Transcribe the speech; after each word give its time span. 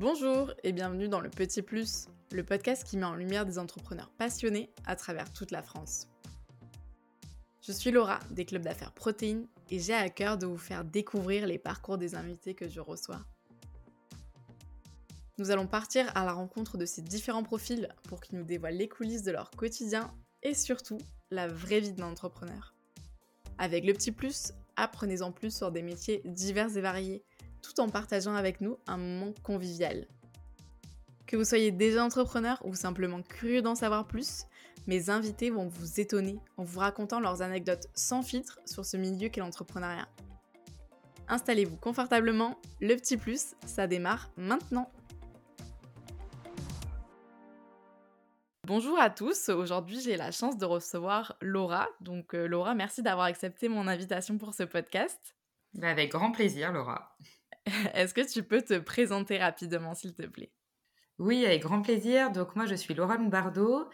Bonjour 0.00 0.54
et 0.64 0.72
bienvenue 0.72 1.08
dans 1.08 1.20
le 1.20 1.28
Petit 1.28 1.60
Plus, 1.60 2.08
le 2.32 2.42
podcast 2.42 2.84
qui 2.84 2.96
met 2.96 3.04
en 3.04 3.14
lumière 3.14 3.44
des 3.44 3.58
entrepreneurs 3.58 4.08
passionnés 4.16 4.70
à 4.86 4.96
travers 4.96 5.30
toute 5.30 5.50
la 5.50 5.62
France. 5.62 6.08
Je 7.60 7.70
suis 7.70 7.90
Laura 7.90 8.18
des 8.30 8.46
clubs 8.46 8.62
d'affaires 8.62 8.92
Protéines 8.92 9.46
et 9.70 9.78
j'ai 9.78 9.92
à 9.92 10.08
cœur 10.08 10.38
de 10.38 10.46
vous 10.46 10.56
faire 10.56 10.86
découvrir 10.86 11.46
les 11.46 11.58
parcours 11.58 11.98
des 11.98 12.14
invités 12.14 12.54
que 12.54 12.66
je 12.66 12.80
reçois. 12.80 13.20
Nous 15.36 15.50
allons 15.50 15.66
partir 15.66 16.10
à 16.16 16.24
la 16.24 16.32
rencontre 16.32 16.78
de 16.78 16.86
ces 16.86 17.02
différents 17.02 17.44
profils 17.44 17.86
pour 18.04 18.22
qu'ils 18.22 18.38
nous 18.38 18.44
dévoilent 18.46 18.78
les 18.78 18.88
coulisses 18.88 19.24
de 19.24 19.32
leur 19.32 19.50
quotidien 19.50 20.10
et 20.42 20.54
surtout 20.54 20.96
la 21.30 21.46
vraie 21.46 21.80
vie 21.80 21.92
d'un 21.92 22.06
entrepreneur. 22.06 22.72
Avec 23.58 23.84
le 23.84 23.92
petit 23.92 24.12
plus, 24.12 24.54
apprenez-en 24.76 25.30
plus 25.30 25.54
sur 25.54 25.70
des 25.70 25.82
métiers 25.82 26.22
divers 26.24 26.74
et 26.74 26.80
variés 26.80 27.22
tout 27.62 27.80
en 27.80 27.88
partageant 27.88 28.34
avec 28.34 28.60
nous 28.60 28.78
un 28.86 28.96
moment 28.96 29.32
convivial. 29.42 30.06
Que 31.26 31.36
vous 31.36 31.44
soyez 31.44 31.70
déjà 31.70 32.04
entrepreneur 32.04 32.60
ou 32.64 32.74
simplement 32.74 33.22
curieux 33.22 33.62
d'en 33.62 33.74
savoir 33.74 34.06
plus, 34.06 34.44
mes 34.86 35.10
invités 35.10 35.50
vont 35.50 35.68
vous 35.68 36.00
étonner 36.00 36.38
en 36.56 36.64
vous 36.64 36.80
racontant 36.80 37.20
leurs 37.20 37.42
anecdotes 37.42 37.86
sans 37.94 38.22
filtre 38.22 38.58
sur 38.66 38.84
ce 38.84 38.96
milieu 38.96 39.28
qu'est 39.28 39.40
l'entrepreneuriat. 39.40 40.08
Installez-vous 41.28 41.76
confortablement, 41.76 42.58
le 42.80 42.96
petit 42.96 43.16
plus, 43.16 43.54
ça 43.64 43.86
démarre 43.86 44.30
maintenant. 44.36 44.90
Bonjour 48.66 48.98
à 49.00 49.10
tous, 49.10 49.48
aujourd'hui 49.48 50.00
j'ai 50.00 50.16
la 50.16 50.30
chance 50.30 50.56
de 50.56 50.64
recevoir 50.64 51.36
Laura. 51.40 51.88
Donc 52.00 52.34
euh, 52.34 52.46
Laura, 52.46 52.74
merci 52.74 53.02
d'avoir 53.02 53.26
accepté 53.26 53.68
mon 53.68 53.86
invitation 53.88 54.38
pour 54.38 54.54
ce 54.54 54.62
podcast. 54.62 55.34
Bah, 55.74 55.88
avec 55.88 56.12
grand 56.12 56.32
plaisir 56.32 56.72
Laura. 56.72 57.16
Est-ce 57.94 58.14
que 58.14 58.30
tu 58.30 58.42
peux 58.42 58.62
te 58.62 58.78
présenter 58.78 59.38
rapidement, 59.38 59.94
s'il 59.94 60.14
te 60.14 60.26
plaît? 60.26 60.52
Oui, 61.20 61.44
avec 61.44 61.60
grand 61.60 61.82
plaisir. 61.82 62.32
Donc 62.32 62.56
moi, 62.56 62.64
je 62.64 62.74
suis 62.74 62.94
Laura 62.94 63.18
Lombardo. 63.18 63.90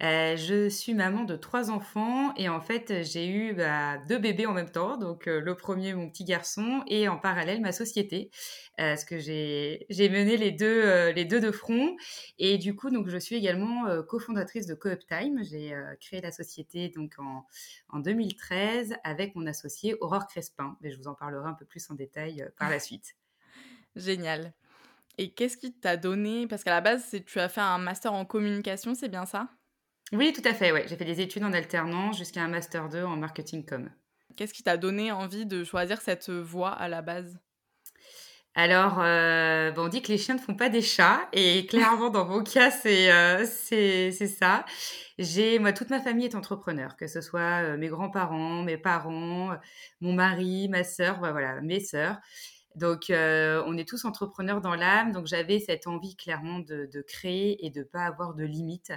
Euh, 0.00 0.36
je 0.36 0.68
suis 0.68 0.94
maman 0.94 1.24
de 1.24 1.34
trois 1.34 1.72
enfants 1.72 2.32
et 2.36 2.48
en 2.48 2.60
fait, 2.60 3.02
j'ai 3.02 3.26
eu 3.26 3.52
bah, 3.52 3.98
deux 4.08 4.18
bébés 4.18 4.46
en 4.46 4.52
même 4.52 4.70
temps. 4.70 4.96
Donc 4.96 5.26
euh, 5.26 5.40
le 5.40 5.56
premier, 5.56 5.92
mon 5.92 6.08
petit 6.08 6.22
garçon, 6.22 6.84
et 6.86 7.08
en 7.08 7.18
parallèle, 7.18 7.60
ma 7.60 7.72
société. 7.72 8.30
Euh, 8.78 8.94
parce 8.94 9.04
que 9.04 9.18
j'ai 9.18 9.86
mené 9.90 10.36
les 10.36 10.52
deux, 10.52 11.10
les 11.10 11.24
deux 11.24 11.40
de 11.40 11.50
front. 11.50 11.96
Et 12.38 12.58
du 12.58 12.76
coup, 12.76 12.90
donc, 12.90 13.08
je 13.08 13.18
suis 13.18 13.34
également 13.34 13.86
cofondatrice 14.04 14.66
de 14.66 14.74
Coop 14.74 15.00
Time. 15.08 15.42
J'ai 15.42 15.74
créé 16.00 16.20
la 16.20 16.30
société 16.30 16.90
donc 16.90 17.14
en, 17.18 17.44
en 17.88 17.98
2013 17.98 18.94
avec 19.02 19.34
mon 19.34 19.48
associé 19.48 19.96
Aurore 20.00 20.28
Crespin. 20.28 20.76
Mais 20.80 20.92
je 20.92 20.98
vous 20.98 21.08
en 21.08 21.14
parlerai 21.14 21.48
un 21.48 21.54
peu 21.54 21.64
plus 21.64 21.90
en 21.90 21.94
détail 21.94 22.48
par 22.56 22.70
la 22.70 22.78
suite. 22.78 23.16
Génial. 23.96 24.54
Et 25.18 25.32
qu'est-ce 25.32 25.56
qui 25.56 25.72
t'a 25.72 25.96
donné 25.96 26.46
Parce 26.46 26.62
qu'à 26.62 26.70
la 26.70 26.80
base, 26.80 27.16
tu 27.26 27.40
as 27.40 27.48
fait 27.48 27.60
un 27.60 27.78
master 27.78 28.12
en 28.12 28.24
communication, 28.24 28.94
c'est 28.94 29.08
bien 29.08 29.26
ça? 29.26 29.48
Oui, 30.12 30.32
tout 30.32 30.48
à 30.48 30.54
fait. 30.54 30.72
Ouais. 30.72 30.86
J'ai 30.88 30.96
fait 30.96 31.04
des 31.04 31.20
études 31.20 31.42
en 31.42 31.52
alternance 31.52 32.16
jusqu'à 32.16 32.42
un 32.42 32.48
master 32.48 32.88
2 32.88 33.02
en 33.02 33.16
marketing 33.16 33.66
com. 33.66 33.90
Qu'est-ce 34.36 34.54
qui 34.54 34.62
t'a 34.62 34.76
donné 34.76 35.10
envie 35.10 35.44
de 35.44 35.64
choisir 35.64 36.00
cette 36.00 36.30
voie 36.30 36.70
à 36.70 36.88
la 36.88 37.02
base? 37.02 37.38
Alors, 38.54 39.00
euh, 39.00 39.72
on 39.76 39.88
dit 39.88 40.02
que 40.02 40.08
les 40.08 40.18
chiens 40.18 40.34
ne 40.34 40.40
font 40.40 40.54
pas 40.54 40.68
des 40.68 40.82
chats, 40.82 41.28
et 41.32 41.66
clairement, 41.70 42.10
dans 42.10 42.24
mon 42.24 42.42
cas, 42.42 42.72
euh, 42.86 43.44
c'est 43.44 44.10
c'est 44.12 44.26
ça. 44.26 44.64
J'ai, 45.18 45.58
moi, 45.58 45.72
toute 45.72 45.90
ma 45.90 46.00
famille 46.00 46.26
est 46.26 46.34
entrepreneur, 46.34 46.96
que 46.96 47.06
ce 47.06 47.20
soit 47.20 47.62
euh, 47.62 47.76
mes 47.76 47.88
grands-parents, 47.88 48.62
mes 48.62 48.78
parents, 48.78 49.56
mon 50.00 50.12
mari, 50.12 50.68
ma 50.68 50.84
sœur, 50.84 51.18
voilà, 51.18 51.60
mes 51.60 51.80
sœurs. 51.80 52.18
Donc, 52.74 53.10
euh, 53.10 53.62
on 53.66 53.76
est 53.76 53.88
tous 53.88 54.04
entrepreneurs 54.04 54.60
dans 54.60 54.74
l'âme. 54.74 55.12
Donc, 55.12 55.26
j'avais 55.26 55.58
cette 55.58 55.86
envie 55.86 56.16
clairement 56.16 56.60
de, 56.60 57.04
créer 57.06 57.64
et 57.64 57.70
de 57.70 57.80
ne 57.80 57.84
pas 57.84 58.04
avoir 58.04 58.34
de 58.34 58.44
limites 58.44 58.92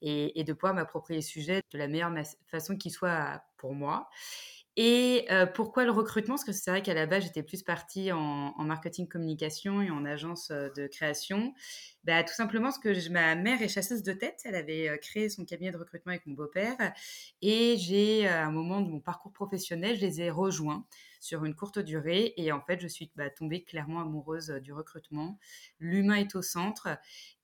et, 0.00 0.44
de 0.44 0.52
pouvoir 0.52 0.74
m'approprier 0.74 1.20
le 1.20 1.24
sujet 1.24 1.62
de 1.72 1.78
la 1.78 1.88
meilleure 1.88 2.12
façon 2.46 2.76
qui 2.76 2.90
soit 2.90 3.42
pour 3.56 3.74
moi. 3.74 4.08
Et 4.80 5.26
euh, 5.32 5.44
pourquoi 5.44 5.84
le 5.84 5.90
recrutement? 5.90 6.36
Parce 6.36 6.44
que 6.44 6.52
c'est 6.52 6.70
vrai 6.70 6.82
qu'à 6.82 6.94
la 6.94 7.06
base, 7.06 7.24
j'étais 7.24 7.42
plus 7.42 7.64
partie 7.64 8.12
en, 8.12 8.52
marketing 8.58 9.08
communication 9.08 9.82
et 9.82 9.90
en 9.90 10.04
agence 10.04 10.52
euh, 10.52 10.68
de 10.76 10.86
création. 10.86 11.52
Bah, 12.04 12.22
tout 12.22 12.34
simplement 12.34 12.66
parce 12.66 12.78
que 12.78 13.10
ma 13.10 13.34
mère 13.34 13.60
est 13.60 13.68
chasseuse 13.68 14.04
de 14.04 14.12
tête. 14.12 14.40
Elle 14.44 14.54
avait 14.54 14.96
créé 15.02 15.30
son 15.30 15.44
cabinet 15.44 15.72
de 15.72 15.78
recrutement 15.78 16.12
avec 16.12 16.24
mon 16.26 16.34
beau-père. 16.34 16.76
Et 17.42 17.76
j'ai, 17.78 18.28
à 18.28 18.46
un 18.46 18.52
moment 18.52 18.80
de 18.80 18.88
mon 18.88 19.00
parcours 19.00 19.32
professionnel, 19.32 19.96
je 19.96 20.02
les 20.02 20.20
ai 20.20 20.30
rejoints 20.30 20.86
sur 21.20 21.44
une 21.44 21.54
courte 21.54 21.78
durée. 21.78 22.34
Et 22.36 22.52
en 22.52 22.60
fait, 22.60 22.80
je 22.80 22.88
suis 22.88 23.10
bah, 23.16 23.30
tombée 23.30 23.64
clairement 23.64 24.00
amoureuse 24.00 24.48
du 24.62 24.72
recrutement. 24.72 25.38
L'humain 25.78 26.16
est 26.16 26.34
au 26.34 26.42
centre 26.42 26.88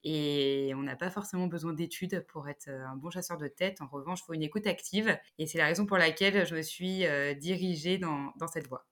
et 0.02 0.72
on 0.76 0.82
n'a 0.82 0.96
pas 0.96 1.10
forcément 1.10 1.46
besoin 1.46 1.72
d'études 1.72 2.24
pour 2.28 2.48
être 2.48 2.68
un 2.68 2.96
bon 2.96 3.10
chasseur 3.10 3.38
de 3.38 3.48
tête. 3.48 3.80
En 3.80 3.86
revanche, 3.86 4.20
il 4.22 4.26
faut 4.26 4.34
une 4.34 4.42
écoute 4.42 4.66
active. 4.66 5.16
Et 5.38 5.46
c'est 5.46 5.58
la 5.58 5.66
raison 5.66 5.86
pour 5.86 5.98
laquelle 5.98 6.46
je 6.46 6.54
me 6.54 6.62
suis 6.62 7.04
dirigée 7.40 7.98
dans, 7.98 8.32
dans 8.36 8.48
cette 8.48 8.68
voie. 8.68 8.86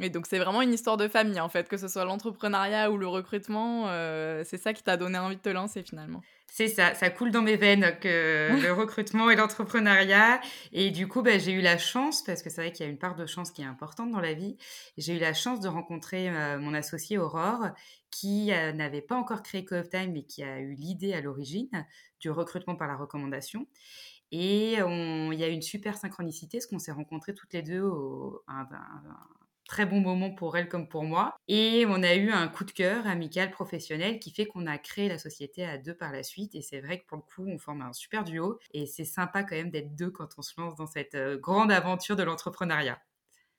Et 0.00 0.10
donc 0.10 0.26
c'est 0.26 0.38
vraiment 0.38 0.62
une 0.62 0.72
histoire 0.72 0.96
de 0.96 1.08
famille 1.08 1.40
en 1.40 1.48
fait, 1.48 1.68
que 1.68 1.76
ce 1.76 1.88
soit 1.88 2.04
l'entrepreneuriat 2.04 2.90
ou 2.90 2.96
le 2.96 3.08
recrutement, 3.08 3.88
euh, 3.88 4.42
c'est 4.44 4.58
ça 4.58 4.72
qui 4.72 4.82
t'a 4.82 4.96
donné 4.96 5.18
envie 5.18 5.36
de 5.36 5.40
te 5.40 5.48
lancer 5.48 5.82
finalement. 5.82 6.22
C'est 6.50 6.68
ça, 6.68 6.94
ça 6.94 7.10
coule 7.10 7.30
dans 7.30 7.42
mes 7.42 7.56
veines 7.56 7.98
que 8.00 8.48
le 8.62 8.72
recrutement 8.72 9.30
et 9.30 9.36
l'entrepreneuriat. 9.36 10.40
Et 10.72 10.90
du 10.90 11.06
coup, 11.06 11.22
bah, 11.22 11.38
j'ai 11.38 11.52
eu 11.52 11.60
la 11.60 11.78
chance, 11.78 12.22
parce 12.22 12.42
que 12.42 12.48
c'est 12.50 12.62
vrai 12.62 12.72
qu'il 12.72 12.86
y 12.86 12.88
a 12.88 12.90
une 12.90 12.98
part 12.98 13.16
de 13.16 13.26
chance 13.26 13.50
qui 13.50 13.62
est 13.62 13.66
importante 13.66 14.10
dans 14.10 14.20
la 14.20 14.32
vie, 14.32 14.56
j'ai 14.96 15.16
eu 15.16 15.18
la 15.18 15.34
chance 15.34 15.60
de 15.60 15.68
rencontrer 15.68 16.30
euh, 16.30 16.58
mon 16.58 16.74
associé 16.74 17.18
Aurore, 17.18 17.68
qui 18.10 18.52
euh, 18.52 18.72
n'avait 18.72 19.02
pas 19.02 19.16
encore 19.16 19.42
créé 19.42 19.64
Co 19.64 19.82
Time, 19.82 20.12
mais 20.12 20.22
qui 20.22 20.42
a 20.42 20.60
eu 20.60 20.74
l'idée 20.74 21.12
à 21.12 21.20
l'origine 21.20 21.86
du 22.20 22.30
recrutement 22.30 22.76
par 22.76 22.88
la 22.88 22.96
recommandation. 22.96 23.66
Et 24.30 24.74
il 24.74 25.38
y 25.38 25.44
a 25.44 25.48
une 25.48 25.62
super 25.62 25.96
synchronicité, 25.96 26.58
parce 26.58 26.66
qu'on 26.66 26.78
s'est 26.78 26.92
rencontrés 26.92 27.34
toutes 27.34 27.52
les 27.54 27.62
deux 27.62 27.80
au, 27.80 28.42
très 29.68 29.86
bon 29.86 30.00
moment 30.00 30.34
pour 30.34 30.56
elle 30.56 30.68
comme 30.68 30.88
pour 30.88 31.04
moi. 31.04 31.36
Et 31.46 31.84
on 31.88 32.02
a 32.02 32.14
eu 32.16 32.30
un 32.32 32.48
coup 32.48 32.64
de 32.64 32.72
cœur 32.72 33.06
amical, 33.06 33.50
professionnel, 33.52 34.18
qui 34.18 34.32
fait 34.32 34.46
qu'on 34.46 34.66
a 34.66 34.78
créé 34.78 35.08
la 35.08 35.18
société 35.18 35.64
à 35.64 35.78
deux 35.78 35.94
par 35.96 36.12
la 36.12 36.24
suite. 36.24 36.54
Et 36.56 36.62
c'est 36.62 36.80
vrai 36.80 37.00
que 37.00 37.06
pour 37.06 37.18
le 37.18 37.22
coup, 37.22 37.46
on 37.48 37.58
forme 37.58 37.82
un 37.82 37.92
super 37.92 38.24
duo. 38.24 38.58
Et 38.72 38.86
c'est 38.86 39.04
sympa 39.04 39.44
quand 39.44 39.56
même 39.56 39.70
d'être 39.70 39.94
deux 39.94 40.10
quand 40.10 40.30
on 40.38 40.42
se 40.42 40.60
lance 40.60 40.74
dans 40.76 40.86
cette 40.88 41.14
euh, 41.14 41.38
grande 41.38 41.70
aventure 41.70 42.16
de 42.16 42.24
l'entrepreneuriat. 42.24 43.00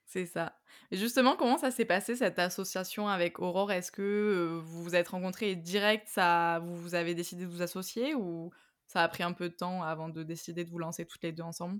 C'est 0.06 0.26
ça. 0.26 0.58
Et 0.92 0.98
justement, 0.98 1.36
comment 1.36 1.58
ça 1.58 1.70
s'est 1.72 1.86
passé 1.86 2.16
cette 2.16 2.40
association 2.40 3.08
avec 3.08 3.40
Aurore? 3.40 3.72
Est-ce 3.72 3.92
que 3.92 4.02
euh, 4.02 4.60
vous 4.60 4.84
vous 4.84 4.96
êtes 4.96 5.10
rencontrés 5.10 5.56
direct, 5.56 6.08
ça, 6.08 6.60
vous 6.64 6.96
avez 6.96 7.14
décidé 7.14 7.46
de 7.46 7.50
vous 7.50 7.62
associer 7.62 8.16
ou 8.16 8.52
ça 8.88 9.04
a 9.04 9.08
pris 9.08 9.22
un 9.24 9.34
peu 9.34 9.50
de 9.50 9.54
temps 9.56 9.84
avant 9.84 10.10
de 10.10 10.24
décider 10.24 10.64
de 10.66 10.70
vous 10.72 10.80
lancer 10.80 11.06
toutes 11.06 11.24
les 11.24 11.32
deux 11.32 11.44
ensemble? 11.44 11.80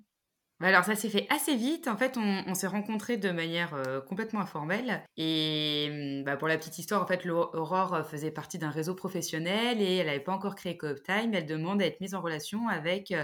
Alors 0.68 0.84
ça 0.84 0.96
s'est 0.96 1.10
fait 1.10 1.26
assez 1.30 1.56
vite. 1.56 1.88
En 1.88 1.96
fait, 1.96 2.18
on, 2.18 2.54
s'est 2.54 2.68
rencontrés 2.68 3.16
de 3.16 3.32
manière 3.32 3.74
euh, 3.74 4.02
complètement 4.02 4.42
informelle. 4.42 5.04
Et 5.16 6.20
mmh, 6.20 6.24
bah, 6.26 6.36
pour 6.36 6.50
la 6.50 6.58
petite 6.58 6.78
histoire, 6.80 7.02
en 7.02 7.08
fait, 7.08 7.26
Aurore 7.26 8.06
faisait 8.10 8.32
partie 8.32 8.58
d'un 8.58 8.70
réseau 8.70 8.94
professionnel 8.94 9.82
et 9.82 9.98
elle 9.98 10.08
n'avait 10.08 10.20
pas 10.20 10.34
encore 10.34 10.56
créé 10.56 10.78
Coop 10.78 11.02
Time. 11.04 11.34
Elle 11.34 11.46
demande 11.46 11.82
à 11.82 11.86
être 11.86 12.02
mise 12.02 12.14
en 12.14 12.22
relation 12.22 12.68
avec 12.68 13.12
euh, 13.12 13.24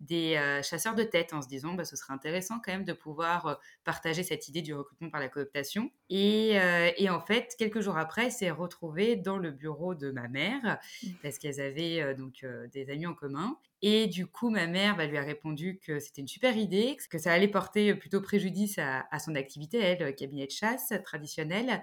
des 0.00 0.36
euh, 0.36 0.62
chasseurs 0.62 0.94
de 0.94 1.02
tête 1.02 1.32
en 1.34 1.42
se 1.42 1.48
disant 1.48 1.74
bah, 1.74 1.84
ce 1.84 1.94
serait 1.94 2.14
intéressant 2.14 2.58
quand 2.64 2.72
même 2.72 2.84
de 2.84 2.92
pouvoir 2.92 3.46
euh, 3.46 3.54
partager 3.84 4.22
cette 4.22 4.48
idée 4.48 4.62
du 4.62 4.74
recrutement 4.74 5.10
par 5.10 5.20
la 5.20 5.28
cooptation. 5.28 5.90
Et, 6.08 6.58
euh, 6.58 6.90
et 6.96 7.10
en 7.10 7.20
fait, 7.20 7.54
quelques 7.58 7.80
jours 7.80 7.98
après, 7.98 8.30
s'est 8.30 8.50
retrouvée 8.50 9.16
dans 9.16 9.36
le 9.36 9.50
bureau 9.50 9.94
de 9.94 10.10
ma 10.10 10.28
mère 10.28 10.78
mmh. 11.02 11.08
parce 11.22 11.38
qu'elles 11.38 11.60
avaient 11.60 12.14
donc 12.14 12.44
des 12.72 12.90
amis 12.90 13.06
en 13.06 13.14
commun. 13.14 13.58
Et 13.82 14.06
du 14.06 14.26
coup, 14.26 14.50
ma 14.50 14.66
mère 14.66 14.96
bah, 14.96 15.06
lui 15.06 15.18
a 15.18 15.22
répondu 15.22 15.78
que 15.84 16.00
c'était 16.00 16.22
une 16.22 16.28
super 16.28 16.56
idée, 16.56 16.96
que 17.08 17.18
ça 17.18 17.32
allait 17.32 17.48
porter 17.48 17.94
plutôt 17.94 18.20
préjudice 18.20 18.78
à, 18.78 19.06
à 19.10 19.18
son 19.18 19.34
activité, 19.34 19.78
elle, 19.78 20.14
cabinet 20.14 20.46
de 20.46 20.50
chasse 20.50 20.92
traditionnel, 21.04 21.82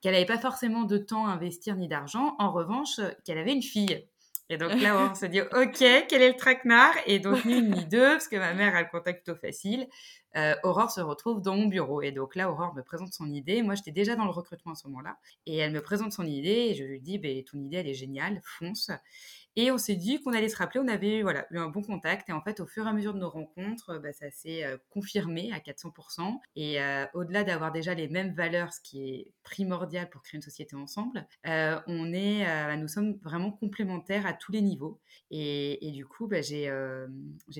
qu'elle 0.00 0.12
n'avait 0.12 0.26
pas 0.26 0.38
forcément 0.38 0.82
de 0.82 0.98
temps 0.98 1.26
à 1.26 1.30
investir 1.30 1.76
ni 1.76 1.88
d'argent. 1.88 2.34
En 2.38 2.52
revanche, 2.52 3.00
qu'elle 3.24 3.38
avait 3.38 3.52
une 3.52 3.62
fille 3.62 4.04
et 4.48 4.58
donc 4.58 4.78
là, 4.80 5.10
on 5.10 5.14
se 5.14 5.26
dit, 5.26 5.40
OK, 5.40 5.78
quel 6.08 6.22
est 6.22 6.28
le 6.28 6.36
traquenard? 6.36 6.94
Et 7.06 7.18
donc, 7.20 7.44
ni 7.44 7.58
une 7.58 7.70
ni 7.70 7.86
deux, 7.86 8.12
parce 8.12 8.28
que 8.28 8.36
ma 8.36 8.52
mère 8.52 8.74
a 8.76 8.82
le 8.82 8.88
contact 8.88 9.24
plutôt 9.24 9.38
facile. 9.38 9.86
Euh, 10.36 10.54
Aurore 10.62 10.90
se 10.90 11.00
retrouve 11.00 11.40
dans 11.40 11.56
mon 11.56 11.66
bureau. 11.66 12.02
Et 12.02 12.12
donc 12.12 12.34
là, 12.34 12.50
Aurore 12.50 12.74
me 12.74 12.82
présente 12.82 13.12
son 13.12 13.30
idée. 13.32 13.62
Moi, 13.62 13.74
j'étais 13.74 13.92
déjà 13.92 14.16
dans 14.16 14.24
le 14.24 14.30
recrutement 14.30 14.72
à 14.72 14.74
ce 14.74 14.86
moment-là. 14.88 15.16
Et 15.46 15.56
elle 15.56 15.72
me 15.72 15.80
présente 15.80 16.12
son 16.12 16.26
idée 16.26 16.68
et 16.70 16.74
je 16.74 16.84
lui 16.84 17.00
dis, 17.00 17.18
ben, 17.18 17.42
ton 17.44 17.58
idée, 17.58 17.78
elle 17.78 17.88
est 17.88 17.94
géniale, 17.94 18.40
fonce. 18.44 18.90
Et 19.54 19.70
on 19.70 19.76
s'est 19.76 19.96
dit 19.96 20.20
qu'on 20.22 20.32
allait 20.32 20.48
se 20.48 20.56
rappeler, 20.56 20.80
on 20.80 20.88
avait 20.88 21.22
voilà, 21.22 21.46
eu 21.50 21.58
un 21.58 21.68
bon 21.68 21.82
contact. 21.82 22.28
Et 22.30 22.32
en 22.32 22.40
fait, 22.40 22.60
au 22.60 22.66
fur 22.66 22.86
et 22.86 22.88
à 22.88 22.92
mesure 22.92 23.12
de 23.12 23.18
nos 23.18 23.28
rencontres, 23.28 23.98
bah, 23.98 24.12
ça 24.12 24.30
s'est 24.30 24.64
euh, 24.64 24.78
confirmé 24.90 25.52
à 25.52 25.58
400%. 25.58 26.38
Et 26.56 26.80
euh, 26.80 27.04
au-delà 27.12 27.44
d'avoir 27.44 27.70
déjà 27.70 27.92
les 27.92 28.08
mêmes 28.08 28.34
valeurs, 28.34 28.72
ce 28.72 28.80
qui 28.80 29.04
est 29.04 29.28
primordial 29.42 30.08
pour 30.08 30.22
créer 30.22 30.36
une 30.36 30.42
société 30.42 30.74
ensemble, 30.74 31.26
euh, 31.46 31.78
on 31.86 32.12
est, 32.14 32.76
nous 32.76 32.88
sommes 32.88 33.18
vraiment 33.22 33.50
complémentaires 33.50 34.26
à 34.26 34.32
tous 34.32 34.52
les 34.52 34.62
niveaux. 34.62 35.00
Et, 35.30 35.90
du 35.92 36.06
coup, 36.06 36.26
bah, 36.26 36.40
j'ai 36.40 36.70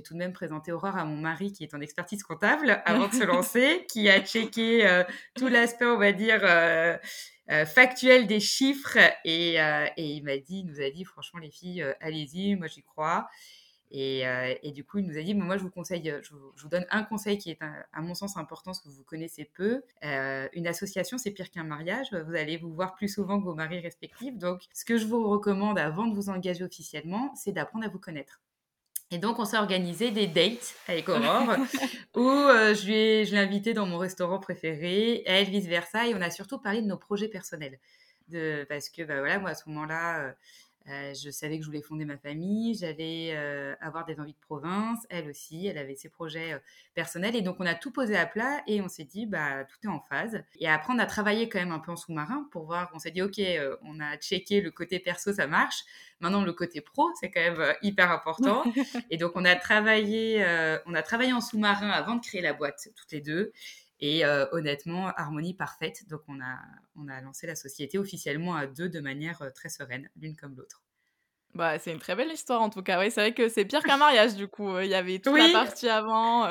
tout 0.03 0.15
de 0.15 0.19
même 0.19 0.33
présenté 0.33 0.73
Aurore 0.73 0.97
à 0.97 1.05
mon 1.05 1.17
mari 1.17 1.53
qui 1.53 1.65
est 1.65 1.75
en 1.75 1.81
expertise 1.81 2.23
comptable 2.23 2.83
avant 2.87 3.09
de 3.09 3.15
se 3.15 3.25
lancer, 3.25 3.87
qui 3.91 4.09
a 4.09 4.21
checké 4.21 5.03
tout 5.35 5.49
l'aspect, 5.49 5.87
on 5.87 5.99
va 5.99 6.13
dire, 6.13 6.41
factuel 7.67 8.27
des 8.27 8.41
chiffres 8.41 8.99
et, 9.25 9.55
et 9.57 10.05
il 10.05 10.23
m'a 10.25 10.39
dit, 10.39 10.65
nous 10.65 10.81
a 10.81 10.91
dit 10.91 11.05
franchement 11.05 11.41
les 11.41 11.51
filles, 11.51 11.85
allez-y, 12.01 12.57
moi 12.57 12.67
j'y 12.67 12.83
crois. 12.83 13.29
Et, 13.95 14.73
du 14.75 14.85
coup, 14.85 14.99
il 14.99 15.07
nous 15.07 15.19
a 15.19 15.23
dit, 15.23 15.35
moi 15.35 15.59
je 15.59 15.63
vous 15.63 15.71
conseille, 15.71 16.15
je 16.23 16.31
vous, 16.35 16.69
donne 16.69 16.87
un 16.91 17.03
conseil 17.03 17.37
qui 17.39 17.51
est 17.51 17.59
à 17.61 18.01
mon 18.01 18.15
sens 18.15 18.37
important, 18.37 18.73
ce 18.73 18.83
que 18.83 18.89
vous 18.89 19.05
connaissez 19.05 19.45
peu. 19.45 19.83
une 20.03 20.67
association, 20.67 21.19
c'est 21.19 21.31
pire 21.31 21.51
qu'un 21.51 21.65
mariage. 21.65 22.13
Vous 22.13 22.35
allez 22.35 22.57
vous 22.57 22.73
voir 22.73 22.95
plus 22.95 23.09
souvent 23.09 23.39
que 23.39 23.45
vos 23.45 23.55
maris 23.55 23.81
respectifs. 23.81 24.37
Donc, 24.39 24.63
ce 24.73 24.85
que 24.85 24.97
je 24.97 25.07
vous 25.07 25.29
recommande 25.29 25.79
avant 25.79 26.07
de 26.07 26.15
vous 26.15 26.31
engager 26.31 26.65
officiellement, 26.65 27.35
c'est 27.37 27.53
d'apprendre 27.53 27.85
à 27.85 27.89
vous 27.89 27.99
connaître. 27.99 28.41
Et 29.13 29.19
donc, 29.19 29.39
on 29.39 29.45
s'est 29.45 29.59
organisé 29.59 30.11
des 30.11 30.27
dates 30.27 30.75
avec 30.89 31.09
Aurore 31.09 31.57
où 32.17 32.27
euh, 32.29 32.75
je, 32.75 32.87
l'ai, 32.87 33.25
je 33.27 33.33
l'ai 33.33 33.41
invitée 33.41 33.75
dans 33.75 33.87
mon 33.87 33.99
restaurant 33.99 34.39
préféré, 34.39 35.23
elle 35.27 35.51
vice-versa, 35.51 36.09
et 36.09 36.15
on 36.15 36.21
a 36.23 36.31
surtout 36.31 36.59
parlé 36.59 36.81
de 36.81 36.87
nos 36.87 36.97
projets 36.97 37.29
personnels. 37.29 37.79
De, 38.29 38.65
parce 38.71 38.89
que, 38.89 39.03
bah, 39.03 39.19
voilà, 39.19 39.39
moi, 39.39 39.51
à 39.51 39.55
ce 39.55 39.69
moment-là, 39.69 40.35
euh, 40.89 41.15
je 41.15 41.31
savais 41.31 41.59
que 41.59 41.63
je 41.63 41.69
voulais 41.69 41.83
fonder 41.83 42.05
ma 42.05 42.19
famille, 42.19 42.75
j'allais 42.75 43.33
euh, 43.35 43.75
avoir 43.81 44.05
des 44.05 44.19
envies 44.19 44.33
de 44.33 44.47
province, 44.47 45.07
elle 45.11 45.29
aussi, 45.29 45.67
elle 45.67 45.79
avait 45.79 45.95
ses 45.95 46.09
projets 46.09 46.55
euh, 46.55 46.59
personnels. 46.95 47.37
Et 47.37 47.43
donc, 47.43 47.57
on 47.61 47.67
a 47.67 47.75
tout 47.75 47.91
posé 47.91 48.17
à 48.17 48.27
plat 48.27 48.63
et 48.67 48.81
on 48.81 48.89
s'est 48.89 49.05
dit, 49.05 49.27
bah, 49.27 49.65
tout 49.65 49.77
est 49.85 49.91
en 49.91 50.01
phase. 50.01 50.43
Et 50.59 50.69
après, 50.69 50.93
on 50.93 50.99
a 50.99 51.07
travaillé 51.07 51.49
quand 51.49 51.59
même 51.59 51.73
un 51.73 51.79
peu 51.79 51.93
en 51.93 51.97
sous-marin 51.97 52.49
pour 52.51 52.65
voir, 52.65 52.91
on 52.95 52.99
s'est 52.99 53.11
dit, 53.11 53.23
OK, 53.23 53.41
on 53.83 54.01
a 54.01 54.17
checké 54.17 54.61
le 54.61 54.71
côté 54.71 54.99
perso, 54.99 55.33
ça 55.33 55.47
marche. 55.47 55.85
Maintenant, 56.21 56.43
le 56.43 56.53
côté 56.53 56.81
pro, 56.81 57.09
c'est 57.21 57.31
quand 57.31 57.41
même 57.41 57.75
hyper 57.83 58.11
important. 58.11 58.65
et 59.11 59.17
donc, 59.17 59.33
on 59.35 59.45
a 59.45 59.55
travaillé, 59.57 60.45
on 60.87 60.95
a 60.95 61.03
travaillé 61.03 61.33
en 61.33 61.41
sous-marin 61.41 61.91
avant 61.91 62.17
de 62.17 62.21
créer 62.21 62.41
la 62.41 62.53
boîte, 62.53 62.89
toutes 62.97 63.13
les 63.13 63.21
deux. 63.21 63.53
Et 64.05 64.25
honnêtement, 64.51 65.13
harmonie 65.17 65.55
parfaite. 65.55 66.09
Donc, 66.09 66.23
on 66.27 66.41
a, 66.41 66.59
on 66.97 67.07
a 67.07 67.21
lancé 67.21 67.47
la 67.47 67.55
société 67.55 67.99
officiellement 67.99 68.57
à 68.57 68.67
deux 68.67 68.89
de 68.89 68.99
manière 68.99 69.41
très 69.55 69.69
sereine, 69.69 70.11
l'une 70.17 70.37
comme 70.37 70.57
l'autre. 70.57 70.83
Bah, 71.55 71.79
c'est 71.79 71.93
une 71.93 71.99
très 71.99 72.17
belle 72.17 72.33
histoire 72.33 72.63
en 72.63 72.71
tout 72.71 72.83
cas. 72.83 72.99
Oui, 72.99 73.11
c'est 73.11 73.21
vrai 73.21 73.33
que 73.33 73.49
c'est 73.49 73.65
pire 73.65 73.83
qu'un 73.83 73.99
mariage 73.99 74.35
du 74.35 74.49
coup. 74.49 74.79
Il 74.79 74.89
y 74.89 74.95
avait 74.95 75.19
toute 75.19 75.37
la 75.37 75.53
partie 75.53 75.89
avant. 75.89 76.49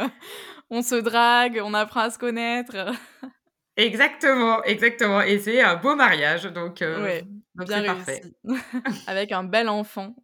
on 0.70 0.82
se 0.82 0.96
drague, 0.96 1.60
on 1.64 1.74
apprend 1.74 2.02
à 2.02 2.10
se 2.10 2.20
connaître. 2.20 2.76
exactement, 3.78 4.64
exactement. 4.64 5.22
Et 5.22 5.40
c'est 5.40 5.62
un 5.62 5.76
beau 5.76 5.96
mariage. 5.96 6.44
Donc, 6.44 6.78
ouais, 6.82 7.26
bien 7.56 7.84
parfait. 7.84 8.22
Avec 9.08 9.32
un 9.32 9.44
bel 9.44 9.68
enfant. 9.70 10.16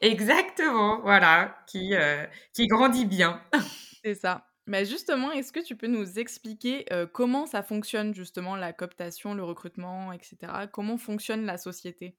Exactement, 0.00 1.00
voilà, 1.00 1.58
qui, 1.66 1.94
qui 2.52 2.66
grandit 2.66 3.06
bien. 3.06 3.40
c'est 4.04 4.14
ça. 4.14 4.47
Mais 4.68 4.84
justement, 4.84 5.32
est-ce 5.32 5.50
que 5.50 5.60
tu 5.60 5.76
peux 5.76 5.86
nous 5.86 6.18
expliquer 6.18 6.84
comment 7.12 7.46
ça 7.46 7.62
fonctionne 7.62 8.14
justement 8.14 8.54
la 8.54 8.72
cooptation, 8.74 9.34
le 9.34 9.42
recrutement, 9.42 10.12
etc. 10.12 10.36
Comment 10.70 10.98
fonctionne 10.98 11.46
la 11.46 11.56
société? 11.56 12.16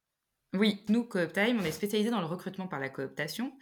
Oui, 0.55 0.83
nous, 0.89 1.03
CoopTime, 1.03 1.59
on 1.59 1.63
est 1.63 1.71
spécialisé 1.71 2.09
dans 2.09 2.21
le 2.21 2.25
recrutement 2.25 2.67
par 2.67 2.79
la 2.79 2.89
cooptation. 2.89 3.53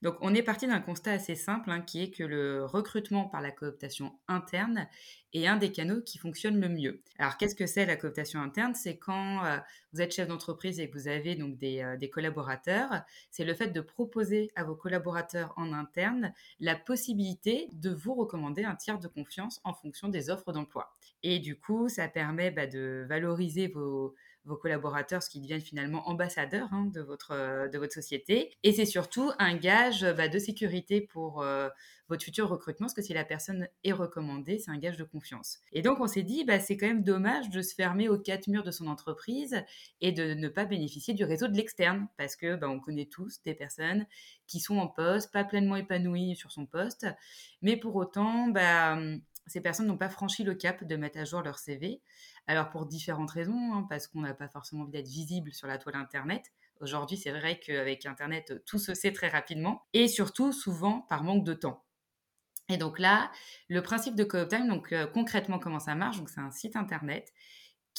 Donc, 0.00 0.16
on 0.22 0.34
est 0.34 0.42
parti 0.42 0.66
d'un 0.66 0.80
constat 0.80 1.12
assez 1.12 1.34
simple, 1.34 1.70
hein, 1.70 1.82
qui 1.82 2.02
est 2.02 2.10
que 2.10 2.24
le 2.24 2.64
recrutement 2.64 3.26
par 3.26 3.42
la 3.42 3.50
cooptation 3.50 4.18
interne 4.26 4.88
est 5.34 5.46
un 5.46 5.58
des 5.58 5.70
canaux 5.70 6.00
qui 6.00 6.16
fonctionne 6.16 6.58
le 6.58 6.70
mieux. 6.70 7.02
Alors, 7.18 7.36
qu'est-ce 7.36 7.54
que 7.54 7.66
c'est 7.66 7.84
la 7.84 7.96
cooptation 7.96 8.40
interne? 8.40 8.74
C'est 8.74 8.96
quand 8.96 9.44
euh, 9.44 9.58
vous 9.92 10.00
êtes 10.00 10.14
chef 10.14 10.28
d'entreprise 10.28 10.80
et 10.80 10.88
que 10.88 10.98
vous 10.98 11.08
avez 11.08 11.34
donc 11.34 11.58
des, 11.58 11.82
euh, 11.82 11.98
des 11.98 12.08
collaborateurs, 12.08 13.02
c'est 13.30 13.44
le 13.44 13.52
fait 13.52 13.68
de 13.68 13.82
proposer 13.82 14.50
à 14.56 14.64
vos 14.64 14.74
collaborateurs 14.74 15.52
en 15.58 15.74
interne 15.74 16.32
la 16.58 16.74
possibilité 16.74 17.68
de 17.72 17.90
vous 17.90 18.14
recommander 18.14 18.64
un 18.64 18.76
tiers 18.76 18.98
de 18.98 19.08
confiance 19.08 19.60
en 19.64 19.74
fonction 19.74 20.08
des 20.08 20.30
offres 20.30 20.54
d'emploi. 20.54 20.90
Et 21.22 21.38
du 21.38 21.58
coup, 21.58 21.90
ça 21.90 22.08
permet 22.08 22.50
bah, 22.50 22.66
de 22.66 23.04
valoriser 23.06 23.68
vos 23.68 24.14
vos 24.44 24.56
collaborateurs, 24.56 25.22
ce 25.22 25.30
qui 25.30 25.40
deviennent 25.40 25.60
finalement 25.60 26.08
ambassadeurs 26.08 26.68
hein, 26.72 26.86
de, 26.92 27.00
votre, 27.00 27.32
euh, 27.32 27.68
de 27.68 27.78
votre 27.78 27.92
société. 27.92 28.52
Et 28.62 28.72
c'est 28.72 28.86
surtout 28.86 29.30
un 29.38 29.56
gage 29.56 30.06
bah, 30.16 30.28
de 30.28 30.38
sécurité 30.38 31.00
pour 31.00 31.42
euh, 31.42 31.68
votre 32.08 32.24
futur 32.24 32.48
recrutement, 32.48 32.86
parce 32.86 32.94
que 32.94 33.02
si 33.02 33.14
la 33.14 33.24
personne 33.24 33.68
est 33.84 33.92
recommandée, 33.92 34.58
c'est 34.58 34.70
un 34.70 34.78
gage 34.78 34.96
de 34.96 35.04
confiance. 35.04 35.58
Et 35.72 35.82
donc 35.82 36.00
on 36.00 36.06
s'est 36.06 36.22
dit, 36.22 36.44
bah, 36.44 36.58
c'est 36.58 36.76
quand 36.76 36.88
même 36.88 37.04
dommage 37.04 37.50
de 37.50 37.62
se 37.62 37.74
fermer 37.74 38.08
aux 38.08 38.18
quatre 38.18 38.48
murs 38.48 38.64
de 38.64 38.70
son 38.70 38.88
entreprise 38.88 39.62
et 40.00 40.10
de 40.12 40.34
ne 40.34 40.48
pas 40.48 40.64
bénéficier 40.64 41.14
du 41.14 41.24
réseau 41.24 41.46
de 41.46 41.56
l'externe, 41.56 42.08
parce 42.16 42.34
que 42.34 42.56
bah, 42.56 42.68
on 42.68 42.80
connaît 42.80 43.06
tous 43.06 43.40
des 43.44 43.54
personnes 43.54 44.06
qui 44.46 44.58
sont 44.58 44.78
en 44.78 44.88
poste, 44.88 45.32
pas 45.32 45.44
pleinement 45.44 45.76
épanouies 45.76 46.34
sur 46.34 46.50
son 46.50 46.66
poste, 46.66 47.06
mais 47.62 47.76
pour 47.76 47.94
autant, 47.94 48.48
bah, 48.48 48.98
ces 49.50 49.60
personnes 49.60 49.86
n'ont 49.86 49.98
pas 49.98 50.08
franchi 50.08 50.44
le 50.44 50.54
cap 50.54 50.84
de 50.84 50.96
mettre 50.96 51.18
à 51.18 51.24
jour 51.24 51.42
leur 51.42 51.58
CV. 51.58 52.00
Alors 52.46 52.70
pour 52.70 52.86
différentes 52.86 53.30
raisons, 53.30 53.74
hein, 53.74 53.86
parce 53.88 54.06
qu'on 54.06 54.20
n'a 54.20 54.34
pas 54.34 54.48
forcément 54.48 54.82
envie 54.82 54.92
d'être 54.92 55.08
visible 55.08 55.52
sur 55.52 55.66
la 55.66 55.78
toile 55.78 55.96
Internet. 55.96 56.52
Aujourd'hui, 56.80 57.16
c'est 57.16 57.30
vrai 57.30 57.60
qu'avec 57.60 58.06
Internet, 58.06 58.62
tout 58.64 58.78
se 58.78 58.94
sait 58.94 59.12
très 59.12 59.28
rapidement. 59.28 59.82
Et 59.92 60.08
surtout, 60.08 60.52
souvent, 60.52 61.00
par 61.02 61.22
manque 61.24 61.44
de 61.44 61.52
temps. 61.52 61.84
Et 62.70 62.76
donc 62.76 62.98
là, 62.98 63.30
le 63.68 63.82
principe 63.82 64.14
de 64.14 64.24
CoopTime, 64.24 64.68
donc 64.68 64.92
euh, 64.92 65.06
concrètement 65.06 65.58
comment 65.58 65.80
ça 65.80 65.94
marche, 65.94 66.18
donc 66.18 66.30
c'est 66.30 66.40
un 66.40 66.52
site 66.52 66.76
internet. 66.76 67.32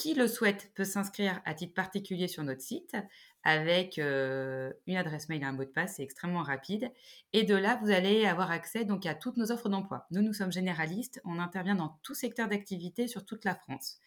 Qui 0.01 0.15
le 0.15 0.27
souhaite 0.27 0.71
peut 0.73 0.83
s'inscrire 0.83 1.43
à 1.45 1.53
titre 1.53 1.75
particulier 1.75 2.27
sur 2.27 2.41
notre 2.43 2.61
site 2.61 2.95
avec 3.43 3.99
euh, 3.99 4.73
une 4.87 4.97
adresse 4.97 5.29
mail 5.29 5.43
et 5.43 5.45
un 5.45 5.51
mot 5.51 5.63
de 5.63 5.69
passe, 5.69 5.97
c'est 5.97 6.03
extrêmement 6.03 6.41
rapide. 6.41 6.91
Et 7.33 7.43
de 7.43 7.53
là, 7.53 7.79
vous 7.83 7.91
allez 7.91 8.25
avoir 8.25 8.49
accès 8.49 8.83
donc 8.83 9.05
à 9.05 9.13
toutes 9.13 9.37
nos 9.37 9.51
offres 9.51 9.69
d'emploi. 9.69 10.07
Nous, 10.09 10.23
nous 10.23 10.33
sommes 10.33 10.51
généralistes, 10.51 11.21
on 11.23 11.37
intervient 11.37 11.75
dans 11.75 11.99
tout 12.01 12.15
secteur 12.15 12.47
d'activité 12.47 13.07
sur 13.07 13.27
toute 13.27 13.45
la 13.45 13.53
France. 13.53 13.99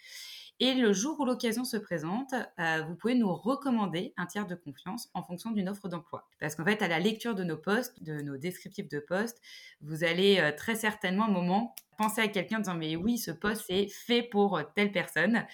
Et 0.61 0.75
le 0.75 0.93
jour 0.93 1.19
où 1.19 1.25
l'occasion 1.25 1.65
se 1.65 1.77
présente, 1.77 2.33
euh, 2.61 2.83
vous 2.87 2.95
pouvez 2.95 3.17
nous 3.17 3.35
recommander 3.35 4.15
un 4.17 4.27
tiers 4.27 4.47
de 4.47 4.55
confiance 4.55 5.11
en 5.13 5.23
fonction 5.23 5.51
d'une 5.51 5.69
offre 5.69 5.89
d'emploi. 5.89 6.29
Parce 6.39 6.55
qu'en 6.55 6.65
fait, 6.65 6.81
à 6.81 6.89
la 6.89 7.01
lecture 7.01 7.35
de 7.35 7.43
nos 7.43 7.57
postes, 7.57 8.03
de 8.03 8.21
nos 8.21 8.37
descriptifs 8.37 8.89
de 8.89 9.01
postes, 9.01 9.41
vous 9.81 10.05
allez 10.05 10.39
euh, 10.39 10.53
très 10.57 10.77
certainement, 10.77 11.25
un 11.25 11.33
moment, 11.33 11.75
penser 11.99 12.21
à 12.21 12.29
quelqu'un 12.29 12.59
en 12.59 12.61
disant 12.61 12.77
Mais 12.77 12.95
oui, 12.95 13.19
ce 13.19 13.33
poste 13.33 13.65
est 13.69 13.89
fait 13.89 14.23
pour 14.23 14.61
telle 14.77 14.93
personne. 14.93 15.45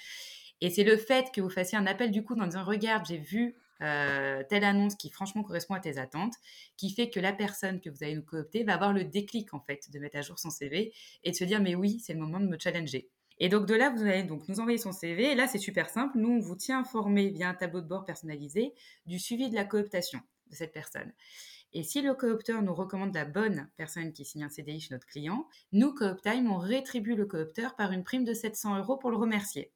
Et 0.60 0.68
c'est 0.68 0.84
le 0.84 0.98
fait 0.98 1.32
que 1.32 1.40
vous 1.40 1.48
fassiez 1.48 1.78
un 1.78 1.86
appel 1.86 2.10
du 2.10 2.22
coup 2.22 2.34
dans 2.34 2.46
disant 2.46 2.64
Regarde, 2.64 3.06
j'ai 3.06 3.18
vu 3.18 3.56
euh, 3.82 4.42
telle 4.48 4.64
annonce 4.64 4.94
qui 4.94 5.08
franchement 5.08 5.42
correspond 5.42 5.74
à 5.74 5.80
tes 5.80 5.96
attentes, 5.96 6.34
qui 6.76 6.90
fait 6.90 7.08
que 7.08 7.18
la 7.18 7.32
personne 7.32 7.80
que 7.80 7.88
vous 7.88 8.04
allez 8.04 8.14
nous 8.14 8.22
coopter 8.22 8.62
va 8.64 8.74
avoir 8.74 8.92
le 8.92 9.04
déclic 9.04 9.54
en 9.54 9.60
fait 9.60 9.90
de 9.90 9.98
mettre 9.98 10.18
à 10.18 10.20
jour 10.20 10.38
son 10.38 10.50
CV 10.50 10.92
et 11.24 11.30
de 11.30 11.36
se 11.36 11.44
dire 11.44 11.60
mais 11.60 11.74
oui, 11.74 11.98
c'est 12.00 12.12
le 12.12 12.20
moment 12.20 12.40
de 12.40 12.46
me 12.46 12.58
challenger. 12.58 13.08
Et 13.40 13.48
donc 13.48 13.66
de 13.66 13.74
là, 13.74 13.90
vous 13.90 14.02
allez 14.02 14.22
nous 14.22 14.60
envoyer 14.60 14.78
son 14.78 14.92
CV. 14.92 15.32
Et 15.32 15.34
là, 15.34 15.46
c'est 15.48 15.58
super 15.58 15.88
simple. 15.88 16.18
Nous, 16.18 16.28
on 16.28 16.40
vous 16.40 16.56
tient 16.56 16.80
informé 16.80 17.30
via 17.30 17.48
un 17.48 17.54
tableau 17.54 17.80
de 17.80 17.88
bord 17.88 18.04
personnalisé 18.04 18.74
du 19.06 19.18
suivi 19.18 19.48
de 19.48 19.54
la 19.54 19.64
cooptation 19.64 20.20
de 20.50 20.54
cette 20.54 20.72
personne. 20.72 21.12
Et 21.72 21.82
si 21.82 22.02
le 22.02 22.14
coopteur 22.14 22.62
nous 22.62 22.74
recommande 22.74 23.14
la 23.14 23.24
bonne 23.24 23.70
personne 23.76 24.12
qui 24.12 24.24
signe 24.24 24.42
un 24.42 24.48
CDI 24.48 24.80
chez 24.80 24.92
notre 24.92 25.06
client, 25.06 25.48
nous, 25.72 25.94
CoopTime, 25.94 26.50
on 26.50 26.58
rétribue 26.58 27.14
le 27.14 27.26
coopteur 27.26 27.76
par 27.76 27.92
une 27.92 28.04
prime 28.04 28.24
de 28.24 28.34
700 28.34 28.78
euros 28.78 28.96
pour 28.96 29.10
le 29.10 29.16
remercier. 29.16 29.72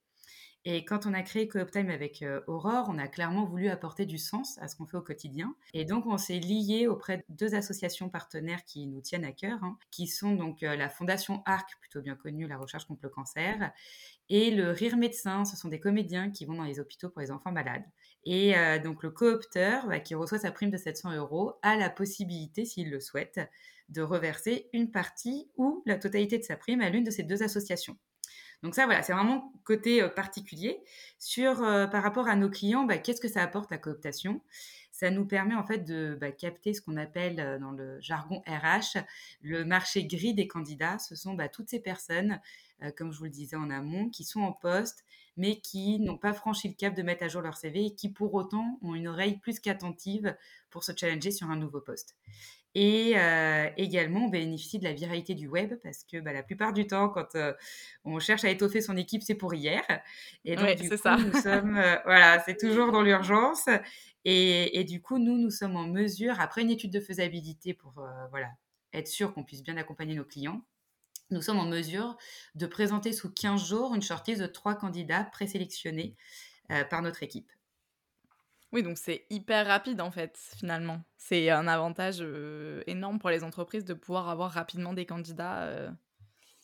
Et 0.67 0.87
quand 0.87 1.05
on 1.05 1.13
a 1.13 1.21
créé 1.21 1.47
CoopTime 1.47 1.91
avec 1.91 2.23
euh, 2.23 2.41
Aurore, 2.47 2.87
on 2.89 2.97
a 2.97 3.07
clairement 3.07 3.45
voulu 3.45 3.69
apporter 3.69 4.07
du 4.07 4.17
sens 4.17 4.59
à 4.63 4.69
ce 4.69 4.77
qu'on 4.77 4.87
fait 4.87 4.97
au 4.97 5.03
quotidien. 5.03 5.55
Et 5.75 5.85
donc, 5.85 6.07
on 6.07 6.17
s'est 6.17 6.39
lié 6.39 6.87
auprès 6.87 7.19
de 7.19 7.25
deux 7.29 7.55
associations 7.55 8.09
partenaires 8.09 8.65
qui 8.65 8.87
nous 8.87 9.03
tiennent 9.03 9.27
à 9.27 9.33
cœur, 9.33 9.63
hein, 9.63 9.77
qui 9.91 10.07
sont 10.07 10.35
donc 10.35 10.63
euh, 10.63 10.75
la 10.75 10.89
Fondation 10.89 11.43
ARC, 11.45 11.69
plutôt 11.81 12.01
bien 12.01 12.15
connue, 12.17 12.47
la 12.47 12.57
recherche 12.57 12.87
contre 12.87 13.01
le 13.03 13.11
cancer, 13.11 13.73
et 14.31 14.51
le 14.53 14.71
Rire 14.71 14.97
Médecin. 14.97 15.45
Ce 15.45 15.55
sont 15.55 15.69
des 15.69 15.81
comédiens 15.81 16.31
qui 16.31 16.47
vont 16.47 16.55
dans 16.55 16.65
les 16.65 16.81
hôpitaux 16.81 17.11
pour 17.11 17.21
les 17.21 17.31
enfants 17.31 17.53
malades. 17.53 17.85
Et 18.25 18.57
euh, 18.57 18.79
donc, 18.79 19.03
le 19.03 19.11
coopteur, 19.11 19.87
bah, 19.87 20.01
qui 20.01 20.15
reçoit 20.15 20.39
sa 20.39 20.51
prime 20.51 20.71
de 20.71 20.79
700 20.79 21.15
euros, 21.17 21.53
a 21.61 21.77
la 21.77 21.91
possibilité, 21.91 22.65
s'il 22.65 22.91
le 22.91 23.01
souhaite, 23.01 23.39
de 23.91 24.01
reverser 24.01 24.71
une 24.73 24.91
partie 24.91 25.51
ou 25.59 25.83
la 25.85 25.99
totalité 25.99 26.39
de 26.39 26.45
sa 26.45 26.57
prime 26.57 26.81
à 26.81 26.89
l'une 26.89 27.05
de 27.05 27.11
ces 27.11 27.23
deux 27.23 27.43
associations. 27.43 27.99
Donc 28.65 28.75
ça, 28.75 28.87
voilà, 28.87 29.03
c'est 29.03 29.13
vraiment 29.13 29.53
côté 29.63 30.03
euh, 30.03 30.09
particulier. 30.09 30.81
Sur, 31.19 31.63
euh, 31.63 31.87
par 31.87 32.03
rapport 32.03 32.29
à 32.29 32.35
nos 32.35 32.49
clients, 32.49 32.85
bah, 32.85 32.97
qu'est-ce 32.97 33.21
que 33.21 33.29
ça 33.29 33.43
apporte 33.43 33.71
la 33.71 33.77
cooptation? 33.77 34.41
Ça 34.91 35.11
nous 35.11 35.27
permet 35.27 35.55
en 35.55 35.65
fait 35.65 35.81
de 35.81 36.17
bah, 36.19 36.33
capter 36.33 36.73
ce 36.73 36.81
qu'on 36.81 36.97
appelle 36.97 37.41
euh, 37.41 37.59
dans 37.59 37.73
le 37.73 38.01
jargon 38.01 38.43
RH 38.47 39.01
le 39.43 39.67
marché 39.67 40.07
gris 40.07 40.33
des 40.33 40.49
candidats. 40.49 40.99
Ce 40.99 41.15
sont 41.15 41.35
bah, 41.35 41.51
toutes 41.51 41.69
ces 41.69 41.81
personnes, 41.81 42.41
comme 42.97 43.13
je 43.13 43.19
vous 43.19 43.25
le 43.25 43.31
disais 43.31 43.57
en 43.57 43.69
amont, 43.69 44.09
qui 44.09 44.25
sont 44.25 44.41
en 44.41 44.53
poste, 44.53 45.05
mais 45.37 45.61
qui 45.61 46.01
n'ont 46.01 46.17
pas 46.17 46.33
franchi 46.33 46.69
le 46.69 46.75
cap 46.75 46.95
de 46.95 47.03
mettre 47.03 47.23
à 47.23 47.29
jour 47.29 47.43
leur 47.43 47.59
CV 47.59 47.87
et 47.87 47.95
qui 47.95 48.09
pour 48.09 48.33
autant 48.33 48.79
ont 48.83 48.95
une 48.95 49.09
oreille 49.09 49.37
plus 49.39 49.61
qu'attentive 49.61 50.35
pour 50.71 50.85
se 50.85 50.93
challenger 50.97 51.31
sur 51.31 51.51
un 51.51 51.57
nouveau 51.57 51.81
poste. 51.81 52.17
Et 52.75 53.13
euh, 53.17 53.69
également, 53.77 54.25
on 54.27 54.29
bénéficie 54.29 54.79
de 54.79 54.85
la 54.85 54.93
viralité 54.93 55.35
du 55.35 55.47
web 55.47 55.75
parce 55.83 56.03
que 56.03 56.19
bah, 56.19 56.33
la 56.33 56.43
plupart 56.43 56.73
du 56.73 56.87
temps, 56.87 57.09
quand 57.09 57.37
euh, 57.37 57.53
on 58.05 58.19
cherche 58.19 58.45
à 58.45 58.51
étoffer 58.51 58.81
son 58.81 58.97
équipe, 58.97 59.23
c'est 59.23 59.37
pour 59.37 59.55
hier. 59.55 59.83
Et 60.45 60.57
donc, 60.57 60.75
du 60.77 60.91
coup, 60.91 60.97
ça. 60.97 61.17
nous 61.17 61.41
sommes, 61.41 61.77
euh, 61.77 61.97
voilà, 62.05 62.41
c'est 62.41 62.57
toujours 62.61 62.91
dans 62.91 63.03
l'urgence. 63.03 63.69
Et, 64.25 64.81
et, 64.81 64.85
du 64.85 65.01
coup, 65.01 65.19
nous, 65.19 65.39
nous 65.39 65.51
sommes 65.51 65.77
en 65.77 65.87
mesure, 65.87 66.41
après 66.41 66.63
une 66.63 66.71
étude 66.71 66.91
de 66.91 67.01
faisabilité 67.01 67.75
pour 67.75 67.93
voilà, 68.31 68.49
être 68.93 69.07
sûr 69.07 69.35
qu'on 69.35 69.45
puisse 69.45 69.63
bien 69.63 69.77
accompagner 69.77 70.15
nos 70.15 70.25
clients, 70.25 70.65
nous 71.31 71.43
sommes 71.43 71.59
en 71.59 71.67
mesure 71.67 72.17
de 72.55 72.67
présenter 72.67 73.13
sous 73.13 73.31
15 73.31 73.69
jours 73.69 73.95
une 73.95 74.03
shortlist 74.03 74.41
de 74.41 74.47
trois 74.47 74.75
candidats 74.75 75.25
présélectionnés 75.25 76.17
par 76.89 77.03
notre 77.03 77.23
équipe. 77.23 77.51
Oui, 78.75 78.83
donc 78.83 78.99
c'est 78.99 79.25
hyper 79.31 79.69
rapide 79.69 80.01
en 80.01 80.11
fait, 80.11 80.37
finalement. 80.57 81.01
C'est 81.17 81.49
un 81.49 81.69
avantage 81.69 82.19
euh, 82.21 82.83
énorme 82.89 83.21
pour 83.21 83.31
les 83.31 83.45
entreprises 83.45 83.85
de 83.85 83.95
pouvoir 83.95 84.29
avoir 84.29 84.51
rapidement 84.51 84.93
des 84.93 85.07
candidats. 85.07 85.63
Euh. 85.63 85.91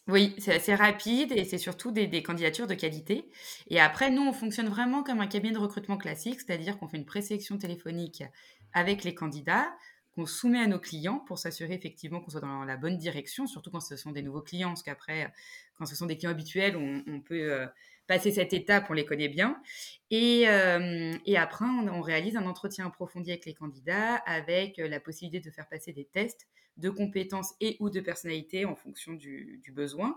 Oui, 0.08 0.34
c'est 0.38 0.56
assez 0.56 0.74
rapide 0.74 1.30
et 1.30 1.44
c'est 1.44 1.56
surtout 1.56 1.92
des, 1.92 2.22
candidatures 2.24 2.66
de 2.66 2.74
qualité. 2.74 3.30
Et 3.68 3.78
après, 3.78 4.10
nous, 4.10 4.22
on 4.22 4.32
fonctionne 4.32 4.68
vraiment 4.68 5.04
comme 5.04 5.20
un 5.20 5.28
cabinet 5.28 5.52
de 5.52 5.58
recrutement 5.58 5.96
classique, 5.96 6.40
c'est-à-dire 6.40 6.78
qu'on 6.78 6.88
fait 6.88 6.96
une 6.96 7.06
présélection 7.06 7.58
téléphonique 7.58 8.24
avec 8.72 9.04
les 9.04 9.14
candidats 9.14 9.68
qu'on 10.16 10.26
soumet 10.26 10.58
à 10.58 10.66
nos 10.66 10.80
clients 10.80 11.20
pour 11.28 11.38
s'assurer 11.38 11.74
effectivement 11.74 12.20
qu'on 12.20 12.30
soit 12.30 12.40
dans 12.40 12.64
la 12.64 12.76
bonne 12.76 12.98
direction, 12.98 13.46
surtout 13.46 13.70
quand 13.70 13.78
ce 13.78 13.96
sont 13.96 14.10
des 14.10 14.22
nouveaux 14.22 14.42
clients, 14.42 14.70
parce 14.70 14.82
qu'après, 14.82 15.32
quand 15.76 15.86
ce 15.86 15.94
sont 15.94 16.06
des 16.06 16.16
clients 16.16 16.32
habituels, 16.32 16.76
on, 16.76 17.20
peut 17.20 17.52
euh, 17.52 17.66
passer 18.10 18.32
cette 18.32 18.52
étape, 18.52 18.86
on 18.90 18.92
les 18.92 19.04
connaît 19.04 19.28
bien. 19.28 19.62
Et, 20.10 20.48
euh, 20.48 21.14
après, 21.36 21.64
on, 21.64 22.00
réalise 22.00 22.36
un 22.36 22.44
entretien 22.46 22.88
approfondi 22.88 23.30
avec 23.30 23.46
les 23.46 23.54
candidats, 23.54 24.16
avec 24.26 24.80
euh, 24.80 24.88
la 24.88 24.98
possibilité 24.98 25.38
de 25.38 25.54
faire 25.54 25.68
passer 25.68 25.92
des 25.92 26.06
tests 26.06 26.48
de 26.76 26.90
compétences 26.90 27.54
et 27.60 27.76
ou 27.78 27.88
de 27.88 28.00
personnalité 28.00 28.64
en 28.64 28.74
fonction 28.74 29.12
du, 29.12 29.62
besoin. 29.72 30.16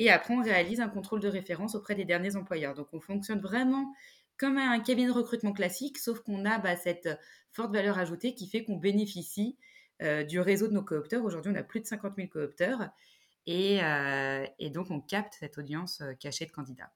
Et 0.00 0.10
après, 0.10 0.34
on 0.34 0.42
réalise 0.42 0.80
un 0.80 0.88
contrôle 0.88 1.20
de 1.20 1.28
référence 1.28 1.76
auprès 1.76 1.94
des 1.94 2.04
derniers 2.04 2.34
employeurs. 2.34 2.74
Donc, 2.74 2.88
on 2.92 2.98
fonctionne 2.98 3.38
vraiment 3.38 3.94
comme 4.36 4.58
un 4.58 4.80
cabinet 4.80 5.06
de 5.06 5.12
recrutement 5.12 5.52
classique, 5.52 5.96
sauf 5.98 6.18
qu'on 6.18 6.44
a 6.44 6.58
bah, 6.58 6.74
cette 6.74 7.08
forte 7.52 7.72
valeur 7.72 7.98
ajoutée 7.98 8.34
qui 8.34 8.48
fait 8.48 8.64
qu'on 8.64 8.78
bénéficie 8.78 9.56
euh, 10.02 10.24
du 10.24 10.40
réseau 10.40 10.66
de 10.66 10.72
nos 10.72 10.82
coopteurs. 10.82 11.22
Aujourd'hui, 11.22 11.52
on 11.54 11.56
a 11.56 11.62
plus 11.62 11.78
de 11.78 11.86
50 11.86 12.16
000 12.16 12.26
coopteurs 12.26 12.88
et, 13.46 13.78
donc 14.72 14.90
on 14.90 15.00
capte 15.00 15.34
cette 15.38 15.56
audience 15.56 16.02
cachée 16.18 16.44
de 16.44 16.50
candidats. 16.50 16.90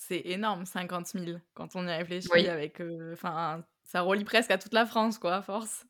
C'est 0.00 0.22
énorme, 0.24 0.64
50 0.64 1.08
000, 1.08 1.38
quand 1.54 1.74
on 1.74 1.86
y 1.86 1.90
réfléchit. 1.90 2.48
Avec, 2.48 2.80
enfin, 3.12 3.64
ça 3.82 4.00
relie 4.00 4.24
presque 4.24 4.50
à 4.50 4.56
toute 4.56 4.72
la 4.72 4.86
France, 4.86 5.18
quoi, 5.18 5.36
à 5.36 5.42
force. 5.42 5.84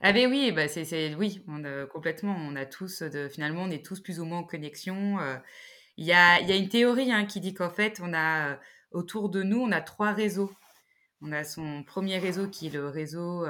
Ah 0.00 0.12
ben 0.12 0.30
oui, 0.30 0.52
bah 0.52 0.68
c'est, 0.68 1.14
oui, 1.14 1.42
on 1.48 1.62
complètement. 1.86 2.36
On 2.36 2.56
a 2.56 2.66
tous, 2.66 3.02
de, 3.02 3.28
finalement, 3.28 3.62
on 3.62 3.70
est 3.70 3.84
tous 3.84 4.00
plus 4.00 4.20
ou 4.20 4.24
moins 4.24 4.38
en 4.38 4.44
connexion. 4.44 5.18
Il 5.96 6.04
y, 6.04 6.12
a, 6.12 6.40
y, 6.40 6.52
a, 6.52 6.56
une 6.56 6.68
théorie 6.68 7.10
hein, 7.10 7.24
qui 7.24 7.40
dit 7.40 7.54
qu'en 7.54 7.70
fait, 7.70 8.00
on 8.02 8.12
a 8.12 8.58
autour 8.90 9.28
de 9.28 9.42
nous, 9.42 9.60
on 9.60 9.72
a 9.72 9.80
trois 9.80 10.12
réseaux. 10.12 10.52
On 11.20 11.32
a 11.32 11.44
son 11.44 11.84
premier 11.84 12.18
réseau 12.18 12.48
qui 12.48 12.66
est 12.66 12.70
le 12.70 12.88
réseau 12.88 13.44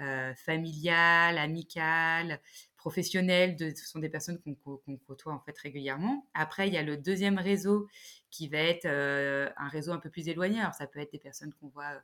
euh, 0.00 0.32
familial, 0.34 1.36
amical, 1.36 2.40
professionnel. 2.80 3.56
De, 3.56 3.70
ce 3.74 3.86
sont 3.86 3.98
des 3.98 4.08
personnes 4.08 4.40
qu'on 4.40 4.96
côtoie 5.06 5.32
en 5.32 5.40
fait 5.40 5.56
régulièrement. 5.58 6.26
Après, 6.34 6.66
il 6.68 6.74
y 6.74 6.76
a 6.76 6.82
le 6.82 6.96
deuxième 6.96 7.38
réseau 7.38 7.86
qui 8.30 8.48
va 8.48 8.58
être 8.58 8.86
euh, 8.86 9.48
un 9.56 9.68
réseau 9.68 9.92
un 9.92 9.98
peu 9.98 10.10
plus 10.10 10.28
éloigné. 10.28 10.60
Alors, 10.60 10.74
ça 10.74 10.86
peut 10.86 11.00
être 11.00 11.12
des 11.12 11.18
personnes 11.18 11.52
qu'on 11.60 11.68
voit 11.68 12.00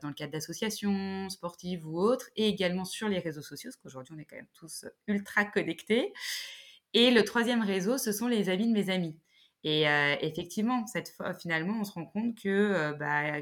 dans 0.00 0.08
le 0.08 0.14
cadre 0.14 0.32
d'associations 0.32 1.28
sportives 1.28 1.86
ou 1.86 2.00
autres, 2.00 2.30
et 2.34 2.48
également 2.48 2.86
sur 2.86 3.10
les 3.10 3.18
réseaux 3.18 3.42
sociaux, 3.42 3.68
parce 3.68 3.76
qu'aujourd'hui, 3.76 4.14
on 4.16 4.18
est 4.18 4.24
quand 4.24 4.36
même 4.36 4.48
tous 4.54 4.86
ultra 5.06 5.44
connectés. 5.44 6.14
Et 6.94 7.10
le 7.10 7.24
troisième 7.24 7.60
réseau, 7.60 7.98
ce 7.98 8.10
sont 8.10 8.26
les 8.26 8.48
amis 8.48 8.68
de 8.68 8.72
mes 8.72 8.88
amis. 8.88 9.18
Et 9.64 9.88
euh, 9.88 10.14
effectivement, 10.20 10.86
cette 10.86 11.08
fois, 11.08 11.34
finalement, 11.34 11.80
on 11.80 11.84
se 11.84 11.92
rend 11.92 12.06
compte 12.06 12.40
que 12.40 12.48
euh, 12.48 12.92
bah, 12.92 13.40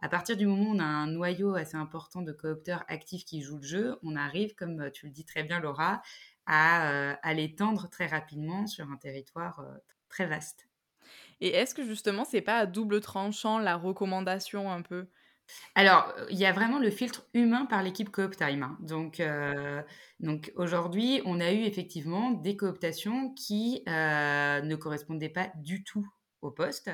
à 0.00 0.08
partir 0.08 0.36
du 0.36 0.46
moment 0.46 0.70
où 0.70 0.76
on 0.76 0.78
a 0.78 0.84
un 0.84 1.06
noyau 1.06 1.54
assez 1.54 1.76
important 1.76 2.22
de 2.22 2.32
coopteurs 2.32 2.84
actifs 2.88 3.24
qui 3.24 3.42
jouent 3.42 3.58
le 3.58 3.66
jeu, 3.66 3.98
on 4.02 4.16
arrive, 4.16 4.54
comme 4.54 4.80
euh, 4.80 4.90
tu 4.90 5.06
le 5.06 5.12
dis 5.12 5.24
très 5.24 5.42
bien, 5.42 5.60
Laura, 5.60 6.02
à, 6.46 7.12
à 7.22 7.34
l'étendre 7.34 7.88
très 7.88 8.06
rapidement 8.06 8.66
sur 8.66 8.90
un 8.90 8.96
territoire 8.96 9.64
très 10.08 10.26
vaste. 10.26 10.68
Et 11.40 11.48
est-ce 11.48 11.74
que 11.74 11.84
justement, 11.84 12.24
c'est 12.24 12.40
pas 12.42 12.58
à 12.58 12.66
double 12.66 13.00
tranchant 13.00 13.58
la 13.58 13.76
recommandation 13.76 14.70
un 14.70 14.82
peu? 14.82 15.08
Alors, 15.74 16.12
il 16.28 16.38
y 16.38 16.46
a 16.46 16.52
vraiment 16.52 16.78
le 16.78 16.90
filtre 16.90 17.26
humain 17.34 17.66
par 17.66 17.82
l'équipe 17.82 18.10
Cooptime. 18.10 18.62
Hein. 18.62 18.78
Donc, 18.80 19.20
euh, 19.20 19.82
donc 20.20 20.52
aujourd'hui, 20.56 21.22
on 21.24 21.40
a 21.40 21.52
eu 21.52 21.62
effectivement 21.62 22.30
des 22.30 22.56
cooptations 22.56 23.32
qui 23.34 23.82
euh, 23.88 24.60
ne 24.60 24.76
correspondaient 24.76 25.28
pas 25.28 25.50
du 25.56 25.82
tout 25.82 26.06
au 26.42 26.50
poste. 26.50 26.90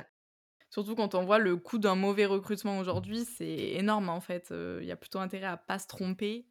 Surtout 0.76 0.94
quand 0.94 1.14
on 1.14 1.24
voit 1.24 1.38
le 1.38 1.56
coût 1.56 1.78
d'un 1.78 1.94
mauvais 1.94 2.26
recrutement 2.26 2.78
aujourd'hui, 2.78 3.24
c'est 3.24 3.46
énorme 3.46 4.10
en 4.10 4.20
fait. 4.20 4.50
Euh, 4.50 4.78
il 4.82 4.86
y 4.86 4.92
a 4.92 4.96
plutôt 4.96 5.18
intérêt 5.18 5.46
à 5.46 5.56
pas 5.56 5.78
se 5.78 5.86
tromper 5.86 6.44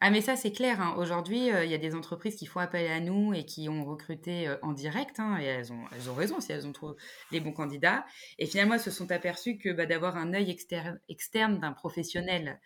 ah 0.00 0.10
mais 0.10 0.20
ça 0.20 0.34
c'est 0.34 0.50
clair, 0.50 0.80
hein. 0.80 0.96
aujourd'hui 0.98 1.52
euh, 1.52 1.64
il 1.64 1.70
y 1.70 1.74
a 1.74 1.78
des 1.78 1.94
entreprises 1.94 2.34
qui 2.34 2.46
font 2.46 2.58
appel 2.58 2.90
à 2.90 2.98
nous 2.98 3.34
et 3.34 3.44
qui 3.44 3.68
ont 3.68 3.84
recruté 3.84 4.48
euh, 4.48 4.56
en 4.62 4.72
direct, 4.72 5.20
hein, 5.20 5.38
et 5.40 5.44
elles 5.44 5.72
ont, 5.72 5.84
elles 5.94 6.10
ont 6.10 6.14
raison 6.14 6.40
si 6.40 6.50
elles 6.50 6.66
ont 6.66 6.72
trouvé 6.72 6.94
les 7.30 7.38
bons 7.38 7.52
candidats. 7.52 8.04
Et 8.38 8.46
finalement 8.46 8.74
elles 8.74 8.80
se 8.80 8.90
sont 8.90 9.12
aperçues 9.12 9.58
que 9.58 9.72
bah, 9.72 9.86
d'avoir 9.86 10.16
un 10.16 10.34
œil 10.34 10.50
externe, 10.50 11.60
d'un 11.60 11.72
professionnel 11.72 12.60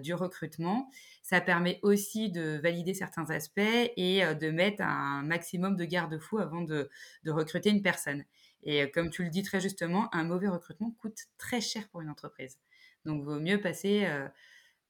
du 0.00 0.14
recrutement, 0.14 0.88
ça 1.22 1.40
permet 1.40 1.80
aussi 1.82 2.30
de 2.30 2.60
valider 2.62 2.94
certains 2.94 3.28
aspects 3.30 3.58
et 3.58 4.22
de 4.22 4.50
mettre 4.50 4.82
un 4.82 5.24
maximum 5.24 5.74
de 5.74 5.84
garde-fous 5.84 6.38
avant 6.38 6.60
de, 6.60 6.88
recruter 7.26 7.70
une 7.70 7.82
personne. 7.82 8.24
Et 8.62 8.90
comme 8.90 9.10
tu 9.10 9.24
le 9.24 9.30
dis 9.30 9.42
très 9.42 9.60
justement, 9.60 10.14
un 10.14 10.24
mauvais 10.24 10.48
recrutement 10.48 10.90
coûte 11.00 11.18
très 11.38 11.60
cher 11.60 11.88
pour 11.88 12.00
une 12.00 12.10
entreprise. 12.10 12.58
Donc 13.04 13.24
vaut 13.24 13.40
mieux 13.40 13.60
passer 13.60 14.06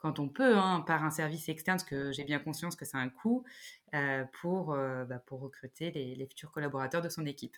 quand 0.02 0.18
on 0.18 0.28
peut, 0.28 0.58
hein, 0.58 0.80
par 0.80 1.04
un 1.04 1.10
service 1.10 1.48
externe, 1.48 1.78
parce 1.78 1.88
que 1.88 2.10
j'ai 2.10 2.24
bien 2.24 2.40
conscience 2.40 2.74
que 2.74 2.84
c'est 2.84 2.96
un 2.96 3.08
coût, 3.08 3.44
euh, 3.94 4.24
pour, 4.40 4.74
euh, 4.74 5.04
bah, 5.04 5.20
pour 5.20 5.40
recruter 5.40 5.92
les, 5.92 6.26
futurs 6.26 6.50
collaborateurs 6.50 7.02
de 7.02 7.08
son 7.08 7.24
équipe. 7.24 7.56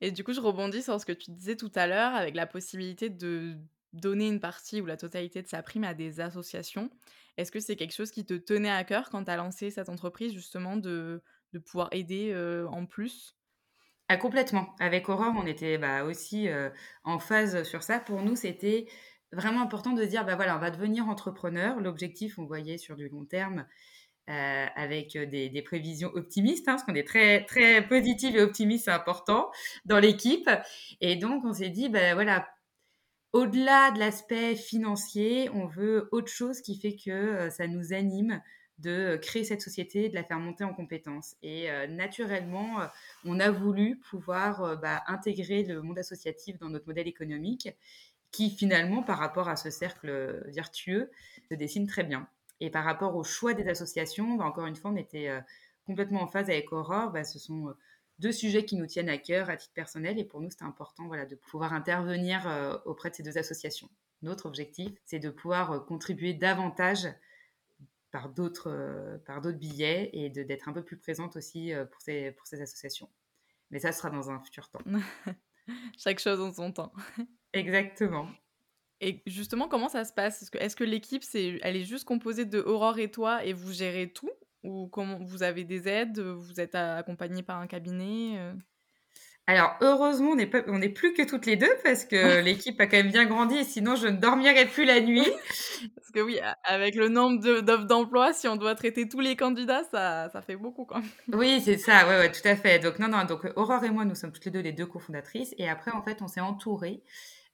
Et 0.00 0.10
du 0.10 0.24
coup, 0.24 0.32
je 0.32 0.40
rebondis 0.40 0.82
sur 0.82 1.00
ce 1.00 1.06
que 1.06 1.12
tu 1.12 1.30
disais 1.30 1.54
tout 1.54 1.70
à 1.76 1.86
l'heure, 1.86 2.14
avec 2.14 2.34
la 2.34 2.46
possibilité 2.46 3.08
de 3.08 3.56
donner 3.92 4.26
une 4.26 4.40
partie 4.40 4.80
ou 4.80 4.86
la 4.86 4.96
totalité 4.96 5.42
de 5.42 5.48
sa 5.48 5.62
prime 5.62 5.84
à 5.84 5.94
des 5.94 6.18
associations. 6.20 6.90
Est-ce 7.36 7.52
que 7.52 7.60
c'est 7.60 7.76
quelque 7.76 7.94
chose 7.94 8.10
qui 8.10 8.26
te 8.26 8.34
tenait 8.34 8.70
à 8.70 8.82
cœur 8.82 9.08
quand 9.08 9.24
tu 9.24 9.30
as 9.30 9.36
lancé 9.36 9.70
cette 9.70 9.88
entreprise, 9.88 10.32
justement, 10.32 10.76
de, 10.76 11.22
de 11.52 11.58
pouvoir 11.60 11.88
aider 11.92 12.32
euh, 12.32 12.66
en 12.66 12.84
plus? 12.84 13.35
Ah, 14.08 14.16
Complètement. 14.16 14.74
Avec 14.78 15.08
Aurore, 15.08 15.34
on 15.36 15.46
était 15.46 15.78
bah, 15.78 16.04
aussi 16.04 16.48
en 17.04 17.18
phase 17.18 17.62
sur 17.64 17.82
ça. 17.82 17.98
Pour 17.98 18.22
nous, 18.22 18.36
c'était 18.36 18.86
vraiment 19.32 19.60
important 19.60 19.92
de 19.92 20.04
dire, 20.04 20.24
bah 20.24 20.36
voilà, 20.36 20.56
on 20.56 20.60
va 20.60 20.70
devenir 20.70 21.08
entrepreneur. 21.08 21.80
L'objectif, 21.80 22.38
on 22.38 22.44
voyait 22.44 22.78
sur 22.78 22.96
du 22.96 23.08
long 23.08 23.24
terme, 23.24 23.66
euh, 24.28 24.66
avec 24.74 25.16
des, 25.16 25.62
prévisions 25.62 26.10
optimistes, 26.14 26.68
hein, 26.68 26.72
parce 26.72 26.82
qu'on 26.82 26.94
est 26.94 27.06
très, 27.06 27.44
très 27.44 27.86
positif 27.86 28.34
et 28.34 28.42
optimiste, 28.42 28.86
c'est 28.86 28.90
important 28.90 29.50
dans 29.84 29.98
l'équipe. 29.98 30.50
Et 31.00 31.16
donc, 31.16 31.44
on 31.44 31.52
s'est 31.52 31.70
dit, 31.70 31.88
bah 31.88 32.14
voilà, 32.14 32.48
au-delà 33.32 33.90
de 33.92 33.98
l'aspect 33.98 34.56
financier, 34.56 35.50
on 35.54 35.66
veut 35.66 36.08
autre 36.10 36.32
chose 36.32 36.60
qui 36.60 36.78
fait 36.80 36.96
que 36.96 37.10
euh, 37.10 37.50
ça 37.50 37.68
nous 37.68 37.92
anime 37.92 38.42
de 38.78 39.16
créer 39.16 39.44
cette 39.44 39.62
société, 39.62 40.08
de 40.08 40.14
la 40.14 40.24
faire 40.24 40.38
monter 40.38 40.64
en 40.64 40.74
compétences. 40.74 41.36
Et 41.42 41.70
euh, 41.70 41.86
naturellement, 41.86 42.80
on 43.24 43.40
a 43.40 43.50
voulu 43.50 43.96
pouvoir 44.10 44.78
bah, 44.78 45.02
intégrer 45.06 45.62
le 45.62 45.82
monde 45.82 45.98
associatif 45.98 46.58
dans 46.58 46.68
notre 46.68 46.86
modèle 46.86 47.08
économique 47.08 47.70
qui 48.32 48.50
finalement, 48.50 49.02
par 49.02 49.18
rapport 49.18 49.48
à 49.48 49.56
ce 49.56 49.70
cercle 49.70 50.42
vertueux, 50.48 51.10
se 51.48 51.54
dessine 51.54 51.86
très 51.86 52.04
bien. 52.04 52.28
Et 52.60 52.70
par 52.70 52.84
rapport 52.84 53.16
au 53.16 53.24
choix 53.24 53.54
des 53.54 53.68
associations, 53.68 54.34
bah, 54.34 54.44
encore 54.44 54.66
une 54.66 54.76
fois, 54.76 54.90
on 54.90 54.96
était 54.96 55.28
euh, 55.28 55.40
complètement 55.86 56.22
en 56.22 56.26
phase 56.26 56.48
avec 56.48 56.72
Aurore. 56.72 57.10
Bah, 57.10 57.24
ce 57.24 57.38
sont 57.38 57.68
euh, 57.68 57.72
deux 58.18 58.32
sujets 58.32 58.64
qui 58.64 58.76
nous 58.76 58.86
tiennent 58.86 59.08
à 59.08 59.18
cœur 59.18 59.50
à 59.50 59.56
titre 59.56 59.74
personnel 59.74 60.18
et 60.18 60.24
pour 60.24 60.40
nous, 60.40 60.50
c'était 60.50 60.64
important 60.64 61.06
voilà, 61.06 61.26
de 61.26 61.34
pouvoir 61.34 61.72
intervenir 61.72 62.48
euh, 62.48 62.76
auprès 62.86 63.10
de 63.10 63.14
ces 63.14 63.22
deux 63.22 63.36
associations. 63.38 63.90
Notre 64.22 64.46
objectif, 64.46 64.92
c'est 65.04 65.18
de 65.18 65.28
pouvoir 65.28 65.84
contribuer 65.84 66.32
davantage 66.32 67.06
par 68.16 68.30
d'autres 68.30 69.20
par 69.26 69.42
d'autres 69.42 69.58
billets 69.58 70.08
et 70.14 70.30
d'être 70.30 70.70
un 70.70 70.72
peu 70.72 70.82
plus 70.82 70.96
présente 70.96 71.36
aussi 71.36 71.72
pour 71.90 72.00
ces, 72.00 72.32
pour 72.32 72.46
ces 72.46 72.62
associations. 72.62 73.10
Mais 73.70 73.78
ça 73.78 73.92
sera 73.92 74.08
dans 74.08 74.30
un 74.30 74.40
futur 74.40 74.70
temps. 74.70 74.80
Chaque 75.98 76.18
chose 76.18 76.40
en 76.40 76.50
son 76.50 76.72
temps. 76.72 76.94
Exactement. 77.52 78.26
Et 79.02 79.22
justement, 79.26 79.68
comment 79.68 79.90
ça 79.90 80.06
se 80.06 80.14
passe? 80.14 80.40
Est-ce 80.40 80.50
que, 80.50 80.56
est 80.56 80.74
que 80.74 80.84
l'équipe, 80.84 81.22
c'est, 81.22 81.58
elle 81.60 81.76
est 81.76 81.84
juste 81.84 82.04
composée 82.04 82.46
de 82.46 82.60
Aurore 82.60 82.98
et 82.98 83.10
toi 83.10 83.44
et 83.44 83.52
vous 83.52 83.70
gérez 83.70 84.10
tout? 84.10 84.30
Ou 84.62 84.88
comment 84.88 85.18
vous 85.22 85.42
avez 85.42 85.64
des 85.64 85.86
aides? 85.86 86.18
Vous 86.18 86.58
êtes 86.58 86.74
accompagné 86.74 87.42
par 87.42 87.60
un 87.60 87.66
cabinet 87.66 88.38
euh? 88.38 88.54
Alors, 89.48 89.76
heureusement, 89.80 90.30
on 90.30 90.36
n'est, 90.36 90.50
on 90.66 90.80
plus 90.92 91.14
que 91.14 91.22
toutes 91.22 91.46
les 91.46 91.56
deux 91.56 91.70
parce 91.84 92.04
que 92.04 92.40
l'équipe 92.44 92.80
a 92.80 92.86
quand 92.86 92.96
même 92.96 93.12
bien 93.12 93.26
grandi 93.26 93.64
sinon 93.64 93.94
je 93.94 94.08
ne 94.08 94.16
dormirais 94.16 94.66
plus 94.66 94.84
la 94.84 95.00
nuit. 95.00 95.26
parce 95.94 96.10
que 96.10 96.20
oui, 96.20 96.38
avec 96.64 96.96
le 96.96 97.08
nombre 97.08 97.60
d'offres 97.60 97.86
d'emploi, 97.86 98.32
si 98.32 98.48
on 98.48 98.56
doit 98.56 98.74
traiter 98.74 99.08
tous 99.08 99.20
les 99.20 99.36
candidats, 99.36 99.84
ça, 99.84 100.28
ça 100.30 100.42
fait 100.42 100.56
beaucoup 100.56 100.84
quand 100.84 101.00
même. 101.00 101.10
Oui, 101.32 101.60
c'est 101.64 101.78
ça, 101.78 102.08
ouais, 102.08 102.18
ouais, 102.18 102.32
tout 102.32 102.46
à 102.46 102.56
fait. 102.56 102.80
Donc, 102.80 102.98
non, 102.98 103.08
non, 103.08 103.24
donc 103.24 103.46
Aurore 103.54 103.84
et 103.84 103.90
moi, 103.90 104.04
nous 104.04 104.16
sommes 104.16 104.32
toutes 104.32 104.46
les 104.46 104.50
deux 104.50 104.60
les 104.60 104.72
deux 104.72 104.86
cofondatrices 104.86 105.54
et 105.58 105.68
après, 105.68 105.92
en 105.92 106.02
fait, 106.02 106.22
on 106.22 106.28
s'est 106.28 106.40
entourés 106.40 107.04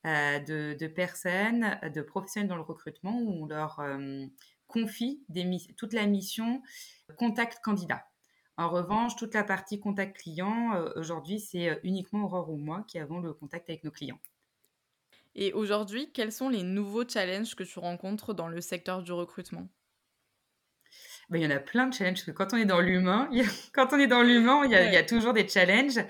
euh, 0.06 0.38
de, 0.40 0.86
personnes, 0.86 1.78
de 1.94 2.00
professionnels 2.00 2.48
dans 2.48 2.56
le 2.56 2.62
recrutement 2.62 3.20
où 3.20 3.44
on 3.44 3.46
leur 3.46 3.80
euh, 3.80 4.24
confie 4.66 5.22
des, 5.28 5.44
toute 5.76 5.92
la 5.92 6.06
mission 6.06 6.62
contact 7.18 7.60
candidat. 7.62 8.02
En 8.58 8.68
revanche, 8.68 9.16
toute 9.16 9.34
la 9.34 9.44
partie 9.44 9.80
contact 9.80 10.16
client, 10.18 10.72
aujourd'hui, 10.96 11.40
c'est 11.40 11.80
uniquement 11.84 12.24
Aurore 12.24 12.50
ou 12.50 12.56
moi 12.56 12.84
qui 12.86 12.98
avons 12.98 13.18
le 13.18 13.32
contact 13.32 13.70
avec 13.70 13.82
nos 13.82 13.90
clients. 13.90 14.20
Et 15.34 15.52
aujourd'hui, 15.52 16.12
quels 16.12 16.32
sont 16.32 16.48
les 16.48 16.62
nouveaux 16.62 17.08
challenges 17.08 17.54
que 17.54 17.64
tu 17.64 17.78
rencontres 17.78 18.34
dans 18.34 18.48
le 18.48 18.60
secteur 18.60 19.02
du 19.02 19.12
recrutement? 19.12 19.68
Bah, 21.30 21.38
il 21.38 21.44
y 21.44 21.46
en 21.46 21.50
a 21.50 21.58
plein 21.58 21.86
de 21.86 21.94
challenges, 21.94 22.16
parce 22.16 22.24
que 22.24 22.30
quand 22.32 22.52
on 22.52 22.58
est 22.58 22.66
dans 22.66 22.80
l'humain, 22.80 23.30
quand 23.72 23.94
on 23.94 23.98
est 23.98 24.06
dans 24.06 24.22
l'humain, 24.22 24.62
il, 24.64 24.70
y 24.70 24.96
a 24.96 25.02
toujours 25.02 25.32
des 25.32 25.48
challenges. 25.48 26.00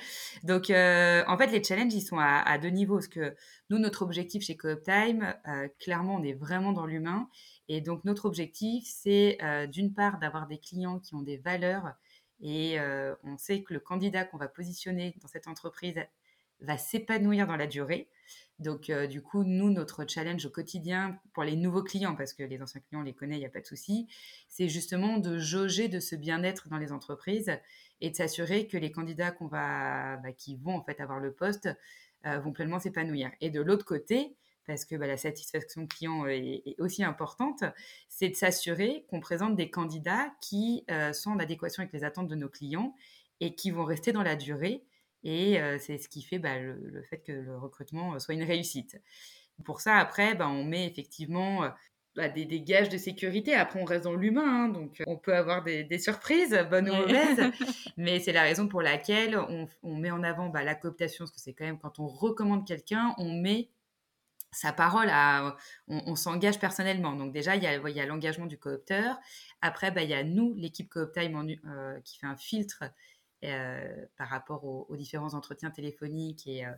Donc, 0.43 0.71
euh, 0.71 1.23
en 1.29 1.39
fait, 1.39 1.47
les 1.49 1.63
challenges, 1.63 1.95
ils 1.95 2.01
sont 2.01 2.19
à, 2.19 2.59
deux 2.59 2.71
niveaux. 2.71 2.97
Parce 2.97 3.07
que 3.07 3.37
nous, 3.71 3.79
notre 3.79 4.03
objectif 4.03 4.43
chez 4.43 4.57
CoopTime, 4.57 5.35
euh, 5.47 5.69
clairement, 5.79 6.17
on 6.17 6.25
est 6.25 6.33
vraiment 6.33 6.73
dans 6.73 6.87
l'humain. 6.87 7.29
Et 7.69 7.81
donc, 7.81 8.05
notre 8.05 8.25
objectif, 8.25 8.83
c'est 8.87 9.39
euh, 9.43 9.69
d'une 9.69 9.95
part 9.95 10.19
d'avoir 10.19 10.49
des 10.49 10.59
clients 10.59 10.99
qui 10.99 11.15
ont 11.15 11.23
des 11.23 11.37
valeurs. 11.37 11.93
Et 12.41 12.79
on 13.23 13.37
sait 13.37 13.63
que 13.63 13.73
le 13.73 13.81
candidat 13.81 14.25
qu'on 14.25 14.37
va 14.37 14.49
positionner 14.49 15.15
dans 15.21 15.29
cette 15.29 15.47
entreprise 15.47 16.01
va 16.63 16.79
s'épanouir 16.79 17.47
dans 17.47 17.57
la 17.57 17.67
durée. 17.67 18.09
Donc, 18.59 18.91
euh, 18.91 19.07
du 19.07 19.23
coup, 19.23 19.43
nous, 19.45 19.71
notre 19.71 20.07
challenge 20.09 20.47
au 20.47 20.51
quotidien 20.51 21.19
pour 21.35 21.43
les 21.43 21.57
nouveaux 21.57 21.83
clients, 21.83 22.15
parce 22.15 22.33
que 22.33 22.43
les 22.43 22.63
anciens 22.63 22.81
clients, 22.81 23.01
on 23.01 23.05
les 23.05 23.15
connaît, 23.15 23.37
il 23.37 23.41
n'y 23.41 23.47
a 23.47 23.51
pas 23.51 23.61
de 23.61 23.67
souci, 23.67 24.07
c'est 24.49 24.69
justement 24.69 25.19
de 25.19 25.39
jauger 25.39 25.89
de 25.89 25.99
ce 25.99 26.15
bien-être 26.15 26.69
dans 26.69 26.79
les 26.79 26.93
entreprises 26.93 27.51
et 28.01 28.11
de 28.11 28.17
s'assurer 28.17 28.69
que 28.69 28.77
les 28.77 28.93
candidats 28.93 29.35
va, 29.41 30.17
bah, 30.19 30.33
qui 30.33 30.57
vont 30.57 30.77
en 30.77 30.85
fait 30.85 31.01
avoir 31.01 31.19
le 31.19 31.33
poste 31.33 31.69
euh, 32.27 32.39
vont 32.39 32.53
pleinement 32.53 32.79
s'épanouir. 32.79 33.31
Et 33.41 33.51
de 33.51 33.61
l'autre 33.61 33.85
côté, 33.85 34.37
parce 34.67 34.85
que 34.85 34.97
bah, 34.97 35.07
la 35.07 35.17
satisfaction 35.17 35.87
client 35.87 36.27
est, 36.27 36.75
aussi 36.79 37.05
importante, 37.05 37.65
c'est 38.09 38.29
de 38.29 38.35
s'assurer 38.35 39.05
qu'on 39.09 39.21
présente 39.21 39.57
des 39.57 39.71
candidats 39.71 40.33
qui 40.41 40.85
euh, 40.91 41.13
sont 41.13 41.31
en 41.31 41.39
adéquation 41.39 41.83
avec 41.83 41.93
les 41.93 42.05
attentes 42.05 42.29
de 42.29 42.35
nos 42.35 42.49
clients 42.49 42.95
et 43.41 43.55
qui 43.55 43.71
vont 43.71 43.85
rester 43.85 44.13
dans 44.13 44.23
la 44.23 44.37
durée 44.37 44.85
et 45.25 45.61
c'est 45.79 45.99
ce 45.99 46.09
qui 46.09 46.23
fait 46.23 46.39
bah, 46.39 46.59
le, 46.59 47.03
fait 47.09 47.19
que 47.19 47.33
le 47.33 47.57
recrutement 47.57 48.19
soit 48.19 48.35
une 48.35 48.43
réussite. 48.43 49.01
Pour 49.65 49.81
ça, 49.81 49.97
après, 49.97 50.35
bah, 50.35 50.49
on 50.49 50.65
met 50.65 50.87
effectivement 50.87 51.71
bah, 52.15 52.29
des, 52.29 52.45
des, 52.45 52.61
gages 52.61 52.91
de 52.91 52.99
sécurité. 52.99 53.55
Après, 53.55 53.81
on 53.81 53.85
reste 53.85 54.05
dans 54.05 54.15
l'humain, 54.15 54.65
hein, 54.65 54.69
donc 54.69 55.03
on 55.07 55.17
peut 55.17 55.35
avoir 55.35 55.63
des, 55.63 55.99
surprises, 55.99 56.59
bonnes 56.71 56.91
ou 56.91 56.95
mauvaises. 56.95 57.41
mais 57.97 58.21
c'est 58.21 58.33
la 58.33 58.43
raison 58.43 58.69
pour 58.69 58.83
laquelle 58.83 59.39
on, 59.83 59.97
met 59.97 60.11
en 60.11 60.23
avant 60.23 60.53
la 60.53 60.75
cooptation, 60.75 61.25
parce 61.25 61.33
que 61.33 61.41
c'est 61.41 61.55
quand 61.55 61.65
même 61.65 61.79
quand 61.79 61.99
on 62.01 62.09
recommande 62.09 62.67
quelqu'un, 62.67 63.15
on 63.17 63.33
met 63.33 63.71
sa 64.53 64.73
parole 64.73 65.09
à, 65.11 65.57
on, 65.89 66.15
s'engage 66.15 66.59
personnellement. 66.59 67.15
Donc 67.15 67.33
déjà, 67.33 67.57
il 67.57 67.63
y 67.63 67.67
a, 67.67 68.07
l'engagement 68.07 68.47
du 68.47 68.59
coopteur. 68.59 69.19
Après, 69.63 69.93
il 69.97 70.09
y 70.09 70.15
a 70.15 70.23
nous, 70.23 70.55
l'équipe 70.57 70.91
Cooptime, 70.91 71.57
euh, 71.65 71.99
qui 72.01 72.19
fait 72.19 72.27
un 72.27 72.37
filtre 72.37 72.85
euh, 73.45 74.07
par 74.17 74.29
rapport 74.29 74.65
aux, 74.65 74.97
différents 74.97 75.35
entretiens 75.35 75.73
téléphoniques 75.73 76.47
et, 76.47 76.65
euh, 76.65 76.71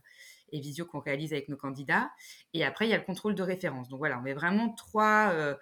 visio 0.50 0.87
qu'on 0.87 1.00
réalise 1.00 1.35
avec 1.35 1.50
nos 1.50 1.59
candidats. 1.59 2.11
Et 2.54 2.64
après, 2.64 2.87
il 2.87 2.90
y 2.90 2.95
a 2.95 2.97
le 2.97 3.04
contrôle 3.04 3.35
de 3.35 3.43
référence. 3.43 3.90
Donc 3.90 3.99
voilà, 3.99 4.19
on 4.19 4.23
met 4.23 4.33
vraiment 4.33 4.71
trois, 4.71 5.31
euh, 5.35 5.54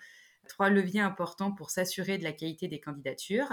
trois 0.49 0.71
leviers 0.71 1.01
importants 1.01 1.51
pour 1.51 1.71
s'assurer 1.71 2.19
de 2.19 2.23
la 2.23 2.33
qualité 2.33 2.69
des 2.69 2.81
candidatures. 2.81 3.49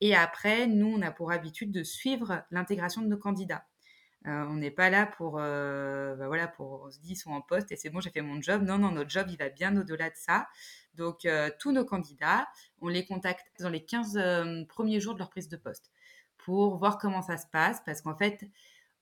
Et 0.00 0.14
après, 0.14 0.66
nous, 0.66 0.86
on 0.86 1.02
a 1.02 1.10
pour 1.10 1.32
habitude 1.32 1.70
de 1.70 1.82
suivre 1.82 2.42
l'intégration 2.50 3.02
de 3.02 3.08
nos 3.08 3.18
candidats. 3.18 3.66
On 4.26 4.54
n'est 4.56 4.70
pas 4.70 4.90
là 4.90 5.06
pour, 5.06 5.34
bah 5.36 6.26
voilà, 6.26 6.48
pour 6.48 6.82
on 6.86 6.90
se 6.90 6.98
dit 6.98 7.12
ils 7.12 7.16
sont 7.16 7.30
en 7.30 7.40
poste 7.40 7.70
et 7.72 7.76
c'est 7.76 7.90
bon, 7.90 8.00
j'ai 8.00 8.10
fait 8.10 8.22
mon 8.22 8.40
job. 8.42 8.62
Non, 8.62 8.78
non, 8.78 8.90
notre 8.90 9.10
job, 9.10 9.28
il 9.30 9.38
va 9.38 9.48
bien 9.48 9.76
au-delà 9.76 10.10
de 10.10 10.16
ça. 10.16 10.48
Donc, 10.94 11.26
tous 11.60 11.72
nos 11.72 11.84
candidats, 11.84 12.48
on 12.80 12.88
les 12.88 13.04
contacte 13.04 13.46
dans 13.60 13.70
les 13.70 13.84
15 13.84 14.66
premiers 14.68 15.00
jours 15.00 15.14
de 15.14 15.20
leur 15.20 15.30
prise 15.30 15.48
de 15.48 15.56
poste 15.56 15.92
pour 16.46 16.78
voir 16.78 16.98
comment 16.98 17.22
ça 17.22 17.36
se 17.36 17.46
passe, 17.46 17.82
parce 17.84 18.00
qu'en 18.02 18.16
fait, 18.16 18.48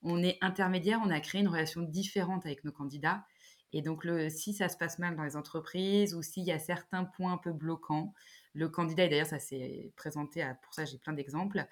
on 0.01 0.23
est 0.23 0.37
intermédiaire, 0.41 0.99
on 1.03 1.09
a 1.09 1.19
créé 1.19 1.41
une 1.41 1.47
relation 1.47 1.81
différente 1.81 2.45
avec 2.45 2.63
nos 2.63 2.71
candidats. 2.71 3.23
Et 3.71 3.81
donc, 3.81 4.03
le, 4.03 4.29
si 4.29 4.53
ça 4.53 4.69
se 4.69 4.77
passe 4.77 4.99
mal 4.99 5.15
dans 5.15 5.23
les 5.23 5.35
entreprises 5.35 6.15
ou 6.15 6.23
s'il 6.23 6.43
y 6.43 6.51
a 6.51 6.59
certains 6.59 7.03
points 7.03 7.33
un 7.33 7.37
peu 7.37 7.51
bloquants, 7.51 8.13
le 8.53 8.69
candidat, 8.69 9.03
et 9.03 9.09
d'ailleurs 9.09 9.27
ça 9.27 9.39
s'est 9.39 9.91
présenté, 9.95 10.41
à, 10.41 10.55
pour 10.55 10.73
ça 10.73 10.85
j'ai 10.85 10.97
plein 10.97 11.13
d'exemples, 11.13 11.65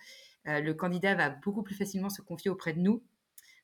euh, 0.47 0.59
le 0.59 0.73
candidat 0.73 1.15
va 1.15 1.29
beaucoup 1.29 1.63
plus 1.63 1.75
facilement 1.75 2.09
se 2.09 2.21
confier 2.21 2.51
auprès 2.51 2.73
de 2.73 2.81
nous 2.81 3.01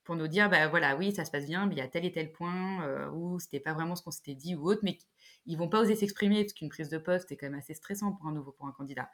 pour 0.10 0.16
nous 0.16 0.28
dire, 0.28 0.50
bah 0.50 0.68
voilà, 0.68 0.96
oui, 0.96 1.12
ça 1.12 1.24
se 1.24 1.30
passe 1.30 1.46
bien, 1.46 1.68
mais 1.68 1.76
il 1.76 1.78
y 1.78 1.82
a 1.82 1.88
tel 1.88 2.04
et 2.04 2.12
tel 2.12 2.32
point 2.32 2.84
euh, 2.84 3.12
où 3.12 3.40
c'était 3.40 3.60
pas 3.60 3.74
vraiment 3.74 3.96
ce 3.96 4.02
qu'on 4.02 4.10
s'était 4.10 4.34
dit 4.34 4.56
ou 4.56 4.68
autre, 4.68 4.80
mais 4.82 4.98
ils 5.46 5.56
vont 5.56 5.70
pas 5.70 5.82
oser 5.82 5.96
s'exprimer 5.96 6.42
parce 6.44 6.54
qu'une 6.54 6.70
prise 6.70 6.90
de 6.90 6.98
poste 6.98 7.32
est 7.32 7.38
quand 7.38 7.46
même 7.46 7.60
assez 7.60 7.76
stressant 7.76 8.14
pour 8.14 8.26
un 8.26 8.32
nouveau, 8.32 8.52
pour 8.52 8.66
un 8.66 8.72
candidat. 8.72 9.08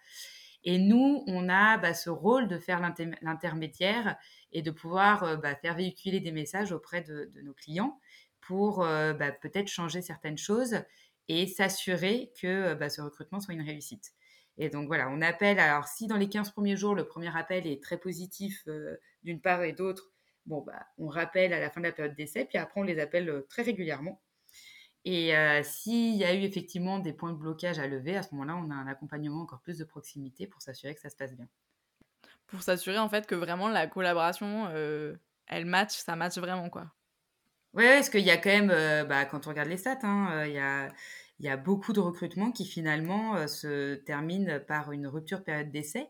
Et 0.64 0.78
nous, 0.78 1.22
on 1.28 1.50
a 1.50 1.78
bah, 1.78 1.94
ce 1.94 2.10
rôle 2.10 2.48
de 2.48 2.58
faire 2.58 2.80
l'intermédiaire 3.22 4.16
et 4.54 4.62
de 4.62 4.72
pouvoir 4.72 5.24
euh, 5.26 5.36
bah, 5.36 5.54
faire 5.56 5.76
véhiculer 5.76 6.22
des 6.22 6.32
messages 6.32 6.72
auprès 6.72 7.02
de, 7.02 7.30
nos 7.44 7.54
clients 7.54 8.00
pour 8.40 8.82
euh, 8.82 9.12
bah, 9.12 9.34
peut-être 9.34 9.68
changer 9.68 10.02
certaines 10.02 10.38
choses 10.38 10.78
et 11.28 11.46
s'assurer 11.46 12.32
que 12.42 12.74
ce 12.90 13.02
recrutement 13.02 13.42
soit 13.42 13.54
une 13.54 13.64
réussite. 13.64 14.14
Et 14.58 14.70
donc 14.70 14.88
voilà, 14.88 15.10
on 15.10 15.22
appelle, 15.22 15.60
alors 15.60 15.88
si 15.90 16.08
dans 16.08 16.16
les 16.16 16.30
15 16.30 16.52
premiers 16.52 16.78
jours, 16.78 16.96
le 16.96 17.06
premier 17.06 17.36
appel 17.36 17.68
est 17.68 17.84
très 17.84 17.98
positif 17.98 18.64
euh, 18.68 18.96
d'une 19.24 19.42
part 19.42 19.64
et 19.64 19.74
d'autre, 19.74 20.14
bon, 20.46 20.62
bah, 20.62 20.86
on 20.98 21.08
rappelle 21.08 21.54
à 21.54 21.60
la 21.60 21.70
fin 21.70 21.82
de 21.82 21.86
la 21.86 21.92
période 21.92 22.16
d'essai, 22.16 22.46
puis 22.46 22.58
après 22.58 22.80
on 22.80 22.84
les 22.84 23.00
appelle 23.00 23.44
très 23.50 23.64
régulièrement 23.64 24.22
et 25.06 25.34
s'il 25.64 26.16
y 26.16 26.24
a 26.24 26.34
eu 26.34 26.42
effectivement 26.42 26.98
des 26.98 27.14
points 27.14 27.32
de 27.32 27.38
blocage 27.38 27.78
à 27.78 27.86
lever, 27.86 28.18
à 28.18 28.24
ce 28.24 28.34
moment-là, 28.34 28.58
on 28.58 28.72
a 28.72 28.74
un 28.74 28.88
accompagnement 28.88 29.42
encore 29.44 29.62
plus 29.62 29.78
de 29.78 29.84
proximité 29.84 30.48
pour 30.48 30.64
s'assurer 30.64 30.96
que 30.96 31.02
ça 31.02 31.12
se 31.12 31.16
passe 31.16 31.36
bien. 31.36 31.48
Pour 32.48 32.64
s'assurer 32.64 32.98
en 32.98 33.08
fait 33.08 33.28
que 33.28 33.36
vraiment 33.36 33.70
la 33.70 33.86
collaboration, 33.86 34.68
elle 35.48 35.66
match, 35.66 35.92
ça 35.92 36.16
match 36.16 36.38
vraiment 36.40 36.70
quoi. 36.70 36.92
Oui, 37.76 37.84
parce 37.84 38.10
qu'il 38.10 38.22
y 38.22 38.32
a 38.32 38.38
quand 38.38 38.50
même, 38.50 39.08
bah, 39.08 39.26
quand 39.26 39.46
on 39.46 39.50
regarde 39.52 39.70
les 39.70 39.78
stats, 39.78 40.00
hein, 40.02 40.46
il 40.46 40.54
y, 40.54 40.60
a, 40.60 40.88
y, 41.40 41.50
a, 41.50 41.58
beaucoup 41.58 41.94
de 41.94 42.00
recrutements 42.00 42.52
qui 42.52 42.66
finalement 42.66 43.48
se 43.48 43.96
terminent 43.96 44.60
par 44.68 44.92
une 44.92 45.06
rupture 45.06 45.44
période 45.44 45.70
d'essai. 45.70 46.08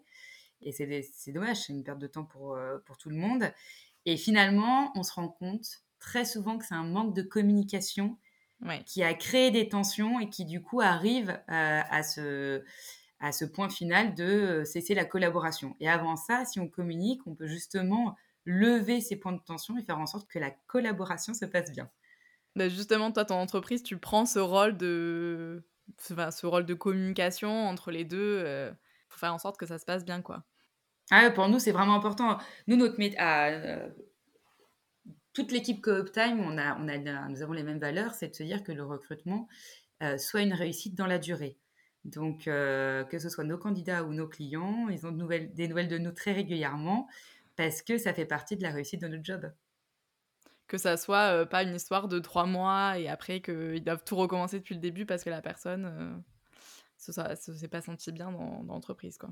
Et 0.62 0.72
c'est 0.72 1.32
dommage, 1.34 1.58
c'est 1.58 1.74
une 1.74 1.84
perte 1.84 2.00
de 2.00 2.08
temps 2.08 2.24
pour, 2.24 2.58
pour 2.86 2.98
tout 2.98 3.10
le 3.10 3.18
monde. 3.18 3.52
Et 4.06 4.18
finalement, 4.18 4.92
on 4.96 5.04
se 5.04 5.14
rend 5.14 5.30
compte 5.30 5.66
très 6.00 6.26
souvent 6.26 6.58
que 6.58 6.66
c'est 6.66 6.76
un 6.76 6.84
manque 6.84 7.16
de 7.16 7.22
communication 7.22 8.18
qui 8.86 9.04
a 9.04 9.14
créé 9.14 9.52
des 9.52 9.70
tensions 9.70 10.20
et 10.20 10.30
qui 10.30 10.46
du 10.46 10.62
coup 10.62 10.82
arrive 10.82 11.30
euh, 11.30 11.82
à, 11.90 12.04
ce, 12.04 12.64
à 13.20 13.32
ce 13.32 13.46
point 13.46 13.70
final 13.70 14.16
de 14.16 14.24
euh, 14.24 14.66
cesser 14.66 14.96
la 14.96 15.06
collaboration. 15.06 15.76
Et 15.80 15.90
avant 15.90 16.16
ça, 16.16 16.46
si 16.46 16.60
on 16.60 16.68
communique, 16.68 17.22
on 17.28 17.36
peut 17.36 17.48
justement 17.48 18.16
lever 18.46 19.02
ces 19.02 19.18
points 19.18 19.34
de 19.34 19.42
tension 19.42 19.78
et 19.78 19.84
faire 19.84 20.00
en 20.00 20.08
sorte 20.08 20.28
que 20.30 20.40
la 20.40 20.52
collaboration 20.68 21.34
se 21.34 21.46
passe 21.46 21.72
bien. 21.72 21.90
Bah, 22.56 22.70
justement, 22.70 23.12
toi, 23.12 23.26
ton 23.26 23.36
entreprise, 23.36 23.84
tu 23.84 23.98
prends 23.98 24.26
ce 24.26 24.40
rôle 24.40 24.78
de, 24.78 25.68
ce 26.00 26.46
rôle 26.46 26.66
de 26.66 26.74
communication 26.74 27.68
entre 27.68 27.92
les 27.92 28.06
deux 28.06 28.42
euh, 28.46 28.72
pour 29.10 29.20
faire 29.20 29.34
en 29.34 29.40
sorte 29.40 29.58
que 29.58 29.66
ça 29.66 29.78
se 29.78 29.86
passe 29.86 30.06
bien, 30.06 30.22
quoi. 30.22 30.46
Ah, 31.12 31.30
pour 31.32 31.48
nous, 31.50 31.60
c'est 31.60 31.72
vraiment 31.72 31.96
important. 31.96 32.38
Nous, 32.68 32.76
notre 32.76 32.98
métier, 32.98 33.18
ah, 33.20 33.88
toute 35.36 35.52
l'équipe 35.52 35.82
CoopTime, 35.82 36.40
on 36.40 36.58
a, 36.58 36.78
on 36.80 36.88
a, 36.88 37.28
nous 37.28 37.42
avons 37.44 37.54
les 37.54 37.64
mêmes 37.64 37.80
valeurs, 37.80 38.14
c'est 38.14 38.30
de 38.30 38.36
se 38.36 38.44
dire 38.44 38.64
que 38.64 38.72
le 38.72 38.84
recrutement 38.84 39.48
euh, 40.02 40.18
soit 40.18 40.42
une 40.42 40.54
réussite 40.54 40.96
dans 40.96 41.06
la 41.06 41.20
durée. 41.20 41.60
Donc, 42.06 42.48
euh, 42.48 43.04
que 43.04 43.20
ce 43.20 43.30
soit 43.30 43.44
nos 43.44 43.58
candidats 43.58 44.04
ou 44.04 44.14
nos 44.14 44.28
clients, 44.28 44.88
ils 44.90 45.06
ont 45.06 45.12
de 45.12 45.18
nouvelles, 45.18 45.54
des 45.54 45.68
nouvelles 45.68 45.90
de 45.90 45.98
nous 45.98 46.12
très 46.12 46.32
régulièrement 46.32 47.08
parce 47.58 47.82
que 47.82 47.98
ça 47.98 48.14
fait 48.14 48.26
partie 48.26 48.56
de 48.56 48.64
la 48.64 48.72
réussite 48.72 49.02
de 49.02 49.08
notre 49.08 49.24
job. 49.24 49.52
Que 50.68 50.78
ça 50.78 50.98
soit 50.98 51.34
euh, 51.34 51.46
pas 51.46 51.64
une 51.64 51.76
histoire 51.76 52.08
de 52.08 52.20
trois 52.20 52.46
mois 52.46 52.98
et 52.98 53.08
après 53.08 53.42
qu'ils 53.42 53.84
doivent 53.84 54.04
tout 54.06 54.16
recommencer 54.16 54.60
depuis 54.60 54.76
le 54.76 54.82
début 54.82 55.06
parce 55.06 55.24
que 55.24 55.30
la 55.30 55.42
personne 55.42 56.24
ne 57.08 57.14
s'est 57.14 57.68
pas 57.68 57.82
senti 57.82 58.12
bien 58.12 58.32
dans, 58.32 58.64
dans 58.64 58.74
l'entreprise. 58.74 59.18
Quoi. 59.18 59.32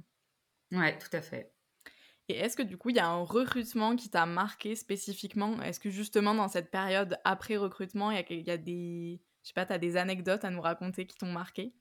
Ouais, 0.71 0.97
tout 0.97 1.15
à 1.15 1.21
fait. 1.21 1.53
Et 2.29 2.38
est-ce 2.38 2.55
que 2.55 2.63
du 2.63 2.77
coup, 2.77 2.89
il 2.89 2.95
y 2.95 2.99
a 2.99 3.07
un 3.07 3.23
recrutement 3.23 3.95
qui 3.95 4.09
t'a 4.09 4.25
marqué 4.25 4.75
spécifiquement? 4.75 5.62
Est-ce 5.62 5.79
que 5.79 5.89
justement 5.89 6.33
dans 6.33 6.47
cette 6.47 6.71
période 6.71 7.17
après 7.25 7.57
recrutement, 7.57 8.12
il 8.12 8.45
y 8.45 8.49
a, 8.51 8.57
des, 8.57 9.21
je 9.43 9.47
sais 9.49 9.53
pas, 9.53 9.65
as 9.69 9.77
des 9.77 9.97
anecdotes 9.97 10.45
à 10.45 10.49
nous 10.49 10.62
raconter 10.62 11.05
qui 11.05 11.17
t'ont 11.17 11.31
marqué? 11.31 11.73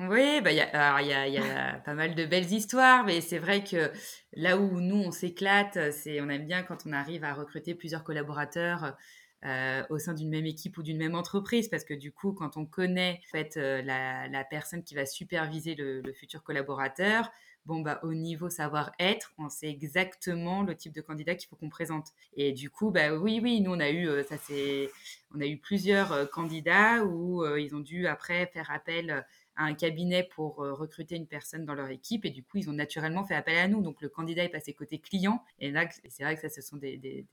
Oui, 0.00 0.40
bah 0.40 0.52
y 0.52 0.60
a, 0.60 1.02
il 1.02 1.08
y 1.08 1.12
a, 1.12 1.28
y 1.28 1.38
a 1.38 1.80
pas 1.84 1.94
mal 1.94 2.14
de 2.14 2.24
belles 2.24 2.52
histoires, 2.52 3.04
mais 3.04 3.20
c'est 3.20 3.38
vrai 3.38 3.64
que 3.64 3.90
là 4.32 4.56
où 4.56 4.80
nous 4.80 4.96
on 4.96 5.10
s'éclate, 5.10 5.92
c'est 5.92 6.20
on 6.20 6.28
aime 6.28 6.46
bien 6.46 6.62
quand 6.62 6.86
on 6.86 6.92
arrive 6.92 7.24
à 7.24 7.34
recruter 7.34 7.74
plusieurs 7.74 8.04
collaborateurs 8.04 8.96
euh, 9.44 9.84
au 9.90 9.98
sein 9.98 10.14
d'une 10.14 10.30
même 10.30 10.46
équipe 10.46 10.78
ou 10.78 10.82
d'une 10.82 10.98
même 10.98 11.14
entreprise, 11.14 11.68
parce 11.68 11.84
que 11.84 11.94
du 11.94 12.10
coup, 12.10 12.32
quand 12.32 12.56
on 12.56 12.66
connaît 12.66 13.20
en 13.24 13.30
fait, 13.30 13.56
euh, 13.56 13.82
la, 13.82 14.26
la, 14.28 14.44
personne 14.44 14.82
qui 14.82 14.96
va 14.96 15.06
superviser 15.06 15.76
le, 15.76 16.00
le 16.00 16.12
futur 16.12 16.42
collaborateur, 16.42 17.30
bon, 17.68 17.80
bah, 17.80 18.00
au 18.02 18.14
niveau 18.14 18.48
savoir-être, 18.48 19.34
on 19.36 19.50
sait 19.50 19.68
exactement 19.68 20.62
le 20.62 20.74
type 20.74 20.94
de 20.94 21.02
candidat 21.02 21.34
qu'il 21.34 21.50
faut 21.50 21.56
qu'on 21.56 21.68
présente. 21.68 22.08
Et 22.34 22.52
du 22.52 22.70
coup, 22.70 22.90
bah, 22.90 23.12
oui, 23.14 23.40
oui, 23.42 23.60
nous, 23.60 23.72
on 23.72 23.78
a 23.78 23.90
eu, 23.90 24.08
euh, 24.08 24.24
ça, 24.24 24.38
c'est, 24.38 24.88
on 25.34 25.40
a 25.40 25.46
eu 25.46 25.58
plusieurs 25.58 26.12
euh, 26.12 26.24
candidats 26.24 27.04
où 27.04 27.44
euh, 27.44 27.60
ils 27.60 27.76
ont 27.76 27.80
dû 27.80 28.06
après 28.06 28.46
faire 28.46 28.70
appel 28.70 29.22
un 29.56 29.74
cabinet 29.74 30.26
pour 30.34 30.58
recruter 30.58 31.16
une 31.16 31.26
personne 31.26 31.64
dans 31.64 31.74
leur 31.74 31.90
équipe 31.90 32.24
et 32.24 32.30
du 32.30 32.44
coup, 32.44 32.58
ils 32.58 32.70
ont 32.70 32.72
naturellement 32.72 33.24
fait 33.24 33.34
appel 33.34 33.58
à 33.58 33.66
nous. 33.66 33.82
Donc, 33.82 34.00
le 34.00 34.08
candidat 34.08 34.44
est 34.44 34.48
passé 34.48 34.72
côté 34.72 34.98
client. 34.98 35.42
Et 35.58 35.72
là, 35.72 35.88
c'est 36.08 36.22
vrai 36.22 36.36
que 36.36 36.40
ça, 36.40 36.48
ce 36.48 36.62
sont 36.62 36.76
des, 36.76 36.96
des, 36.96 37.26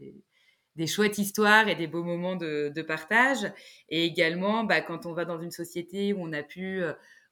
des, 0.75 0.87
chouettes 0.87 1.19
histoires 1.19 1.67
et 1.67 1.75
des 1.75 1.85
beaux 1.85 2.03
moments 2.03 2.35
de, 2.35 2.71
de 2.75 2.81
partage. 2.81 3.45
Et 3.89 4.05
également, 4.05 4.63
bah, 4.63 4.81
quand 4.81 5.05
on 5.05 5.13
va 5.13 5.23
dans 5.23 5.39
une 5.39 5.51
société 5.51 6.13
où 6.13 6.17
on 6.23 6.33
a 6.33 6.41
pu 6.41 6.83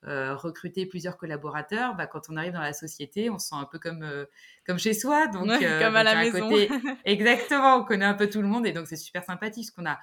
euh, 0.06 0.36
recruter 0.36 0.86
plusieurs 0.86 1.16
collaborateurs, 1.16 1.96
bah, 1.96 2.08
quand 2.08 2.30
on 2.30 2.36
arrive 2.36 2.52
dans 2.52 2.62
la 2.62 2.74
société, 2.74 3.30
on 3.30 3.40
se 3.40 3.50
sent 3.50 3.56
un 3.56 3.64
peu 3.64 3.80
comme, 3.80 4.04
euh, 4.04 4.26
comme 4.66 4.78
chez 4.78 4.94
soi. 4.94 5.28
Donc, 5.28 5.50
euh, 5.50 5.82
comme 5.82 5.96
à 5.96 6.04
la 6.04 6.16
maison. 6.16 6.50
Côté... 6.50 6.70
Exactement, 7.06 7.78
on 7.78 7.86
connaît 7.86 8.04
un 8.04 8.14
peu 8.14 8.30
tout 8.30 8.42
le 8.42 8.48
monde 8.48 8.68
et 8.68 8.74
donc 8.74 8.88
c'est 8.88 8.98
super 8.98 9.24
sympathique 9.24 9.66
ce 9.66 9.72
qu'on 9.72 9.86
a. 9.86 10.00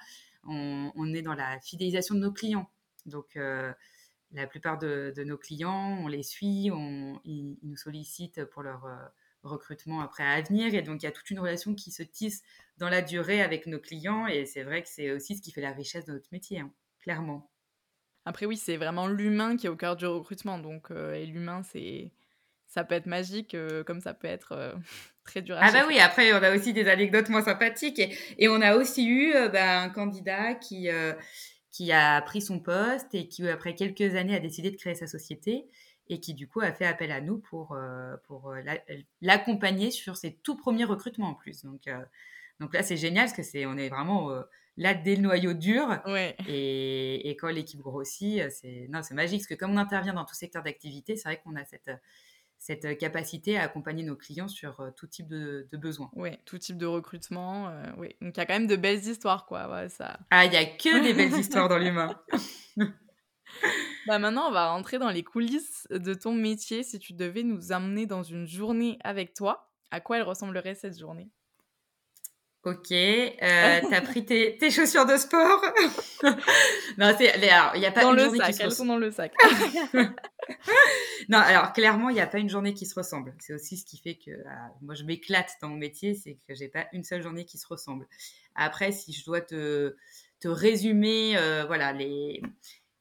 On, 0.47 0.91
on, 0.95 1.13
est 1.13 1.21
dans 1.21 1.35
la 1.35 1.59
fidélisation 1.59 2.15
de 2.15 2.21
nos 2.21 2.31
clients. 2.31 2.67
Donc, 3.05 3.37
la 4.31 4.47
plupart 4.47 4.79
de, 4.79 5.13
de, 5.15 5.23
nos 5.23 5.37
clients, 5.37 5.99
on 6.01 6.07
les 6.07 6.23
suit, 6.23 6.71
on, 6.73 7.21
ils, 7.23 7.59
nous 7.61 7.77
sollicitent 7.77 8.43
pour 8.45 8.63
leur 8.63 8.87
recrutement 9.43 10.01
après 10.01 10.23
à 10.23 10.41
venir. 10.41 10.73
Et 10.73 10.81
donc, 10.81 11.03
il 11.03 11.05
y 11.05 11.09
a 11.09 11.11
toute 11.11 11.29
une 11.29 11.39
relation 11.39 11.75
qui 11.75 11.91
se 11.91 12.01
tisse 12.01 12.41
dans 12.77 12.89
la 12.89 13.03
durée 13.03 13.43
avec 13.43 13.67
nos 13.67 13.77
clients. 13.77 14.25
Et 14.25 14.47
c'est 14.47 14.63
vrai 14.63 14.81
que 14.81 14.89
c'est 14.89 15.11
aussi 15.11 15.35
ce 15.35 15.43
qui 15.43 15.51
fait 15.51 15.61
la 15.61 15.73
richesse 15.73 16.05
de 16.05 16.13
notre 16.13 16.29
métier, 16.31 16.59
hein, 16.59 16.71
clairement. 17.01 17.51
Après, 18.25 18.45
oui, 18.45 18.55
c'est 18.55 18.77
vraiment 18.77 19.07
l'humain 19.07 19.57
qui 19.57 19.65
est 19.65 19.69
au 19.69 19.75
cœur 19.75 19.95
du 19.95 20.05
recrutement. 20.05 20.59
Donc, 20.59 20.91
euh, 20.91 21.13
et 21.13 21.25
l'humain, 21.25 21.63
c'est. 21.63 22.11
Ça 22.67 22.85
peut 22.85 22.95
être 22.95 23.05
magique, 23.05 23.53
euh, 23.53 23.83
comme 23.83 23.99
ça 23.99 24.13
peut 24.13 24.29
être 24.29 24.53
euh, 24.53 24.73
très 25.25 25.41
dur 25.41 25.57
à 25.57 25.59
Ah, 25.63 25.71
bah 25.73 25.83
oui, 25.89 25.99
après, 25.99 26.31
on 26.31 26.41
a 26.41 26.55
aussi 26.55 26.71
des 26.71 26.87
anecdotes 26.87 27.27
moins 27.27 27.41
sympathiques. 27.41 27.99
Et, 27.99 28.15
et 28.37 28.47
on 28.47 28.61
a 28.61 28.77
aussi 28.77 29.09
eu 29.09 29.33
bah, 29.51 29.81
un 29.81 29.89
candidat 29.89 30.53
qui, 30.55 30.87
qui 31.69 31.91
a 31.91 32.21
pris 32.21 32.41
son 32.41 32.59
poste 32.59 33.13
et 33.13 33.27
qui, 33.27 33.47
après 33.49 33.75
quelques 33.75 34.15
années, 34.15 34.35
a 34.35 34.39
décidé 34.39 34.71
de 34.71 34.77
créer 34.77 34.95
sa 34.95 35.07
société 35.07 35.65
et 36.07 36.21
qui, 36.21 36.33
du 36.33 36.47
coup, 36.47 36.61
a 36.61 36.71
fait 36.71 36.85
appel 36.85 37.11
à 37.11 37.19
nous 37.19 37.39
pour, 37.39 37.77
pour 38.23 38.53
l'accompagner 39.21 39.91
sur 39.91 40.15
ses 40.15 40.35
tout 40.35 40.55
premiers 40.55 40.85
recrutements 40.85 41.29
en 41.29 41.35
plus. 41.35 41.65
Donc, 41.65 41.89
donc 42.61 42.73
là, 42.73 42.83
c'est 42.83 42.97
génial 42.97 43.25
parce 43.25 43.35
que 43.35 43.43
c'est, 43.43 43.65
on 43.65 43.75
est 43.77 43.89
vraiment 43.89 44.29
là 44.77 44.93
dès 44.93 45.15
le 45.15 45.21
noyau 45.21 45.53
dur. 45.53 45.99
Et, 46.47 47.29
et, 47.29 47.35
quand 47.35 47.49
l'équipe 47.49 47.81
grossit, 47.81 48.49
c'est 48.51 48.87
non, 48.89 49.01
c'est 49.03 49.13
magique 49.13 49.41
parce 49.41 49.47
que 49.47 49.55
comme 49.55 49.71
on 49.71 49.77
intervient 49.77 50.13
dans 50.13 50.25
tout 50.25 50.35
secteur 50.35 50.63
d'activité, 50.63 51.15
c'est 51.15 51.29
vrai 51.29 51.41
qu'on 51.43 51.55
a 51.55 51.65
cette 51.65 51.91
cette 52.61 52.95
capacité 52.99 53.57
à 53.57 53.63
accompagner 53.63 54.03
nos 54.03 54.15
clients 54.15 54.47
sur 54.47 54.91
tout 54.95 55.07
type 55.07 55.27
de, 55.27 55.67
de 55.71 55.77
besoins. 55.77 56.11
Oui, 56.13 56.29
tout 56.45 56.59
type 56.59 56.77
de 56.77 56.85
recrutement. 56.85 57.69
Euh, 57.69 57.83
oui. 57.97 58.09
Donc 58.21 58.37
il 58.37 58.39
y 58.39 58.43
a 58.43 58.45
quand 58.45 58.53
même 58.53 58.67
de 58.67 58.75
belles 58.75 59.03
histoires, 59.03 59.47
quoi. 59.47 59.67
Ouais, 59.67 59.89
ça... 59.89 60.19
Ah, 60.29 60.45
il 60.45 60.51
n'y 60.51 60.57
a 60.57 60.65
que 60.65 61.01
des 61.01 61.13
belles 61.15 61.33
histoires 61.39 61.69
dans 61.69 61.79
l'humain. 61.79 62.15
bah 64.07 64.19
maintenant, 64.19 64.47
on 64.47 64.51
va 64.51 64.69
rentrer 64.69 64.99
dans 64.99 65.09
les 65.09 65.23
coulisses 65.23 65.87
de 65.89 66.13
ton 66.13 66.33
métier. 66.33 66.83
Si 66.83 66.99
tu 66.99 67.13
devais 67.13 67.41
nous 67.41 67.71
amener 67.71 68.05
dans 68.05 68.21
une 68.21 68.45
journée 68.47 68.99
avec 69.03 69.33
toi, 69.33 69.71
à 69.89 69.99
quoi 69.99 70.17
elle 70.17 70.23
ressemblerait 70.23 70.75
cette 70.75 70.99
journée? 70.99 71.29
Ok, 72.63 72.91
euh, 72.91 73.79
t'as 73.89 74.01
pris 74.01 74.23
tes, 74.23 74.55
tes, 74.59 74.69
chaussures 74.69 75.07
de 75.07 75.17
sport? 75.17 75.61
Non, 76.97 77.15
c'est 77.17 77.33
il 77.37 77.43
y 77.81 77.85
a 77.85 77.91
pas 77.91 78.03
dans 78.03 78.11
une 78.11 78.17
le 78.17 78.23
journée 78.25 78.37
sac, 78.37 78.47
qui 78.47 78.53
se 78.53 78.63
elles 78.63 78.71
sont 78.71 78.85
dans 78.85 78.97
le 78.97 79.09
sac. 79.09 79.33
non, 81.29 81.39
alors 81.39 81.73
clairement, 81.73 82.09
il 82.09 82.13
n'y 82.13 82.21
a 82.21 82.27
pas 82.27 82.37
une 82.37 82.49
journée 82.49 82.75
qui 82.75 82.85
se 82.85 82.93
ressemble. 82.93 83.33
C'est 83.39 83.53
aussi 83.53 83.77
ce 83.77 83.85
qui 83.85 83.97
fait 83.97 84.15
que 84.15 84.31
ah, 84.47 84.69
moi 84.81 84.93
je 84.93 85.03
m'éclate 85.05 85.49
dans 85.59 85.69
mon 85.69 85.77
métier, 85.77 86.13
c'est 86.13 86.37
que 86.47 86.53
j'ai 86.53 86.67
pas 86.67 86.85
une 86.93 87.03
seule 87.03 87.23
journée 87.23 87.45
qui 87.45 87.57
se 87.57 87.65
ressemble. 87.65 88.07
Après, 88.53 88.91
si 88.91 89.11
je 89.11 89.25
dois 89.25 89.41
te, 89.41 89.95
te 90.39 90.47
résumer, 90.47 91.37
euh, 91.37 91.65
voilà 91.65 91.93
les, 91.93 92.43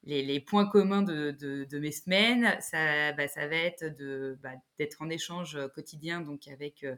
les, 0.05 0.23
les, 0.23 0.41
points 0.41 0.67
communs 0.67 1.03
de, 1.03 1.33
de, 1.33 1.65
de, 1.65 1.79
mes 1.79 1.93
semaines, 1.93 2.57
ça, 2.61 3.13
bah, 3.13 3.29
ça 3.29 3.47
va 3.47 3.57
être 3.57 3.95
de 3.99 4.39
bah, 4.43 4.53
d'être 4.79 5.03
en 5.03 5.11
échange 5.11 5.59
quotidien 5.75 6.23
donc 6.23 6.49
avec 6.49 6.83
euh, 6.85 6.97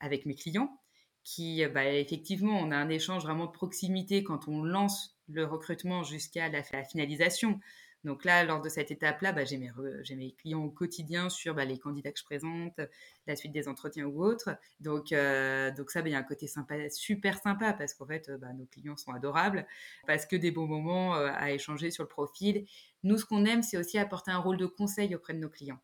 avec 0.00 0.24
mes 0.24 0.34
clients 0.34 0.80
qui, 1.28 1.62
euh, 1.62 1.68
bah, 1.68 1.84
effectivement, 1.84 2.58
on 2.58 2.70
a 2.70 2.76
un 2.76 2.88
échange 2.88 3.22
vraiment 3.22 3.44
de 3.44 3.50
proximité 3.50 4.24
quand 4.24 4.48
on 4.48 4.64
lance 4.64 5.18
le 5.28 5.44
recrutement 5.44 6.02
jusqu'à 6.02 6.48
la, 6.48 6.62
finalisation. 6.62 7.60
Donc 8.02 8.24
là, 8.24 8.44
lors 8.44 8.62
de 8.62 8.70
cette 8.70 8.90
étape-là, 8.90 9.32
bah, 9.32 9.44
j'ai 9.44 9.58
mes, 9.58 10.32
clients 10.38 10.64
au 10.64 10.70
quotidien 10.70 11.28
sur 11.28 11.54
bah, 11.54 11.66
les 11.66 11.78
candidats 11.78 12.12
que 12.12 12.18
je 12.18 12.24
présente, 12.24 12.80
la 13.26 13.36
suite 13.36 13.52
des 13.52 13.68
entretiens 13.68 14.06
ou 14.06 14.24
autres. 14.24 14.56
Donc, 14.80 15.12
euh, 15.12 15.70
ça, 15.88 16.00
bah, 16.00 16.08
il 16.08 16.12
y 16.12 16.14
a 16.14 16.18
un 16.18 16.22
côté 16.22 16.48
super 16.88 17.38
sympa 17.42 17.74
parce 17.74 17.92
qu'en 17.92 18.06
fait, 18.06 18.30
bah, 18.40 18.54
nos 18.54 18.64
clients 18.64 18.96
sont 18.96 19.12
adorables, 19.12 19.66
parce 20.06 20.24
que 20.24 20.36
des 20.36 20.50
bons 20.50 20.66
moments 20.66 21.14
euh, 21.16 21.28
à 21.34 21.50
échanger 21.50 21.90
sur 21.90 22.04
le 22.04 22.08
profil. 22.08 22.64
Nous, 23.02 23.18
ce 23.18 23.26
qu'on 23.26 23.44
aime, 23.44 23.62
c'est 23.62 23.76
aussi 23.76 23.98
apporter 23.98 24.30
un 24.30 24.38
rôle 24.38 24.56
de 24.56 24.66
conseil 24.66 25.14
auprès 25.14 25.34
de 25.34 25.40
nos 25.40 25.50
clients. 25.50 25.80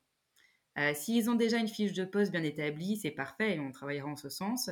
Euh, 0.79 0.93
S'ils 0.95 1.31
ont 1.31 1.35
déjà 1.35 1.59
une 1.59 1.69
fiche 1.69 1.93
de 1.93 2.05
poste 2.05 2.33
bien 2.33 2.43
établie, 2.43 2.97
c'est 2.97 3.13
parfait 3.13 3.57
et 3.57 3.61
on 3.61 3.71
travaillera 3.71 4.09
en 4.09 4.17
ce 4.17 4.29
sens 4.29 4.71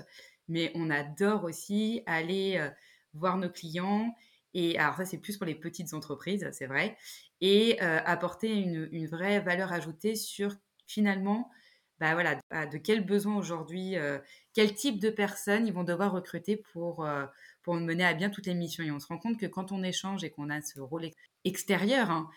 mais 0.49 0.73
on 0.75 0.91
adore 0.91 1.45
aussi 1.45 2.03
aller 2.07 2.61
voir 3.15 3.37
nos 3.37 3.51
clients. 3.51 4.15
Et 4.55 4.79
alors 4.79 4.97
ça, 4.97 5.05
c'est 5.05 5.19
plus 5.19 5.37
pour 5.37 5.47
les 5.47 5.55
petites 5.55 5.95
entreprises, 5.95 6.49
c'est 6.53 6.67
vrai, 6.67 6.97
et 7.41 7.81
apporter 7.81 8.55
une, 8.55 9.07
vraie 9.07 9.41
valeur 9.41 9.73
ajoutée 9.73 10.15
sur 10.15 10.55
finalement, 10.87 11.51
bah 11.99 12.15
voilà, 12.15 12.35
de 12.67 12.79
quels 12.79 13.05
besoins 13.05 13.37
aujourd'hui, 13.37 13.95
quel 14.53 14.75
type 14.75 15.01
de 15.01 15.09
personnes 15.09 15.67
ils 15.67 15.73
vont 15.73 15.85
devoir 15.85 16.13
recruter 16.13 16.57
pour, 16.57 17.07
pour 17.63 17.75
mener 17.75 18.05
à 18.05 18.13
bien 18.13 18.29
toutes 18.29 18.47
les 18.47 18.55
missions. 18.55 18.85
Et 18.85 18.91
on 18.91 19.01
se 19.01 19.07
rend 19.07 19.19
compte 19.19 19.39
que 19.39 19.47
quand 19.47 19.73
on 19.73 19.83
échange 19.83 20.23
et 20.23 20.31
qu'on 20.31 20.51
a 20.51 20.61
ce 20.61 20.81
rôle 20.81 21.09
extérieur, 21.45 22.11
hein, 22.11 22.29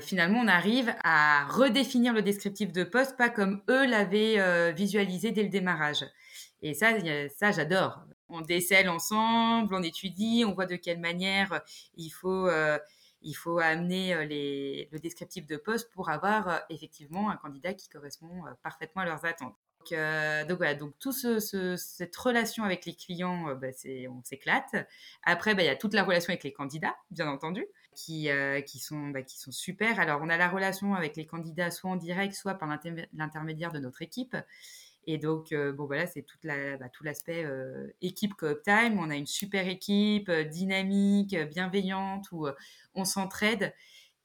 finalement, 0.00 0.40
on 0.40 0.48
arrive 0.48 0.92
à 1.04 1.46
redéfinir 1.46 2.12
le 2.12 2.22
descriptif 2.22 2.72
de 2.72 2.82
poste, 2.82 3.16
pas 3.16 3.28
comme 3.28 3.62
eux 3.68 3.86
l'avaient 3.86 4.72
visualisé 4.72 5.30
dès 5.30 5.44
le 5.44 5.50
démarrage. 5.50 6.04
Et 6.62 6.74
ça, 6.74 6.92
ça 7.36 7.52
j'adore. 7.52 8.04
On 8.28 8.42
décèle 8.42 8.88
ensemble, 8.88 9.74
on 9.74 9.82
étudie, 9.82 10.44
on 10.46 10.52
voit 10.52 10.66
de 10.66 10.76
quelle 10.76 10.98
manière 11.00 11.52
euh, 11.52 11.58
il 11.96 12.10
faut, 12.10 12.46
euh, 12.46 12.78
il 13.22 13.32
faut 13.32 13.58
amener 13.58 14.12
euh, 14.12 14.24
les, 14.24 14.88
le 14.92 14.98
descriptif 14.98 15.46
de 15.46 15.56
poste 15.56 15.90
pour 15.92 16.10
avoir 16.10 16.60
effectivement 16.68 17.30
un 17.30 17.36
candidat 17.36 17.72
qui 17.72 17.88
correspond 17.88 18.44
parfaitement 18.62 19.02
à 19.02 19.06
leurs 19.06 19.24
attentes. 19.24 19.56
Donc, 19.80 19.98
donc 20.48 20.58
voilà, 20.58 20.74
donc 20.74 20.92
toute 20.98 21.14
ce, 21.14 21.76
cette 21.76 22.16
relation 22.16 22.64
avec 22.64 22.84
les 22.84 22.94
clients, 22.94 23.54
bah, 23.54 23.68
on 24.10 24.22
s'éclate. 24.22 24.74
Après, 25.22 25.54
bah, 25.54 25.62
il 25.62 25.66
y 25.66 25.70
a 25.70 25.76
toute 25.76 25.94
la 25.94 26.02
relation 26.02 26.30
avec 26.30 26.44
les 26.44 26.52
candidats, 26.52 26.96
bien 27.10 27.28
entendu, 27.28 27.64
qui, 27.94 28.28
qui, 28.66 28.78
sont, 28.80 29.08
bah, 29.08 29.22
qui 29.22 29.38
sont 29.38 29.52
super. 29.52 29.98
Alors, 29.98 30.20
on 30.22 30.28
a 30.28 30.36
la 30.36 30.48
relation 30.48 30.94
avec 30.94 31.16
les 31.16 31.26
candidats 31.26 31.70
soit 31.70 31.90
en 31.90 31.96
direct, 31.96 32.34
soit 32.34 32.54
par 32.54 32.68
l'intermédiaire 33.14 33.72
de 33.72 33.78
notre 33.78 34.02
équipe. 34.02 34.36
Et 35.10 35.16
donc, 35.16 35.52
euh, 35.52 35.72
bon, 35.72 35.86
voilà, 35.86 36.06
c'est 36.06 36.20
toute 36.20 36.44
la, 36.44 36.76
bah, 36.76 36.90
tout 36.90 37.02
l'aspect 37.02 37.42
euh, 37.42 37.86
équipe 38.02 38.34
Coop 38.34 38.62
Time. 38.62 38.98
On 38.98 39.08
a 39.08 39.16
une 39.16 39.26
super 39.26 39.66
équipe, 39.66 40.28
euh, 40.28 40.44
dynamique, 40.44 41.34
bienveillante, 41.48 42.26
où 42.30 42.46
on 42.94 43.06
s'entraide. 43.06 43.72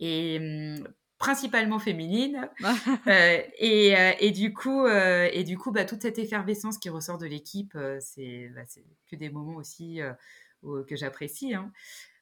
Et 0.02 0.40
hum, 0.42 0.88
principalement 1.18 1.80
féminine. 1.80 2.50
et, 3.08 3.96
et, 4.20 4.32
du 4.32 4.54
coup, 4.54 4.86
et 4.86 5.46
du 5.46 5.58
coup 5.58 5.72
bah, 5.72 5.86
toute 5.86 6.02
cette 6.02 6.20
effervescence 6.20 6.78
qui 6.78 6.90
ressort 6.90 7.18
de 7.18 7.28
l'équipe, 7.28 7.78
c'est, 8.02 8.52
bah, 8.54 8.64
que 9.10 9.16
des 9.16 9.30
moments 9.30 9.56
aussi 9.56 10.02
que 10.64 10.96
j'apprécie 10.98 11.54
hein, 11.54 11.72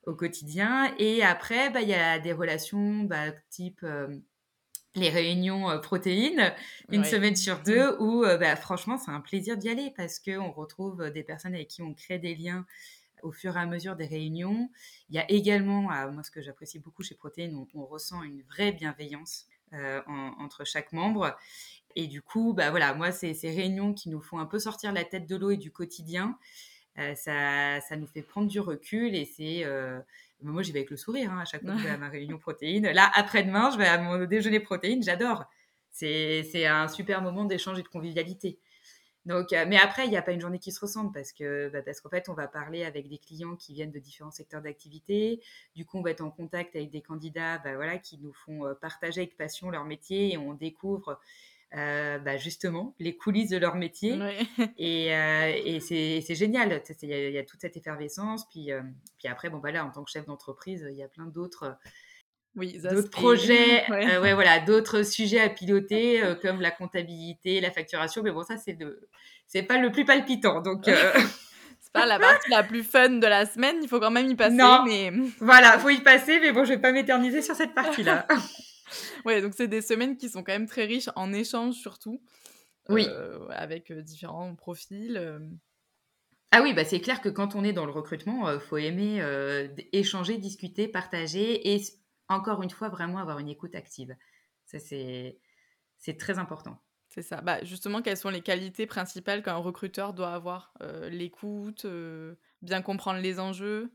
au 0.05 0.13
quotidien. 0.13 0.93
Et 0.99 1.23
après, 1.23 1.71
bah, 1.71 1.81
il 1.81 1.89
y 1.89 1.95
a 1.95 2.19
des 2.19 2.33
relations 2.33 3.05
bah, 3.05 3.31
type 3.49 3.83
les 4.95 5.09
réunions 5.09 5.69
euh, 5.69 5.77
protéines 5.77 6.53
une 6.89 7.03
semaine 7.03 7.35
sur 7.35 7.59
deux 7.61 7.95
où 7.99 8.23
euh, 8.23 8.37
bah, 8.37 8.55
franchement 8.55 8.97
c'est 8.97 9.11
un 9.11 9.21
plaisir 9.21 9.57
d'y 9.57 9.69
aller 9.69 9.93
parce 9.95 10.19
qu'on 10.19 10.51
retrouve 10.51 11.01
euh, 11.01 11.09
des 11.09 11.23
personnes 11.23 11.55
avec 11.55 11.69
qui 11.69 11.81
on 11.81 11.93
crée 11.93 12.19
des 12.19 12.35
liens 12.35 12.65
au 13.23 13.31
fur 13.31 13.55
et 13.55 13.59
à 13.59 13.67
mesure 13.67 13.95
des 13.95 14.07
réunions. 14.07 14.69
Il 15.09 15.15
y 15.15 15.19
a 15.19 15.29
également, 15.29 15.83
moi 15.83 16.23
ce 16.23 16.31
que 16.31 16.41
j'apprécie 16.41 16.79
beaucoup 16.79 17.03
chez 17.03 17.13
Protéines, 17.13 17.55
on, 17.55 17.67
on, 17.79 17.85
ressent 17.85 18.23
une 18.23 18.41
vraie 18.49 18.71
bienveillance 18.71 19.45
entre 20.07 20.65
chaque 20.65 20.91
membre. 20.91 21.37
Et 21.95 22.07
du 22.07 22.23
coup, 22.23 22.53
bah 22.53 22.71
voilà, 22.71 22.95
moi 22.95 23.11
c'est 23.11 23.35
ces 23.35 23.51
réunions 23.51 23.93
qui 23.93 24.09
nous 24.09 24.21
font 24.21 24.39
un 24.39 24.47
peu 24.47 24.57
sortir 24.57 24.91
la 24.91 25.03
tête 25.03 25.27
de 25.27 25.35
l'eau 25.35 25.51
et 25.51 25.57
du 25.57 25.69
quotidien. 25.69 26.39
ça, 26.97 27.79
ça, 27.79 27.95
nous 27.95 28.07
fait 28.07 28.23
prendre 28.23 28.47
du 28.47 28.59
recul 28.59 29.13
et 29.13 29.25
c'est 29.25 29.67
moi, 30.41 30.61
j'y 30.61 30.71
vais 30.71 30.79
avec 30.79 30.89
le 30.89 30.97
sourire 30.97 31.31
hein, 31.31 31.39
à 31.39 31.45
chaque 31.45 31.63
fois 31.63 31.73
que 31.73 31.79
je 31.79 31.83
vais 31.83 31.89
à 31.89 31.97
ma 31.97 32.09
réunion 32.09 32.37
protéine. 32.37 32.89
Là, 32.91 33.11
après-demain, 33.15 33.71
je 33.71 33.77
vais 33.77 33.87
à 33.87 33.97
mon 33.97 34.25
déjeuner 34.25 34.59
protéine. 34.59 35.03
J'adore. 35.03 35.45
C'est 35.91 36.65
un 36.65 36.87
super 36.87 37.21
moment 37.21 37.45
d'échange 37.45 37.79
et 37.79 37.83
de 37.83 37.87
convivialité. 37.87 38.59
Donc, 39.25 39.53
euh, 39.53 39.65
mais 39.67 39.77
après, 39.77 40.05
il 40.05 40.09
n'y 40.09 40.17
a 40.17 40.21
pas 40.21 40.31
une 40.31 40.41
journée 40.41 40.57
qui 40.57 40.71
se 40.71 40.79
ressemble 40.79 41.11
parce 41.11 41.31
que 41.31 41.69
bah, 41.69 41.83
parce 41.83 42.01
qu'en 42.01 42.09
fait, 42.09 42.27
on 42.29 42.33
va 42.33 42.47
parler 42.47 42.83
avec 42.83 43.07
des 43.07 43.19
clients 43.19 43.55
qui 43.55 43.73
viennent 43.73 43.91
de 43.91 43.99
différents 43.99 44.31
secteurs 44.31 44.63
d'activité. 44.63 45.41
Du 45.75 45.85
coup, 45.85 45.99
on 45.99 46.01
va 46.01 46.09
être 46.09 46.21
en 46.21 46.31
contact 46.31 46.75
avec 46.75 46.89
des 46.89 47.01
candidats, 47.01 47.59
bah, 47.59 47.75
voilà, 47.75 47.99
qui 47.99 48.17
nous 48.17 48.33
font 48.33 48.65
euh, 48.65 48.73
partager 48.73 49.21
avec 49.21 49.37
passion 49.37 49.69
leur 49.69 49.85
métier 49.85 50.33
et 50.33 50.37
on 50.37 50.53
découvre 50.55 51.19
euh, 51.73 52.19
bah, 52.19 52.35
justement 52.35 52.95
les 52.99 53.15
coulisses 53.15 53.49
de 53.49 53.57
leur 53.57 53.75
métier. 53.75 54.19
Et, 54.77 55.15
euh, 55.15 55.53
et 55.63 55.79
c'est 55.79 56.35
génial. 56.35 56.81
Il 57.01 57.09
y, 57.09 57.31
y, 57.31 57.37
a 57.37 57.43
toute 57.43 57.61
cette 57.61 57.77
effervescence. 57.77 58.45
Puis, 58.49 58.73
euh, 58.73 58.81
puis 59.19 59.29
après, 59.29 59.49
bon, 59.49 59.59
voilà, 59.59 59.85
en 59.85 59.89
tant 59.89 60.03
que 60.03 60.11
chef 60.11 60.25
d'entreprise, 60.25 60.85
il 60.89 60.97
y 60.97 61.03
a 61.03 61.07
plein 61.07 61.27
d'autres 61.27 61.77
oui, 62.57 62.77
d'autres 62.83 63.09
projets, 63.09 63.85
ouais. 63.89 64.17
ouais. 64.17 64.33
voilà, 64.33 64.59
d'autres 64.59 65.03
sujets 65.03 65.39
à 65.39 65.47
piloter 65.47 66.21
comme 66.41 66.59
la 66.59 66.71
comptabilité, 66.71 67.61
la 67.61 67.71
facturation. 67.71 68.21
Mais 68.21 68.31
bon, 68.31 68.43
ça 68.43 68.57
c'est 68.57 68.73
de, 68.73 69.07
c'est 69.47 69.63
pas 69.63 69.77
le 69.77 69.89
plus 69.89 70.03
palpitant. 70.03 70.59
Donc 70.59 70.83
c'est 71.79 71.93
pas 71.93 72.05
la 72.05 72.19
partie 72.19 72.49
la 72.49 72.63
plus 72.63 72.83
fun 72.83 73.07
de 73.09 73.27
la 73.27 73.45
semaine. 73.45 73.77
Il 73.81 73.87
faut 73.87 74.01
quand 74.01 74.11
même 74.11 74.29
y 74.29 74.35
passer. 74.35 74.55
Non. 74.55 74.83
Mais 74.85 75.13
voilà, 75.39 75.79
faut 75.79 75.89
y 75.89 76.01
passer. 76.01 76.41
Mais 76.41 76.51
bon, 76.51 76.65
je 76.65 76.73
vais 76.73 76.79
pas 76.81 76.91
m'éterniser 76.91 77.41
sur 77.41 77.55
cette 77.55 77.73
partie-là. 77.73 78.27
ouais, 79.25 79.41
donc 79.41 79.53
c'est 79.55 79.67
des 79.67 79.81
semaines 79.81 80.17
qui 80.17 80.29
sont 80.29 80.43
quand 80.43 80.53
même 80.53 80.67
très 80.67 80.85
riches 80.85 81.09
en 81.15 81.33
échanges 81.33 81.75
surtout. 81.75 82.21
Oui. 82.89 83.07
avec 83.49 83.91
différents 83.91 84.55
profils. 84.55 85.17
Ah 86.51 86.61
oui, 86.61 86.73
bah 86.73 86.83
c'est 86.83 86.99
clair 86.99 87.21
que 87.21 87.29
quand 87.29 87.55
on 87.55 87.63
est 87.63 87.71
dans 87.73 87.85
le 87.85 87.91
recrutement, 87.91 88.51
il 88.51 88.59
faut 88.59 88.77
aimer 88.77 89.21
échanger, 89.93 90.37
discuter, 90.37 90.87
partager 90.87 91.73
et 91.73 91.81
encore 92.27 92.61
une 92.61 92.69
fois 92.69 92.89
vraiment 92.89 93.19
avoir 93.19 93.39
une 93.39 93.49
écoute 93.49 93.75
active. 93.75 94.15
Ça 94.65 94.79
c'est 94.79 95.39
c'est 95.97 96.17
très 96.17 96.39
important. 96.39 96.79
C'est 97.09 97.21
ça. 97.21 97.41
Bah, 97.41 97.63
justement, 97.63 98.01
quelles 98.01 98.17
sont 98.17 98.29
les 98.29 98.41
qualités 98.41 98.85
principales 98.87 99.43
qu'un 99.43 99.57
recruteur 99.57 100.13
doit 100.13 100.33
avoir 100.33 100.73
L'écoute, 101.09 101.85
bien 102.61 102.81
comprendre 102.81 103.19
les 103.19 103.39
enjeux? 103.39 103.91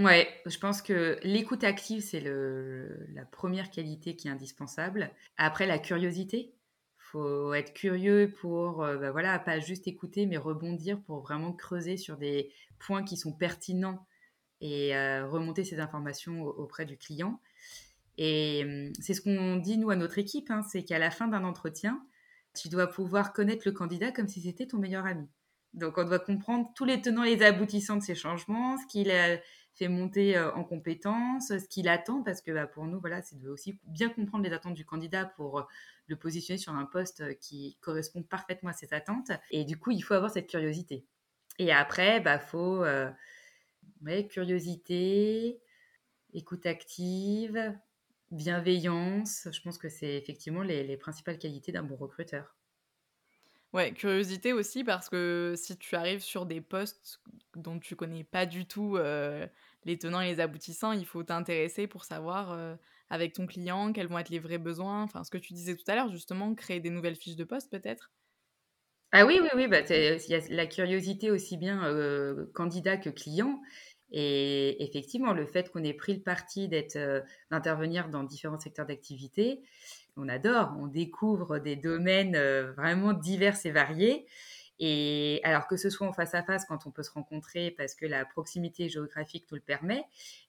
Ouais, 0.00 0.28
je 0.46 0.56
pense 0.58 0.80
que 0.80 1.18
l'écoute 1.24 1.62
active, 1.62 2.00
c'est 2.00 2.20
la 2.20 3.24
première 3.26 3.70
qualité 3.70 4.16
qui 4.16 4.28
est 4.28 4.30
indispensable. 4.30 5.10
Après, 5.36 5.66
la 5.66 5.78
curiosité. 5.78 6.54
faut 6.96 7.52
être 7.54 7.74
curieux 7.74 8.32
pour, 8.40 8.84
euh, 8.84 8.96
bah 8.96 9.10
voilà, 9.10 9.38
pas 9.40 9.58
juste 9.58 9.88
écouter, 9.88 10.26
mais 10.26 10.36
rebondir 10.36 11.00
pour 11.02 11.20
vraiment 11.20 11.52
creuser 11.52 11.96
sur 11.96 12.16
des 12.16 12.52
points 12.78 13.02
qui 13.02 13.16
sont 13.16 13.32
pertinents 13.32 14.06
et 14.60 14.96
euh, 14.96 15.26
remonter 15.28 15.64
ces 15.64 15.80
informations 15.80 16.42
auprès 16.44 16.86
du 16.86 16.96
client. 16.96 17.40
Et 18.16 18.62
hum, 18.64 18.92
c'est 19.00 19.14
ce 19.14 19.20
qu'on 19.22 19.56
dit, 19.56 19.76
nous, 19.78 19.90
à 19.90 19.96
notre 19.96 20.18
équipe, 20.18 20.50
hein, 20.50 20.62
c'est 20.70 20.84
qu'à 20.84 20.98
la 20.98 21.10
fin 21.10 21.28
d'un 21.28 21.44
entretien, 21.44 22.02
tu 22.54 22.68
dois 22.68 22.86
pouvoir 22.86 23.32
connaître 23.32 23.64
le 23.66 23.72
candidat 23.72 24.12
comme 24.12 24.28
si 24.28 24.40
c'était 24.42 24.66
ton 24.66 24.78
meilleur 24.78 25.06
ami. 25.06 25.28
Donc, 25.74 25.98
on 25.98 26.04
doit 26.04 26.18
comprendre 26.20 26.70
tous 26.76 26.84
les 26.84 27.00
tenants 27.00 27.24
et 27.24 27.36
les 27.36 27.44
aboutissants 27.44 27.96
de 27.96 28.02
ces 28.02 28.14
changements, 28.14 28.76
ce 28.78 28.86
qu'il 28.86 29.10
a 29.10 29.38
fait 29.74 29.88
monter 29.88 30.36
euh, 30.36 30.52
en 30.54 30.64
compétences, 30.64 31.48
ce 31.48 31.68
qu'il 31.68 31.88
attend, 31.88 32.22
parce 32.22 32.40
que 32.40 32.50
bah, 32.52 32.66
pour 32.66 32.84
nous, 32.84 33.00
voilà, 33.00 33.22
c'est 33.22 33.38
de 33.38 33.48
aussi 33.48 33.78
bien 33.84 34.08
comprendre 34.08 34.44
les 34.44 34.52
attentes 34.52 34.74
du 34.74 34.84
candidat 34.84 35.24
pour 35.24 35.60
euh, 35.60 35.62
le 36.06 36.16
positionner 36.16 36.58
sur 36.58 36.74
un 36.74 36.84
poste 36.84 37.20
euh, 37.20 37.34
qui 37.34 37.76
correspond 37.80 38.22
parfaitement 38.22 38.70
à 38.70 38.72
ses 38.72 38.92
attentes. 38.92 39.30
Et 39.50 39.64
du 39.64 39.78
coup, 39.78 39.90
il 39.90 40.00
faut 40.00 40.14
avoir 40.14 40.30
cette 40.30 40.48
curiosité. 40.48 41.06
Et 41.58 41.72
après, 41.72 42.20
bah, 42.20 42.38
faut 42.38 42.84
curiosité, 44.28 45.60
écoute 46.32 46.64
active, 46.64 47.74
bienveillance. 48.30 49.48
Je 49.52 49.60
pense 49.60 49.76
que 49.76 49.88
c'est 49.88 50.16
effectivement 50.16 50.62
les 50.62 50.96
principales 50.96 51.38
qualités 51.38 51.70
d'un 51.70 51.82
bon 51.82 51.96
recruteur. 51.96 52.59
Ouais, 53.72 53.92
curiosité 53.94 54.52
aussi 54.52 54.82
parce 54.82 55.08
que 55.08 55.54
si 55.56 55.78
tu 55.78 55.94
arrives 55.94 56.20
sur 56.22 56.44
des 56.44 56.60
postes 56.60 57.20
dont 57.54 57.78
tu 57.78 57.94
connais 57.94 58.24
pas 58.24 58.44
du 58.46 58.66
tout 58.66 58.96
les 59.84 59.98
tenants 59.98 60.20
et 60.20 60.26
les 60.34 60.40
aboutissants, 60.40 60.92
il 60.92 61.06
faut 61.06 61.22
t'intéresser 61.22 61.86
pour 61.86 62.04
savoir 62.04 62.76
avec 63.10 63.32
ton 63.34 63.46
client 63.46 63.92
quels 63.92 64.08
vont 64.08 64.18
être 64.18 64.28
les 64.30 64.40
vrais 64.40 64.58
besoins. 64.58 65.02
Enfin, 65.04 65.22
ce 65.24 65.30
que 65.30 65.38
tu 65.38 65.52
disais 65.52 65.76
tout 65.76 65.84
à 65.88 65.94
l'heure, 65.94 66.10
justement, 66.10 66.54
créer 66.54 66.80
des 66.80 66.90
nouvelles 66.90 67.16
fiches 67.16 67.36
de 67.36 67.44
poste 67.44 67.70
peut-être. 67.70 68.10
Ah 69.12 69.26
oui, 69.26 69.38
oui, 69.42 69.48
oui, 69.56 69.66
bah, 69.66 69.80
y 69.90 70.34
a 70.34 70.40
la 70.50 70.66
curiosité 70.66 71.30
aussi 71.32 71.56
bien 71.56 71.82
candidat 72.54 72.96
que 72.96 73.10
client. 73.10 73.60
Et 74.12 74.82
effectivement, 74.84 75.32
le 75.32 75.46
fait 75.46 75.70
qu'on 75.70 75.82
ait 75.84 75.94
pris 75.94 76.14
le 76.14 76.22
parti 76.22 76.68
d'être, 76.68 76.96
d'intervenir 77.50 78.08
dans 78.08 78.22
différents 78.24 78.58
secteurs 78.58 78.86
d'activité, 78.86 79.62
on 80.16 80.28
adore, 80.28 80.74
on 80.78 80.86
découvre 80.86 81.58
des 81.58 81.76
domaines 81.76 82.36
euh, 82.36 82.72
vraiment 82.72 83.12
divers 83.12 83.56
et 83.64 83.70
variés. 83.70 84.26
Et 84.82 85.40
alors 85.44 85.66
que 85.66 85.76
ce 85.76 85.90
soit 85.90 86.06
en 86.06 86.12
face 86.14 86.34
à 86.34 86.42
face 86.42 86.64
quand 86.64 86.86
on 86.86 86.90
peut 86.90 87.02
se 87.02 87.10
rencontrer 87.10 87.70
parce 87.70 87.94
que 87.94 88.06
la 88.06 88.24
proximité 88.24 88.88
géographique 88.88 89.46
tout 89.46 89.54
le 89.54 89.60
permet, 89.60 90.04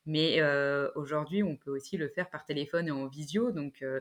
mais 0.05 0.37
euh, 0.39 0.89
aujourd'hui 0.95 1.43
on 1.43 1.57
peut 1.57 1.71
aussi 1.71 1.97
le 1.97 2.07
faire 2.07 2.29
par 2.29 2.45
téléphone 2.45 2.87
et 2.87 2.91
en 2.91 3.07
visio, 3.07 3.51
donc 3.51 3.81
euh, 3.81 3.99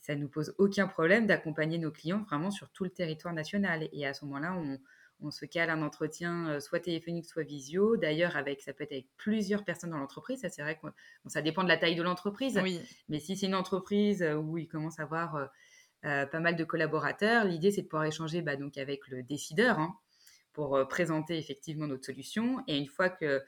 ça 0.00 0.16
nous 0.16 0.28
pose 0.28 0.54
aucun 0.58 0.88
problème 0.88 1.26
d'accompagner 1.26 1.78
nos 1.78 1.92
clients 1.92 2.24
vraiment 2.28 2.50
sur 2.50 2.68
tout 2.70 2.82
le 2.82 2.90
territoire 2.90 3.32
national. 3.32 3.88
Et 3.92 4.04
à 4.06 4.12
ce 4.12 4.24
moment-là, 4.26 4.54
on, 4.54 4.78
on 5.20 5.30
se 5.30 5.44
cale 5.44 5.70
un 5.70 5.82
entretien 5.82 6.60
soit 6.60 6.80
téléphonique, 6.80 7.26
soit 7.26 7.42
visio. 7.42 7.96
D'ailleurs, 7.96 8.36
avec 8.36 8.60
ça 8.60 8.72
peut 8.72 8.84
être 8.84 8.92
avec 8.92 9.06
plusieurs 9.16 9.64
personnes 9.64 9.90
dans 9.90 9.98
l'entreprise. 9.98 10.40
Ça, 10.40 10.50
c'est 10.50 10.62
vrai 10.62 10.76
que 10.76 10.86
ça 11.26 11.42
dépend 11.42 11.62
de 11.62 11.68
la 11.68 11.76
taille 11.76 11.96
de 11.96 12.02
l'entreprise. 12.02 12.60
Mais 13.08 13.20
si 13.20 13.36
c'est 13.36 13.46
une 13.46 13.54
entreprise 13.54 14.22
où 14.22 14.58
il 14.58 14.68
commence 14.68 14.98
à 14.98 15.04
avoir 15.04 15.48
euh, 16.04 16.26
pas 16.26 16.40
mal 16.40 16.56
de 16.56 16.64
collaborateurs, 16.64 17.44
l'idée 17.44 17.70
c'est 17.70 17.82
de 17.82 17.86
pouvoir 17.86 18.04
échanger 18.04 18.42
bah, 18.42 18.56
donc 18.56 18.76
avec 18.76 19.08
le 19.08 19.22
décideur 19.22 19.78
hein, 19.78 19.96
pour 20.52 20.86
présenter 20.88 21.38
effectivement 21.38 21.86
notre 21.86 22.04
solution. 22.04 22.62
Et 22.68 22.76
une 22.76 22.88
fois 22.88 23.08
que 23.08 23.42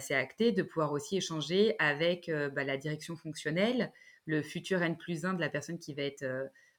c'est 0.00 0.14
acté, 0.14 0.52
de 0.52 0.62
pouvoir 0.62 0.92
aussi 0.92 1.18
échanger 1.18 1.76
avec 1.78 2.30
bah, 2.54 2.64
la 2.64 2.76
direction 2.76 3.16
fonctionnelle, 3.16 3.92
le 4.24 4.42
futur 4.42 4.82
N 4.82 4.96
plus 4.96 5.24
1 5.24 5.34
de 5.34 5.40
la 5.40 5.48
personne 5.48 5.78
qui 5.78 5.94
va 5.94 6.02
être 6.02 6.26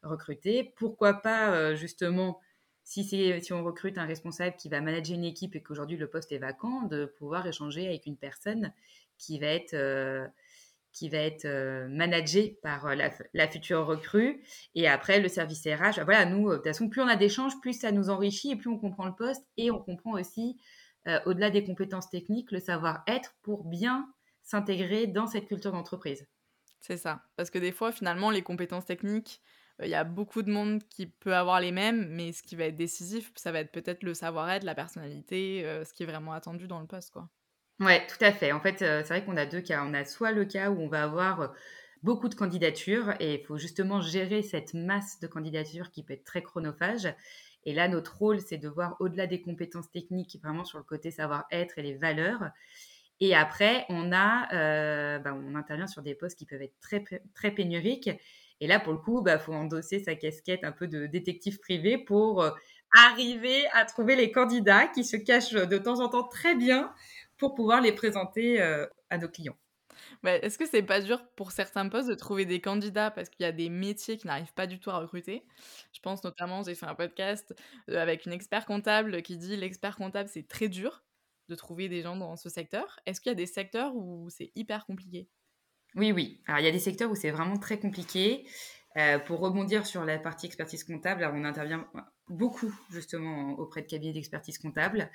recrutée. 0.03 0.73
Pourquoi 0.75 1.13
pas 1.13 1.73
justement 1.75 2.41
si, 2.87 3.03
si 3.03 3.53
on 3.53 3.65
recrute 3.65 3.97
un 3.97 4.05
responsable 4.05 4.55
qui 4.55 4.69
va 4.69 4.79
manager 4.79 5.17
une 5.17 5.25
équipe 5.25 5.57
et 5.57 5.61
qu'aujourd'hui 5.61 5.97
le 5.97 6.07
poste 6.07 6.31
est 6.31 6.37
vacant, 6.37 6.83
de 6.83 7.05
pouvoir 7.05 7.45
échanger 7.45 7.85
avec 7.85 8.05
une 8.05 8.15
personne 8.15 8.71
qui 9.17 9.39
va 9.39 9.47
être, 9.47 9.73
euh, 9.73 10.25
qui 10.93 11.09
va 11.09 11.17
être 11.17 11.43
euh, 11.43 11.89
managée 11.89 12.57
par 12.63 12.85
euh, 12.85 12.95
la, 13.33 13.47
future 13.49 13.85
recrue. 13.85 14.41
Et 14.73 14.87
après, 14.87 15.19
le 15.19 15.27
service 15.27 15.67
RH, 15.67 16.01
voilà, 16.05 16.23
nous, 16.23 16.49
de 16.49 16.55
toute 16.55 16.63
façon, 16.63 16.87
plus 16.87 17.01
on 17.01 17.09
a 17.09 17.17
d'échanges, 17.17 17.59
plus 17.59 17.77
ça 17.77 17.91
nous 17.91 18.09
enrichit 18.09 18.51
et 18.51 18.55
plus 18.55 18.69
on 18.69 18.79
comprend 18.79 19.05
le 19.05 19.15
poste 19.15 19.45
et 19.57 19.69
on 19.69 19.79
comprend 19.79 20.13
aussi, 20.13 20.57
au-delà 21.25 21.49
des 21.49 21.63
compétences 21.63 22.09
techniques, 22.09 22.51
le 22.51 22.59
savoir-être 22.59 23.35
pour 23.41 23.63
bien 23.63 24.09
s'intégrer 24.43 25.07
dans 25.07 25.27
cette 25.27 25.47
culture 25.47 25.71
d'entreprise. 25.71 26.25
C'est 26.79 26.97
ça. 26.97 27.21
Parce 27.35 27.49
que 27.49 27.59
des 27.59 27.71
fois, 27.71 27.93
finalement, 27.93 28.29
les 28.29 28.41
compétences 28.41 28.85
techniques, 28.85 29.41
il 29.83 29.89
y 29.89 29.95
a 29.95 30.03
beaucoup 30.03 30.41
de 30.41 30.51
monde 30.51 30.83
qui 30.89 31.07
peut 31.07 31.35
avoir 31.35 31.59
les 31.59 31.71
mêmes, 31.71 32.07
mais 32.09 32.31
ce 32.31 32.43
qui 32.43 32.55
va 32.55 32.65
être 32.65 32.75
décisif, 32.75 33.31
ça 33.35 33.51
va 33.51 33.59
être 33.59 33.71
peut-être 33.71 34.03
le 34.03 34.13
savoir-être, 34.13 34.63
la 34.63 34.75
personnalité, 34.75 35.65
euh, 35.65 35.85
ce 35.85 35.93
qui 35.93 36.03
est 36.03 36.07
vraiment 36.07 36.33
attendu 36.33 36.67
dans 36.67 36.79
le 36.79 36.87
poste, 36.87 37.11
quoi. 37.11 37.29
Ouais, 37.79 38.05
tout 38.07 38.17
à 38.21 38.31
fait. 38.31 38.51
En 38.51 38.59
fait, 38.59 38.81
euh, 38.81 39.01
c'est 39.03 39.09
vrai 39.09 39.23
qu'on 39.25 39.37
a 39.37 39.45
deux 39.45 39.61
cas. 39.61 39.83
On 39.85 39.93
a 39.93 40.03
soit 40.03 40.31
le 40.31 40.45
cas 40.45 40.71
où 40.71 40.79
on 40.81 40.87
va 40.87 41.03
avoir 41.03 41.41
euh, 41.41 41.47
beaucoup 42.01 42.27
de 42.27 42.33
candidatures 42.33 43.13
et 43.19 43.35
il 43.35 43.45
faut 43.45 43.57
justement 43.57 44.01
gérer 44.01 44.41
cette 44.41 44.73
masse 44.73 45.19
de 45.19 45.27
candidatures 45.27 45.91
qui 45.91 46.03
peut 46.03 46.13
être 46.13 46.23
très 46.23 46.41
chronophage. 46.41 47.07
Et 47.65 47.73
là, 47.73 47.87
notre 47.87 48.17
rôle, 48.17 48.39
c'est 48.41 48.57
de 48.57 48.67
voir 48.67 48.95
au-delà 48.99 49.27
des 49.27 49.41
compétences 49.41 49.91
techniques, 49.91 50.39
vraiment 50.41 50.63
sur 50.65 50.79
le 50.79 50.83
côté 50.83 51.11
savoir-être 51.11 51.77
et 51.77 51.83
les 51.83 51.95
valeurs. 51.95 52.49
Et 53.19 53.35
après, 53.35 53.85
on 53.89 54.11
a, 54.13 55.19
bah, 55.19 55.33
on 55.33 55.55
intervient 55.55 55.87
sur 55.87 56.01
des 56.03 56.15
postes 56.15 56.37
qui 56.37 56.45
peuvent 56.45 56.61
être 56.61 56.79
très, 56.79 57.03
très 57.33 57.51
pénuriques 57.51 58.11
et 58.59 58.67
là, 58.67 58.79
pour 58.79 58.93
le 58.93 58.99
coup, 58.99 59.19
il 59.21 59.23
bah, 59.23 59.39
faut 59.39 59.53
endosser 59.53 59.99
sa 59.99 60.15
casquette 60.15 60.63
un 60.63 60.71
peu 60.71 60.87
de 60.87 61.05
détective 61.05 61.59
privé 61.59 61.97
pour 61.97 62.41
euh, 62.41 62.51
arriver 62.95 63.65
à 63.73 63.85
trouver 63.85 64.15
les 64.15 64.31
candidats 64.31 64.87
qui 64.87 65.03
se 65.03 65.17
cachent 65.17 65.51
de 65.53 65.77
temps 65.77 65.99
en 65.99 66.09
temps 66.09 66.27
très 66.27 66.55
bien 66.55 66.93
pour 67.37 67.53
pouvoir 67.55 67.81
les 67.81 67.91
présenter 67.93 68.61
euh, 68.61 68.85
à 69.09 69.17
nos 69.17 69.29
clients. 69.29 69.57
Est-ce 70.25 70.57
que 70.57 70.65
c'est 70.67 70.83
pas 70.83 71.01
dur 71.01 71.25
pour 71.35 71.51
certains 71.51 71.87
postes 71.89 72.09
de 72.09 72.13
trouver 72.15 72.45
des 72.45 72.61
candidats? 72.61 73.11
Parce 73.11 73.29
qu'il 73.29 73.43
y 73.43 73.47
a 73.47 73.51
des 73.51 73.69
métiers 73.69 74.17
qui 74.17 74.27
n'arrivent 74.27 74.53
pas 74.53 74.67
du 74.67 74.79
tout 74.79 74.89
à 74.89 74.97
recruter 74.99 75.45
Je 75.93 75.99
pense 76.01 76.23
notamment, 76.23 76.63
j'ai 76.63 76.75
fait 76.75 76.85
un 76.85 76.95
podcast 76.95 77.55
euh, 77.89 77.97
avec 78.01 78.25
une 78.25 78.33
expert 78.33 78.65
comptable 78.65 79.21
qui 79.23 79.37
dit 79.37 79.55
l'expert 79.57 79.95
comptable 79.95 80.29
c'est 80.29 80.47
très 80.47 80.69
dur 80.69 81.03
de 81.49 81.55
trouver 81.55 81.89
des 81.89 82.01
gens 82.01 82.15
dans 82.15 82.35
ce 82.35 82.49
secteur. 82.49 82.99
Est-ce 83.05 83.21
qu'il 83.21 83.29
y 83.29 83.33
a 83.33 83.35
des 83.35 83.45
secteurs 83.47 83.95
où 83.95 84.29
c'est 84.29 84.51
hyper 84.55 84.85
compliqué? 84.85 85.29
Oui, 85.95 86.11
oui. 86.11 86.41
Alors, 86.47 86.59
il 86.59 86.65
y 86.65 86.69
a 86.69 86.71
des 86.71 86.79
secteurs 86.79 87.09
où 87.09 87.15
c'est 87.15 87.31
vraiment 87.31 87.57
très 87.57 87.79
compliqué. 87.79 88.45
Euh, 88.97 89.19
pour 89.19 89.39
rebondir 89.39 89.85
sur 89.85 90.05
la 90.05 90.17
partie 90.17 90.47
expertise 90.47 90.83
comptable, 90.83 91.29
on 91.31 91.43
intervient 91.43 91.87
beaucoup 92.29 92.73
justement 92.89 93.51
auprès 93.59 93.83
de 93.83 93.87
cabinets 93.87 94.13
d'expertise 94.13 94.57
comptable. 94.57 95.09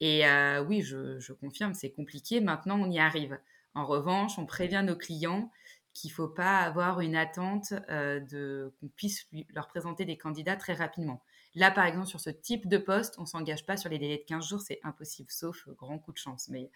Et 0.00 0.26
euh, 0.26 0.64
oui, 0.64 0.80
je, 0.80 1.32
confirme, 1.34 1.74
c'est 1.74 1.90
compliqué. 1.90 2.40
Maintenant, 2.40 2.78
on 2.80 2.90
y 2.90 2.98
arrive. 2.98 3.38
En 3.74 3.84
revanche, 3.84 4.38
on 4.38 4.46
prévient 4.46 4.82
nos 4.84 4.96
clients 4.96 5.50
qu'il 5.92 6.10
ne 6.10 6.14
faut 6.14 6.28
pas 6.28 6.60
avoir 6.60 7.00
une 7.00 7.14
attente 7.14 7.74
euh, 7.90 8.70
qu'on 8.80 8.88
puisse 8.88 9.26
leur 9.54 9.68
présenter 9.68 10.06
des 10.06 10.16
candidats 10.16 10.56
très 10.56 10.72
rapidement. 10.72 11.22
Là, 11.54 11.70
par 11.70 11.84
exemple, 11.84 12.06
sur 12.06 12.20
ce 12.20 12.30
type 12.30 12.68
de 12.68 12.78
poste, 12.78 13.16
on 13.18 13.22
ne 13.22 13.26
s'engage 13.26 13.66
pas 13.66 13.76
sur 13.76 13.90
les 13.90 13.98
délais 13.98 14.18
de 14.18 14.24
15 14.24 14.48
jours, 14.48 14.60
c'est 14.60 14.80
impossible, 14.82 15.30
sauf 15.30 15.68
grand 15.76 15.98
coup 15.98 16.12
de 16.12 16.18
chance. 16.18 16.48
Mais 16.48 16.70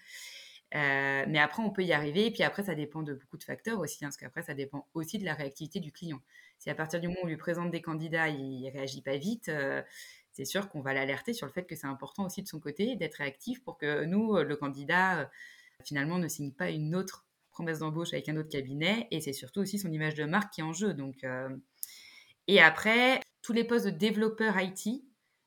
euh, 0.75 1.25
mais 1.29 1.39
après, 1.39 1.63
on 1.63 1.71
peut 1.71 1.85
y 1.85 1.93
arriver. 1.93 2.27
Et 2.27 2.31
puis 2.31 2.43
après, 2.43 2.65
ça 2.65 2.75
dépend 2.75 3.03
de 3.03 3.15
beaucoup 3.15 3.37
de 3.37 3.45
facteurs 3.45 3.79
aussi, 3.79 4.05
hein, 4.05 4.09
parce 4.09 4.17
qu'après, 4.17 4.43
ça 4.43 4.55
dépend 4.55 4.89
aussi 4.95 5.19
de 5.19 5.25
la 5.25 5.35
réactivité 5.35 5.81
du 5.81 5.93
client. 5.93 6.21
Si 6.59 6.71
à 6.71 6.75
partir 6.75 7.01
du 7.01 7.09
moment 7.09 7.21
où 7.23 7.25
on 7.27 7.29
lui 7.29 7.37
présente 7.37 7.71
des 7.71 7.83
candidats, 7.83 8.29
il 8.29 8.63
ne 8.63 8.71
réagit 8.71 9.03
pas 9.03 9.17
vite, 9.17 9.49
euh, 9.49 9.83
c'est 10.33 10.45
sûr 10.45 10.69
qu'on 10.69 10.81
va 10.81 10.95
l'alerter 10.95 11.33
sur 11.33 11.47
le 11.47 11.53
fait 11.53 11.65
que 11.65 11.77
c'est 11.77 11.87
important 11.87 12.27
aussi 12.27 12.43
de 12.43 12.49
son 12.49 12.59
côté 12.59 12.97
d'être 12.97 13.17
réactif 13.17 13.63
pour 13.63 13.79
que 13.79 14.05
nous, 14.05 14.37
euh, 14.37 14.45
le 14.45 14.57
candidat, 14.57 15.31
finalement, 15.85 16.19
ne 16.19 16.29
signe 16.29 16.53
pas 16.53 16.71
une 16.71 16.95
autre 16.97 17.27
promesse 17.51 17.81
d'embauche 17.81 18.13
avec 18.13 18.29
un 18.29 18.37
autre 18.37 18.49
cabinet, 18.49 19.07
et 19.13 19.21
c'est 19.21 19.33
surtout 19.33 19.61
aussi 19.61 19.79
son 19.79 19.93
image 19.93 20.15
de 20.15 20.25
marque 20.25 20.53
qui 20.55 20.61
est 20.61 20.65
en 20.65 20.73
jeu. 20.73 20.93
Donc, 20.93 21.25
Et 22.49 22.61
après, 22.61 23.21
tous 23.43 23.53
les 23.53 23.63
postes 23.63 23.87
de 23.87 23.91
développeur 23.91 24.59
IT, 24.61 25.05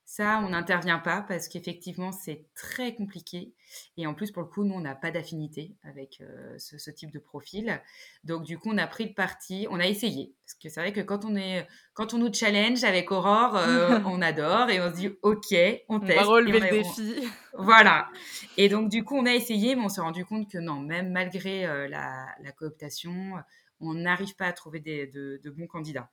ça, 0.09 0.41
on 0.41 0.49
n'intervient 0.49 0.99
pas 0.99 1.21
parce 1.21 1.49
qu'effectivement, 1.49 2.13
c'est 2.13 2.45
très 2.55 2.95
compliqué. 2.95 3.53
Et 3.97 4.07
en 4.07 4.13
plus, 4.13 4.31
pour 4.31 4.41
le 4.41 4.47
coup, 4.47 4.63
nous, 4.63 4.73
on 4.73 4.79
n'a 4.79 4.95
pas 4.95 5.11
d'affinité 5.11 5.75
avec 5.83 6.21
euh, 6.21 6.57
ce, 6.57 6.89
type 6.91 7.11
de 7.11 7.19
profil. 7.19 7.81
Donc, 8.23 8.43
du 8.43 8.57
coup, 8.57 8.69
on 8.71 8.77
a 8.77 8.87
pris 8.87 9.09
le 9.09 9.13
parti, 9.13 9.67
on 9.69 9.81
a 9.81 9.85
essayé. 9.85 10.33
Parce 10.45 10.53
que 10.53 10.69
c'est 10.69 10.79
vrai 10.79 10.93
que 10.93 11.01
quand 11.01 11.25
on, 11.25 11.35
est, 11.35 11.67
quand 11.93 12.13
on 12.13 12.19
nous 12.19 12.33
challenge 12.33 12.85
avec 12.85 13.11
Aurore, 13.11 13.57
euh, 13.57 13.99
on 14.05 14.21
adore 14.21 14.69
et 14.69 14.79
on 14.79 14.89
se 14.89 14.95
dit, 14.95 15.09
OK, 15.23 15.53
on 15.89 15.99
teste. 15.99 16.19
On 16.19 16.23
va 16.23 16.23
relever 16.23 16.61
le 16.61 16.69
défi. 16.69 17.27
Voilà. 17.57 18.09
Et 18.55 18.69
donc, 18.69 18.87
du 18.87 19.03
coup, 19.03 19.17
on 19.17 19.25
a 19.25 19.33
essayé, 19.33 19.75
mais 19.75 19.81
on 19.81 19.89
s'est 19.89 19.99
rendu 19.99 20.23
compte 20.23 20.49
que 20.49 20.57
non, 20.57 20.79
même 20.79 21.11
malgré 21.11 21.65
euh, 21.65 21.89
la, 21.89 22.33
cooptation, 22.57 23.33
on 23.81 23.93
n'arrive 23.93 24.37
pas 24.37 24.45
à 24.45 24.53
trouver 24.53 24.79
de, 24.79 25.41
de 25.43 25.49
bons 25.49 25.67
candidats. 25.67 26.09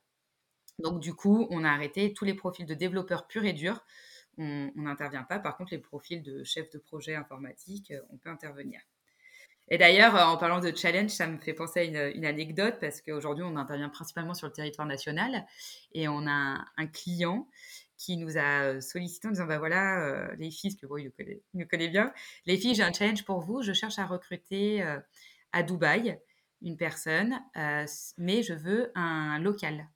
Donc, 0.78 1.00
du 1.00 1.14
coup, 1.14 1.46
on 1.50 1.64
a 1.64 1.70
arrêté 1.70 2.12
tous 2.12 2.24
les 2.24 2.34
profils 2.34 2.66
de 2.66 2.74
développeurs 2.74 3.26
purs 3.26 3.44
et 3.44 3.52
durs. 3.52 3.84
On 4.38 4.70
n'intervient 4.74 5.22
pas. 5.22 5.38
Par 5.38 5.56
contre, 5.56 5.72
les 5.72 5.78
profils 5.78 6.22
de 6.22 6.42
chef 6.42 6.70
de 6.70 6.78
projet 6.78 7.14
informatique, 7.14 7.92
euh, 7.92 8.00
on 8.10 8.16
peut 8.16 8.30
intervenir. 8.30 8.80
Et 9.68 9.78
d'ailleurs, 9.78 10.16
euh, 10.16 10.24
en 10.24 10.36
parlant 10.36 10.58
de 10.58 10.74
challenge, 10.74 11.10
ça 11.10 11.28
me 11.28 11.38
fait 11.38 11.54
penser 11.54 11.80
à 11.80 11.84
une, 11.84 12.24
anecdote 12.24 12.76
parce 12.80 13.00
qu'aujourd'hui, 13.00 13.44
on 13.44 13.56
intervient 13.56 13.88
principalement 13.88 14.34
sur 14.34 14.48
le 14.48 14.52
territoire 14.52 14.88
national 14.88 15.46
et 15.92 16.08
on 16.08 16.26
a 16.26 16.64
un, 16.76 16.86
client 16.88 17.48
qui 17.96 18.16
nous 18.16 18.36
a 18.36 18.80
sollicité 18.80 19.28
en 19.28 19.30
disant 19.30 19.46
bah 19.46 19.58
voilà 19.58 20.04
euh, 20.04 20.34
les 20.36 20.50
filles, 20.50 20.70
parce 20.70 20.80
que 20.80 20.86
bon, 20.86 20.96
il 20.96 21.12
nous, 21.54 21.66
bien, 21.90 22.12
les 22.44 22.56
filles, 22.58 22.74
j'ai 22.74 22.82
un 22.82 22.92
challenge 22.92 23.24
pour 23.24 23.40
vous. 23.40 23.62
Je 23.62 23.72
cherche 23.72 24.00
à 24.00 24.06
recruter 24.06 24.84
à 25.52 25.62
Dubaï 25.62 26.18
une 26.60 26.76
personne, 26.76 27.40
mais 28.18 28.42
je 28.42 28.54
veux 28.54 28.90
un 28.96 29.38
local. 29.38 29.88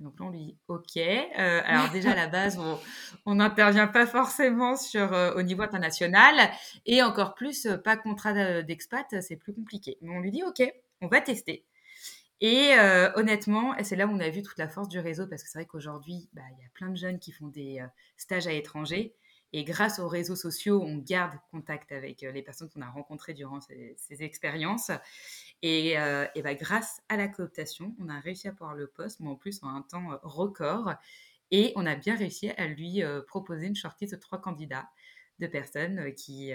Donc 0.00 0.18
là, 0.18 0.26
on 0.26 0.30
lui 0.30 0.38
dit 0.38 0.56
OK. 0.68 0.96
Euh, 0.96 1.60
alors 1.64 1.90
déjà, 1.90 2.12
à 2.12 2.16
la 2.16 2.26
base, 2.26 2.58
on 3.26 3.34
n'intervient 3.34 3.86
pas 3.86 4.06
forcément 4.06 4.76
sur, 4.76 5.12
euh, 5.12 5.34
au 5.34 5.42
niveau 5.42 5.62
international 5.62 6.50
et 6.86 7.02
encore 7.02 7.34
plus, 7.34 7.66
euh, 7.66 7.76
pas 7.76 7.96
contrat 7.96 8.62
d'expat, 8.62 9.06
c'est 9.20 9.36
plus 9.36 9.52
compliqué. 9.52 9.98
Mais 10.00 10.16
on 10.16 10.20
lui 10.20 10.30
dit 10.30 10.42
OK, 10.42 10.62
on 11.02 11.06
va 11.06 11.20
tester. 11.20 11.64
Et 12.42 12.72
honnêtement, 13.16 13.74
c'est 13.82 13.96
là 13.96 14.06
où 14.06 14.10
on 14.10 14.18
a 14.18 14.30
vu 14.30 14.40
toute 14.42 14.56
la 14.56 14.66
force 14.66 14.88
du 14.88 14.98
réseau 14.98 15.26
parce 15.26 15.42
que 15.42 15.50
c'est 15.50 15.58
vrai 15.58 15.66
qu'aujourd'hui, 15.66 16.30
bah, 16.32 16.40
il 16.56 16.62
y 16.62 16.64
a 16.64 16.70
plein 16.72 16.88
de 16.88 16.96
jeunes 16.96 17.18
qui 17.18 17.32
font 17.32 17.48
des 17.48 17.84
stages 18.16 18.46
à 18.46 18.50
l'étranger. 18.50 19.14
Et 19.52 19.64
grâce 19.64 19.98
aux 19.98 20.06
réseaux 20.06 20.36
sociaux, 20.36 20.80
on 20.80 20.98
garde 20.98 21.36
contact 21.50 21.90
avec 21.90 22.20
les 22.20 22.42
personnes 22.42 22.68
qu'on 22.70 22.82
a 22.82 22.88
rencontrées 22.88 23.34
durant 23.34 23.60
ces, 23.60 23.96
ces 23.98 24.22
expériences. 24.22 24.92
Et, 25.62 25.98
euh, 25.98 26.26
bah, 26.42 26.54
grâce 26.54 27.00
à 27.08 27.16
la 27.16 27.28
cooptation, 27.28 27.94
on 28.00 28.08
a 28.08 28.20
réussi 28.20 28.48
à 28.48 28.52
pouvoir 28.52 28.74
le 28.74 28.86
poste, 28.86 29.20
mais 29.20 29.28
en 29.28 29.36
plus 29.36 29.62
en 29.62 29.68
un 29.68 29.82
temps 29.82 30.12
euh, 30.12 30.16
record. 30.22 30.94
Et 31.50 31.72
on 31.74 31.84
a 31.84 31.96
bien 31.96 32.14
réussi 32.14 32.50
à 32.50 32.66
lui 32.66 33.02
euh, 33.02 33.22
proposer 33.26 33.66
une 33.66 33.74
shortlist 33.74 34.14
de 34.14 34.20
trois 34.20 34.40
candidats, 34.40 34.88
de 35.40 35.46
personnes 35.46 36.14
qui, 36.14 36.52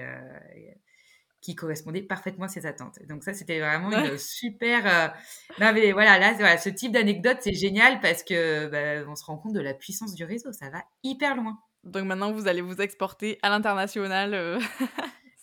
qui 1.42 1.56
correspondaient 1.56 2.04
parfaitement 2.04 2.46
à 2.46 2.48
ses 2.48 2.68
attentes. 2.68 3.00
Donc 3.08 3.24
ça, 3.24 3.34
c'était 3.34 3.60
vraiment 3.60 3.92
une 3.92 4.18
super... 4.20 5.16
Non 5.60 5.74
mais 5.74 5.92
voilà, 5.92 6.20
là, 6.20 6.58
ce 6.60 6.70
type 6.70 6.92
d'anecdote, 6.92 7.40
c'est 7.42 7.56
génial 7.56 8.00
parce 8.00 8.22
que 8.22 8.68
bah, 8.68 9.10
on 9.10 9.16
se 9.16 9.26
rend 9.26 9.38
compte 9.38 9.54
de 9.54 9.60
la 9.60 9.74
puissance 9.74 10.14
du 10.14 10.24
réseau. 10.24 10.54
Ça 10.54 10.70
va 10.70 10.84
hyper 11.04 11.36
loin. 11.36 11.60
Donc 11.86 12.06
maintenant, 12.06 12.32
vous 12.32 12.48
allez 12.48 12.62
vous 12.62 12.82
exporter 12.82 13.38
à 13.42 13.50
l'international. 13.50 14.60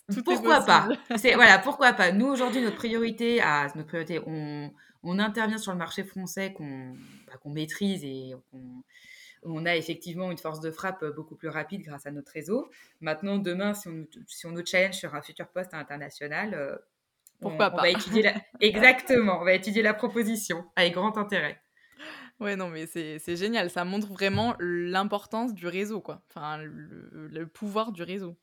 pourquoi 0.24 0.60
pas 0.64 0.88
C'est 1.16 1.34
voilà, 1.34 1.58
pourquoi 1.58 1.92
pas. 1.92 2.12
Nous 2.12 2.26
aujourd'hui, 2.26 2.60
notre 2.60 2.76
priorité, 2.76 3.40
à 3.40 3.68
notre 3.74 3.88
priorité, 3.88 4.20
on, 4.26 4.72
on 5.02 5.18
intervient 5.18 5.58
sur 5.58 5.72
le 5.72 5.78
marché 5.78 6.04
français 6.04 6.52
qu'on 6.52 6.94
bah, 7.26 7.38
maîtrise 7.46 8.04
et 8.04 8.34
qu'on 8.50 8.82
on 9.42 9.66
a 9.66 9.76
effectivement 9.76 10.30
une 10.30 10.38
force 10.38 10.60
de 10.60 10.70
frappe 10.70 11.04
beaucoup 11.16 11.34
plus 11.34 11.48
rapide 11.48 11.82
grâce 11.82 12.06
à 12.06 12.10
notre 12.10 12.32
réseau. 12.32 12.70
Maintenant, 13.00 13.38
demain, 13.38 13.74
si 13.74 13.88
on, 13.88 14.06
si 14.26 14.46
on 14.46 14.52
nous 14.52 14.64
challenge 14.64 14.94
sur 14.94 15.14
un 15.14 15.22
futur 15.22 15.48
poste 15.48 15.74
international, 15.74 16.54
euh, 16.54 16.76
pourquoi 17.40 17.68
on, 17.72 17.76
pas? 17.76 17.82
va 17.82 17.90
étudier 17.90 18.22
la... 18.22 18.34
Exactement, 18.60 19.40
on 19.40 19.44
va 19.44 19.54
étudier 19.54 19.82
la 19.82 19.94
proposition 19.94 20.64
avec 20.76 20.94
grand 20.94 21.18
intérêt. 21.18 21.60
Ouais, 22.40 22.56
non, 22.56 22.68
mais 22.68 22.86
c'est 22.86 23.36
génial. 23.36 23.70
Ça 23.70 23.84
montre 23.84 24.08
vraiment 24.08 24.56
l'importance 24.58 25.54
du 25.54 25.66
réseau, 25.66 26.00
quoi. 26.00 26.24
Enfin, 26.28 26.58
le, 26.58 27.28
le 27.28 27.46
pouvoir 27.46 27.92
du 27.92 28.02
réseau. 28.02 28.36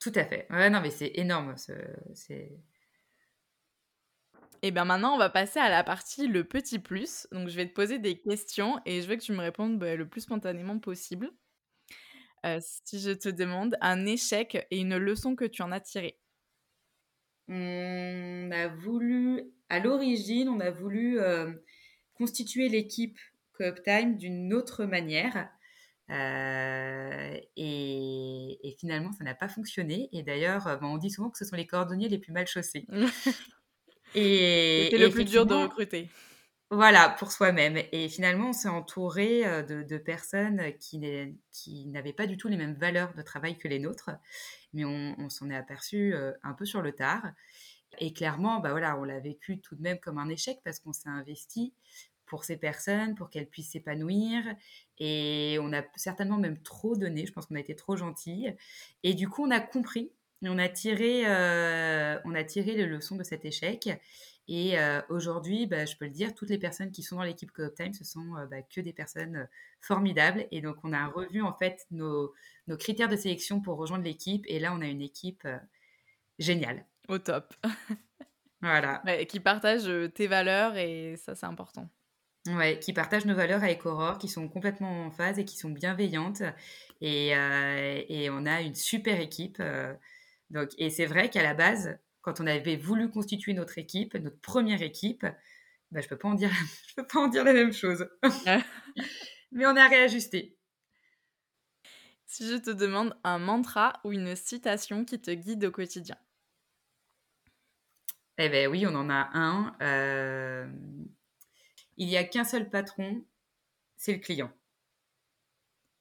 Tout 0.00 0.12
à 0.14 0.24
fait. 0.24 0.46
Ouais, 0.50 0.70
non, 0.70 0.80
mais 0.80 0.90
c'est 0.90 1.12
énorme. 1.14 1.54
C'est. 1.56 2.52
Et 4.62 4.70
bien 4.70 4.84
maintenant, 4.84 5.14
on 5.14 5.18
va 5.18 5.30
passer 5.30 5.58
à 5.58 5.68
la 5.68 5.84
partie 5.84 6.26
le 6.26 6.44
petit 6.44 6.78
plus. 6.78 7.26
Donc, 7.32 7.48
je 7.48 7.56
vais 7.56 7.66
te 7.66 7.74
poser 7.74 7.98
des 7.98 8.20
questions 8.20 8.80
et 8.86 9.02
je 9.02 9.08
veux 9.08 9.16
que 9.16 9.22
tu 9.22 9.32
me 9.32 9.40
répondes 9.40 9.78
bah, 9.78 9.96
le 9.96 10.08
plus 10.08 10.22
spontanément 10.22 10.78
possible. 10.78 11.30
Euh, 12.46 12.60
si 12.60 13.00
je 13.00 13.10
te 13.10 13.28
demande 13.28 13.76
un 13.80 14.04
échec 14.06 14.66
et 14.70 14.78
une 14.78 14.96
leçon 14.96 15.34
que 15.34 15.44
tu 15.44 15.62
en 15.62 15.72
as 15.72 15.80
tiré. 15.80 16.18
On 17.48 18.50
a 18.52 18.68
voulu, 18.68 19.52
à 19.68 19.80
l'origine, 19.80 20.48
on 20.48 20.60
a 20.60 20.70
voulu 20.70 21.20
euh, 21.20 21.52
constituer 22.14 22.68
l'équipe 22.68 23.18
Coop 23.56 23.82
Time 23.84 24.16
d'une 24.16 24.52
autre 24.52 24.84
manière. 24.84 25.48
Euh, 26.10 27.36
et, 27.56 28.76
finalement, 28.78 29.12
ça 29.12 29.24
n'a 29.24 29.34
pas 29.34 29.48
fonctionné. 29.48 30.08
Et 30.12 30.22
d'ailleurs, 30.22 30.64
ben, 30.80 30.86
on 30.88 30.98
dit 30.98 31.10
souvent 31.10 31.30
que 31.30 31.38
ce 31.38 31.44
sont 31.44 31.56
les 31.56 31.66
cordonniers 31.66 32.08
les 32.08 32.18
plus 32.18 32.32
mal 32.32 32.46
chaussés. 32.46 32.86
et 34.14 34.82
C'était 34.84 34.98
le 34.98 35.10
plus 35.10 35.24
dur 35.24 35.46
de 35.46 35.54
recruter. 35.54 36.10
Voilà, 36.70 37.10
pour 37.18 37.30
soi-même. 37.30 37.78
Et 37.92 38.08
finalement, 38.08 38.48
on 38.48 38.52
s'est 38.52 38.68
entouré 38.68 39.46
euh, 39.46 39.62
de, 39.62 39.98
personnes 39.98 40.72
qui, 40.80 41.00
qui 41.52 41.86
n'avaient 41.86 42.12
pas 42.12 42.26
du 42.26 42.36
tout 42.36 42.48
les 42.48 42.56
mêmes 42.56 42.74
valeurs 42.74 43.14
de 43.14 43.22
travail 43.22 43.58
que 43.58 43.68
les 43.68 43.78
nôtres, 43.78 44.10
mais 44.72 44.84
on, 44.84 45.28
s'en 45.28 45.50
est 45.50 45.56
aperçu 45.56 46.14
euh, 46.14 46.32
un 46.42 46.52
peu 46.52 46.64
sur 46.64 46.82
le 46.82 46.92
tard. 46.92 47.22
Et 47.98 48.12
clairement, 48.12 48.60
bah 48.60 48.70
voilà, 48.70 48.98
on 48.98 49.04
l'a 49.04 49.20
vécu 49.20 49.60
tout 49.60 49.76
de 49.76 49.82
même 49.82 49.98
comme 49.98 50.18
un 50.18 50.28
échec 50.28 50.60
parce 50.64 50.78
qu'on 50.80 50.92
s'est 50.92 51.08
investi 51.08 51.72
pour 52.26 52.44
ces 52.44 52.56
personnes, 52.56 53.14
pour 53.14 53.30
qu'elles 53.30 53.48
puissent 53.48 53.70
s'épanouir. 53.70 54.42
Et 54.98 55.58
on 55.60 55.72
a 55.72 55.82
certainement 55.96 56.38
même 56.38 56.60
trop 56.62 56.96
donné, 56.96 57.26
je 57.26 57.32
pense 57.32 57.46
qu'on 57.46 57.54
a 57.54 57.60
été 57.60 57.76
trop 57.76 57.96
gentils. 57.96 58.48
Et 59.02 59.14
du 59.14 59.28
coup, 59.28 59.44
on 59.44 59.50
a 59.50 59.60
compris, 59.60 60.12
on 60.42 60.58
a 60.58 60.68
tiré, 60.68 61.24
euh, 61.26 62.18
on 62.24 62.34
a 62.34 62.44
tiré 62.44 62.74
les 62.74 62.86
leçons 62.86 63.16
de 63.16 63.22
cet 63.22 63.44
échec. 63.44 63.88
Et 64.46 64.78
euh, 64.78 65.00
aujourd'hui, 65.08 65.66
bah, 65.66 65.86
je 65.86 65.96
peux 65.96 66.04
le 66.04 66.10
dire, 66.10 66.34
toutes 66.34 66.50
les 66.50 66.58
personnes 66.58 66.90
qui 66.90 67.02
sont 67.02 67.16
dans 67.16 67.22
l'équipe 67.22 67.50
Coop 67.50 67.74
Time, 67.74 67.94
ce 67.94 68.04
sont 68.04 68.36
euh, 68.36 68.46
bah, 68.46 68.62
que 68.62 68.80
des 68.80 68.92
personnes 68.92 69.48
formidables. 69.80 70.46
Et 70.50 70.60
donc, 70.60 70.76
on 70.84 70.92
a 70.92 71.06
revu 71.06 71.40
en 71.42 71.54
fait 71.54 71.86
nos, 71.90 72.34
nos 72.66 72.76
critères 72.76 73.08
de 73.08 73.16
sélection 73.16 73.60
pour 73.60 73.78
rejoindre 73.78 74.04
l'équipe. 74.04 74.44
Et 74.48 74.58
là, 74.58 74.74
on 74.74 74.80
a 74.80 74.86
une 74.86 75.02
équipe 75.02 75.46
géniale. 76.38 76.84
Au 77.08 77.18
top. 77.18 77.54
voilà. 78.60 79.02
qui 79.28 79.40
partage 79.40 79.90
tes 80.14 80.26
valeurs 80.26 80.76
et 80.76 81.16
ça, 81.16 81.34
c'est 81.34 81.46
important. 81.46 81.88
Ouais, 82.46 82.78
qui 82.78 82.92
partagent 82.92 83.24
nos 83.24 83.34
valeurs 83.34 83.64
avec 83.64 83.86
Aurore, 83.86 84.18
qui 84.18 84.28
sont 84.28 84.48
complètement 84.48 85.06
en 85.06 85.10
phase 85.10 85.38
et 85.38 85.46
qui 85.46 85.56
sont 85.56 85.70
bienveillantes. 85.70 86.42
Et, 87.00 87.34
euh, 87.34 88.02
et 88.08 88.28
on 88.28 88.44
a 88.44 88.60
une 88.60 88.74
super 88.74 89.18
équipe. 89.18 89.56
Euh, 89.60 89.94
donc, 90.50 90.68
et 90.76 90.90
c'est 90.90 91.06
vrai 91.06 91.30
qu'à 91.30 91.42
la 91.42 91.54
base, 91.54 91.98
quand 92.20 92.40
on 92.40 92.46
avait 92.46 92.76
voulu 92.76 93.10
constituer 93.10 93.54
notre 93.54 93.78
équipe, 93.78 94.14
notre 94.14 94.40
première 94.40 94.82
équipe, 94.82 95.26
bah, 95.90 96.02
je 96.02 96.08
peux 96.08 96.18
pas 96.18 96.28
en 96.28 96.34
dire, 96.34 96.50
je 96.88 96.94
peux 96.96 97.06
pas 97.06 97.20
en 97.20 97.28
dire 97.28 97.44
la 97.44 97.54
même 97.54 97.72
chose. 97.72 98.06
Mais 99.52 99.64
on 99.66 99.76
a 99.76 99.88
réajusté. 99.88 100.58
Si 102.26 102.46
je 102.46 102.56
te 102.56 102.70
demande 102.70 103.16
un 103.24 103.38
mantra 103.38 104.00
ou 104.04 104.12
une 104.12 104.36
citation 104.36 105.04
qui 105.04 105.18
te 105.20 105.30
guide 105.30 105.64
au 105.64 105.70
quotidien. 105.70 106.16
Eh 108.38 108.48
ben 108.48 108.68
oui, 108.68 108.86
on 108.86 108.94
en 108.94 109.10
a 109.10 109.30
un. 109.34 109.76
Euh, 109.80 110.66
il 111.96 112.08
n'y 112.08 112.16
a 112.16 112.24
qu'un 112.24 112.44
seul 112.44 112.68
patron, 112.68 113.24
c'est 113.96 114.12
le 114.12 114.18
client. 114.18 114.52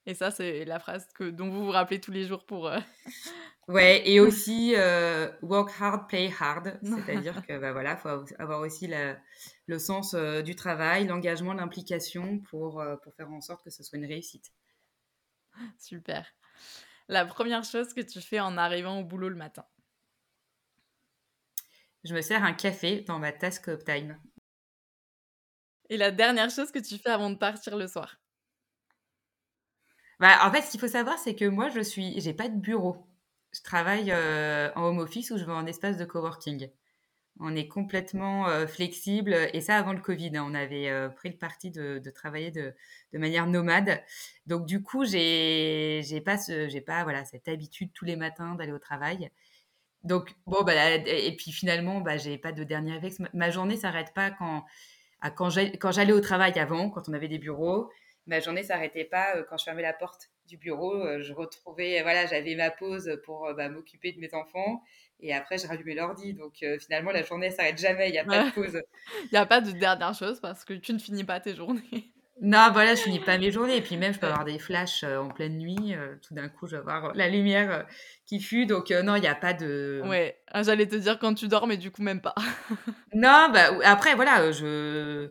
Et 0.06 0.16
ça, 0.16 0.32
c'est 0.32 0.66
la 0.66 0.80
phrase 0.80 1.08
que, 1.14 1.30
dont 1.30 1.50
vous 1.50 1.64
vous 1.64 1.72
rappelez 1.72 2.02
tous 2.02 2.12
les 2.12 2.26
jours 2.26 2.46
pour. 2.46 2.68
Euh, 2.68 2.80
ouais, 3.68 4.02
et 4.10 4.20
aussi 4.20 4.74
euh, 4.76 5.32
work 5.42 5.72
hard, 5.80 6.08
play 6.10 6.32
hard. 6.38 6.80
C'est-à-dire 6.84 7.46
que 7.46 7.58
bah, 7.58 7.72
voilà, 7.72 7.96
faut 7.96 8.10
avoir 8.38 8.60
aussi 8.60 8.92
le 9.68 9.80
sens 9.80 10.14
euh, 10.14 10.42
du 10.42 10.56
travail, 10.56 11.08
l'engagement, 11.08 11.54
l'implication 11.54 12.40
pour, 12.40 12.84
pour 13.04 13.14
faire 13.16 13.32
en 13.32 13.42
sorte 13.42 13.64
que 13.64 13.70
ce 13.70 13.84
soit 13.84 13.98
une 13.98 14.06
réussite. 14.06 14.52
Super. 15.80 16.26
La 17.08 17.26
première 17.26 17.64
chose 17.64 17.94
que 17.94 18.02
tu 18.02 18.20
fais 18.22 18.40
en 18.40 18.58
arrivant 18.58 19.00
au 19.00 19.04
boulot 19.04 19.30
le 19.30 19.36
matin 19.36 19.66
Je 22.04 22.14
me 22.14 22.22
sers 22.22 22.44
un 22.44 22.54
café 22.54 23.02
dans 23.02 23.20
ma 23.20 23.32
tasse 23.32 23.60
Coop 23.60 23.84
Time. 23.86 24.20
Et 25.90 25.98
la 25.98 26.12
dernière 26.12 26.50
chose 26.50 26.72
que 26.72 26.80
tu 26.80 26.98
fais 26.98 27.10
avant 27.10 27.30
de 27.30 27.36
partir 27.36 27.78
le 27.78 27.88
soir? 27.88 28.18
Bah, 30.20 30.40
En 30.46 30.52
fait, 30.52 30.62
ce 30.62 30.72
qu'il 30.72 30.80
faut 30.80 30.88
savoir, 30.88 31.18
c'est 31.18 31.36
que 31.36 31.46
moi, 31.46 31.70
je 31.70 31.80
suis, 31.80 32.20
j'ai 32.20 32.34
pas 32.34 32.50
de 32.50 32.58
bureau. 32.58 33.08
Je 33.54 33.62
travaille 33.62 34.12
euh, 34.12 34.72
en 34.76 34.84
home 34.84 35.00
office 35.00 35.32
ou 35.32 35.38
je 35.38 35.46
vais 35.46 35.52
en 35.52 35.66
espace 35.66 35.98
de 35.98 36.06
coworking. 36.06 36.70
On 37.40 37.56
est 37.56 37.68
complètement 37.68 38.48
flexible 38.68 39.36
et 39.54 39.62
ça 39.62 39.78
avant 39.78 39.94
le 39.94 40.02
Covid. 40.02 40.38
Hein. 40.38 40.46
on 40.48 40.54
avait 40.54 41.10
pris 41.16 41.30
le 41.30 41.38
parti 41.38 41.72
de, 41.72 42.00
travailler 42.14 42.52
de, 42.52 42.76
manière 43.14 43.48
nomade. 43.48 44.04
Donc 44.46 44.68
du 44.68 44.84
coup, 44.84 45.04
j'ai 45.04 46.02
j'ai 46.04 46.22
pas 46.22 46.38
j'ai 46.48 46.82
pas 46.82 47.04
voilà 47.04 47.26
cette 47.26 47.48
habitude 47.48 47.92
tous 47.94 48.06
les 48.06 48.16
matins 48.18 48.54
d'aller 48.54 48.72
au 48.72 48.80
travail. 48.80 49.32
Donc 50.04 50.34
bon 50.46 50.64
bah 50.64 50.74
et 50.96 51.36
puis 51.38 51.52
finalement 51.52 52.02
bah 52.02 52.18
j'ai 52.18 52.38
pas 52.38 52.52
de 52.52 52.64
dernier 52.64 52.94
réflexe. 52.94 53.20
Ma, 53.34 53.50
journée 53.50 53.78
s'arrête 53.78 54.14
pas 54.14 54.32
quand 54.32 54.66
quand 55.36 55.50
j'allais 55.50 56.12
au 56.12 56.20
travail 56.20 56.58
avant, 56.60 56.90
quand 56.90 57.08
on 57.08 57.14
avait 57.14 57.30
des 57.30 57.40
bureaux. 57.40 57.90
Ma 58.26 58.40
journée 58.40 58.64
s'arrêtait 58.64 59.06
pas 59.06 59.42
quand 59.44 59.58
je 59.58 59.64
fermais 59.66 59.82
la 59.82 59.94
porte 59.94 60.30
du 60.48 60.58
bureau. 60.58 61.22
je 61.22 61.34
retrouvais 61.34 62.02
voilà 62.02 62.26
j'avais 62.26 62.56
ma 62.56 62.72
pause 62.72 63.20
pour 63.26 63.50
bah, 63.56 63.70
m'occuper 63.70 64.12
de 64.12 64.20
mes 64.20 64.34
enfants 64.34 64.82
et 65.24 65.34
après, 65.34 65.58
je 65.58 65.66
rallumais 65.66 65.96
l'ordi. 65.96 66.34
Donc 66.34 66.62
euh, 66.64 66.78
finalement, 66.78 67.12
la 67.12 67.24
journée 67.24 67.50
s'arrête 67.50 67.78
jamais. 67.80 68.10
Il 68.10 68.12
n'y 68.12 68.20
a 68.20 68.26
pas 68.26 68.46
de 68.46 68.52
pause. 68.52 68.82
Il 69.24 69.30
n'y 69.32 69.38
a 69.38 69.46
pas 69.46 69.62
de 69.62 69.72
dernière 69.72 70.14
chose 70.14 70.40
parce 70.42 70.66
que 70.66 70.74
tu 70.74 70.94
ne 70.94 71.00
finis 71.00 71.24
pas 71.24 71.40
tes 71.40 71.56
journées. 71.56 72.12
Non, 72.42 72.70
voilà, 72.74 72.96
je 72.96 73.02
finis 73.02 73.20
pas 73.20 73.38
mes 73.38 73.52
journées. 73.52 73.78
Et 73.78 73.82
puis 73.82 73.98
même, 73.98 74.14
je 74.14 74.20
peux 74.20 74.28
avoir 74.28 74.46
des 74.46 74.60
flashs 74.60 75.04
euh, 75.04 75.18
en 75.18 75.30
pleine 75.30 75.58
nuit. 75.58 75.94
Euh, 75.94 76.16
tout 76.26 76.34
d'un 76.34 76.50
coup, 76.50 76.68
je 76.68 76.76
vais 76.76 76.92
avoir 76.92 77.14
la 77.14 77.30
lumière 77.30 77.86
qui 78.26 78.40
fut. 78.40 78.66
Donc 78.66 78.90
non, 78.92 79.16
il 79.16 79.22
n'y 79.22 79.28
a 79.28 79.36
pas 79.36 79.54
de... 79.54 80.02
Ouais, 80.06 80.40
ah, 80.48 80.64
j'allais 80.64 80.88
te 80.88 80.96
dire 80.96 81.20
quand 81.20 81.34
tu 81.34 81.48
dors, 81.48 81.68
mais 81.68 81.78
du 81.78 81.92
coup, 81.92 82.02
même 82.02 82.22
pas. 82.22 82.36
non, 83.14 83.50
bah 83.54 83.72
après, 83.84 84.16
voilà, 84.16 84.52
je... 84.52 85.30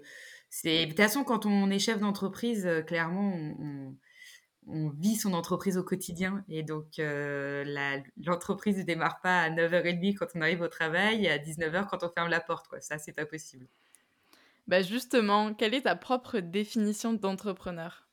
De 0.64 0.86
toute 0.86 0.96
façon, 0.96 1.24
quand 1.24 1.46
on 1.46 1.70
est 1.70 1.78
chef 1.78 1.98
d'entreprise, 1.98 2.68
clairement, 2.86 3.34
on 3.58 3.94
on 4.66 4.90
vit 4.90 5.16
son 5.16 5.34
entreprise 5.34 5.76
au 5.76 5.82
quotidien. 5.82 6.44
Et 6.48 6.62
donc, 6.62 6.98
euh, 6.98 7.64
l'entreprise 8.16 8.78
ne 8.78 8.82
démarre 8.82 9.20
pas 9.20 9.42
à 9.42 9.50
9h30 9.50 10.14
quand 10.14 10.26
on 10.34 10.40
arrive 10.40 10.60
au 10.60 10.68
travail 10.68 11.24
et 11.24 11.30
à 11.30 11.38
19h 11.38 11.88
quand 11.88 12.04
on 12.04 12.10
ferme 12.10 12.28
la 12.28 12.40
porte. 12.40 12.68
Quoi. 12.68 12.80
Ça, 12.80 12.98
c'est 12.98 13.12
pas 13.12 13.26
possible. 13.26 13.66
Bah 14.66 14.82
justement, 14.82 15.54
quelle 15.54 15.74
est 15.74 15.82
ta 15.82 15.96
propre 15.96 16.38
définition 16.38 17.12
d'entrepreneur? 17.12 18.08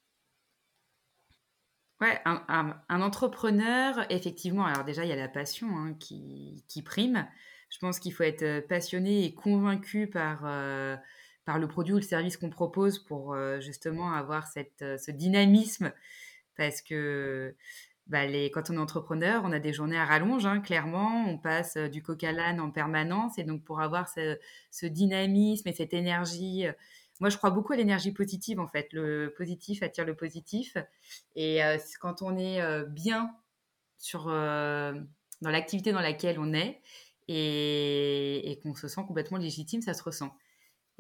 Ouais, 2.02 2.18
un, 2.26 3.02
entrepreneur, 3.02 4.06
effectivement, 4.10 4.66
alors 4.66 4.86
déjà, 4.86 5.04
il 5.04 5.10
y 5.10 5.12
a 5.12 5.18
la 5.18 5.28
passion 5.28 5.68
hein, 5.78 5.94
qui, 6.00 6.64
prime. 6.86 7.28
Je 7.70 7.78
pense 7.80 8.00
qu'il 8.00 8.14
faut 8.14 8.24
être 8.24 8.66
passionné 8.68 9.26
et 9.26 9.34
convaincu 9.34 10.08
par, 10.08 10.44
euh, 10.46 10.96
par 11.44 11.60
le 11.60 11.68
produit 11.68 11.94
ou 11.94 11.98
le 11.98 12.02
service 12.02 12.38
qu'on 12.38 12.50
propose 12.50 13.00
pour 13.00 13.34
euh, 13.34 13.60
justement 13.60 14.14
avoir 14.14 14.48
cette, 14.48 14.84
ce 14.98 15.12
dynamisme 15.12 15.92
parce 16.60 16.82
que 16.82 17.56
bah, 18.10 18.26
quand 18.26 18.70
on 18.70 18.74
est 18.74 18.80
entrepreneur, 18.80 19.44
on 19.46 19.52
a 19.52 19.60
des 19.60 19.72
journées 19.72 19.98
à 19.98 20.06
rallonge, 20.06 20.46
hein, 20.46 20.60
clairement. 20.60 21.26
On 21.28 21.38
passe 21.38 21.78
du 21.78 22.02
coq 22.02 22.24
à 22.24 22.32
en 22.62 22.72
permanence. 22.72 23.38
Et 23.38 23.44
donc, 23.44 23.64
pour 23.64 23.82
avoir 23.82 24.10
ce, 24.10 24.86
dynamisme 24.86 25.68
et 25.68 25.74
cette 25.74 25.94
énergie, 25.94 26.66
moi, 27.20 27.30
je 27.30 27.38
crois 27.38 27.52
beaucoup 27.52 27.74
à 27.74 27.76
l'énergie 27.76 28.12
positive, 28.12 28.60
en 28.60 28.68
fait. 28.68 28.92
Le 28.94 29.34
positif 29.38 29.84
attire 29.84 30.06
le 30.06 30.16
positif. 30.16 30.76
Et 31.36 31.60
quand 32.02 32.22
on 32.22 32.38
est 32.38 32.62
bien 32.88 33.32
dans 34.14 35.06
l'activité 35.42 35.92
dans 35.92 36.02
laquelle 36.02 36.40
on 36.40 36.54
est 36.54 36.82
et 37.28 38.60
qu'on 38.64 38.74
se 38.74 38.88
sent 38.88 39.02
complètement 39.08 39.38
légitime, 39.38 39.82
ça 39.82 39.94
se 39.94 40.02
ressent. 40.02 40.36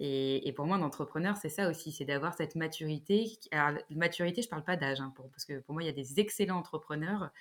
Et, 0.01 0.53
pour 0.55 0.65
moi, 0.65 0.77
un 0.77 0.81
entrepreneur, 0.81 1.35
c'est 1.35 1.49
ça 1.49 1.69
aussi, 1.69 1.91
c'est 1.91 2.05
d'avoir 2.05 2.33
cette 2.33 2.55
maturité. 2.55 3.37
Alors, 3.51 3.81
maturité, 3.89 4.41
je 4.41 4.47
ne 4.47 4.49
parle 4.49 4.63
pas 4.63 4.77
d'âge, 4.77 5.01
hein, 5.01 5.13
parce 5.31 5.43
que 5.43 5.59
pour 5.59 5.73
moi, 5.73 5.83
il 5.83 5.87
y 5.87 5.89
a 5.89 5.93
des 5.93 6.21
excellents 6.21 6.57
entrepreneurs 6.57 7.31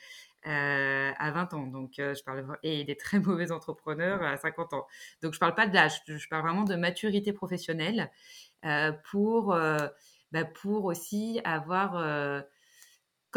euh, 0.49 1.13
à 1.17 1.31
20 1.31 1.55
ans, 1.55 1.67
donc 1.69 2.01
euh, 2.01 2.15
je 2.15 2.25
parle 2.25 2.59
et 2.65 2.83
des 2.83 2.97
très 2.97 3.21
mauvais 3.21 3.53
entrepreneurs 3.53 4.23
à 4.25 4.37
50 4.37 4.73
ans. 4.73 4.87
Donc, 5.23 5.35
je 5.35 5.37
ne 5.37 5.41
parle 5.41 5.55
pas 5.55 5.69
d'âge, 5.69 6.03
je 6.09 6.29
parle 6.29 6.43
vraiment 6.43 6.65
de 6.65 6.75
maturité 6.75 7.33
professionnelle 7.33 8.11
euh, 8.65 8.91
pour, 9.09 9.57
bah, 10.33 10.45
pour 10.45 10.85
aussi 10.85 11.41
avoir 11.45 12.43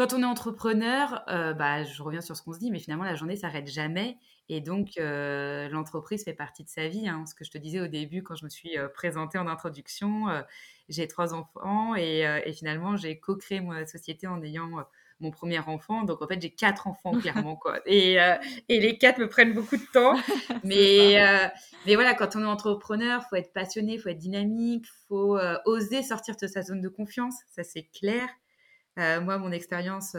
quand 0.02 0.14
on 0.14 0.22
est 0.22 0.26
entrepreneur, 0.26 1.22
bah, 1.28 1.84
je 1.84 2.02
reviens 2.02 2.20
sur 2.20 2.36
ce 2.36 2.42
qu'on 2.42 2.52
se 2.52 2.58
dit, 2.58 2.72
mais 2.72 2.80
finalement, 2.80 3.04
la 3.04 3.14
journée 3.14 3.36
s'arrête 3.36 3.68
jamais. 3.68 4.18
Et 4.48 4.60
donc, 4.60 4.98
euh, 4.98 5.68
l'entreprise 5.68 6.24
fait 6.24 6.32
partie 6.32 6.64
de 6.64 6.68
sa 6.68 6.88
vie. 6.88 7.08
Hein. 7.08 7.24
Ce 7.26 7.36
que 7.36 7.44
je 7.44 7.52
te 7.52 7.58
disais 7.58 7.80
au 7.80 7.86
début, 7.86 8.24
quand 8.24 8.34
je 8.34 8.44
me 8.44 8.50
suis 8.50 8.76
euh, 8.76 8.88
présentée 8.88 9.38
en 9.38 9.46
introduction, 9.46 10.28
euh, 10.28 10.42
j'ai 10.88 11.06
trois 11.06 11.34
enfants 11.34 11.94
et, 11.94 12.52
finalement, 12.52 12.96
j'ai 12.96 13.20
co-créé 13.20 13.60
ma 13.60 13.86
société 13.86 14.26
en 14.26 14.42
ayant 14.42 14.70
mon 15.20 15.30
premier 15.30 15.60
enfant. 15.60 16.02
Donc, 16.02 16.20
en 16.20 16.26
fait, 16.26 16.42
j'ai 16.42 16.50
quatre 16.50 16.88
enfants, 16.88 17.12
clairement. 17.20 17.54
Quoi. 17.54 17.78
Et, 17.86 18.16
et, 18.68 18.80
les 18.80 18.98
quatre 18.98 19.18
me 19.18 19.28
prennent 19.28 19.54
beaucoup 19.54 19.76
de 19.76 19.86
temps. 19.92 20.16
mais, 20.64 21.16
mais 21.86 21.94
voilà, 21.94 22.14
quand 22.14 22.34
on 22.34 22.42
est 22.42 22.44
entrepreneur, 22.44 23.22
il 23.24 23.28
faut 23.30 23.36
être 23.36 23.52
passionné, 23.52 23.94
il 23.94 24.00
faut 24.00 24.08
être 24.08 24.18
dynamique, 24.18 24.84
il 24.84 25.06
faut 25.06 25.38
oser 25.64 26.02
sortir 26.02 26.34
de 26.36 26.48
sa 26.48 26.62
zone 26.62 26.80
de 26.80 26.88
confiance. 26.88 27.36
Ça, 27.52 27.62
c'est 27.62 27.84
clair. 27.84 28.28
Moi, 28.96 29.38
mon 29.38 29.52
expérience 29.52 30.16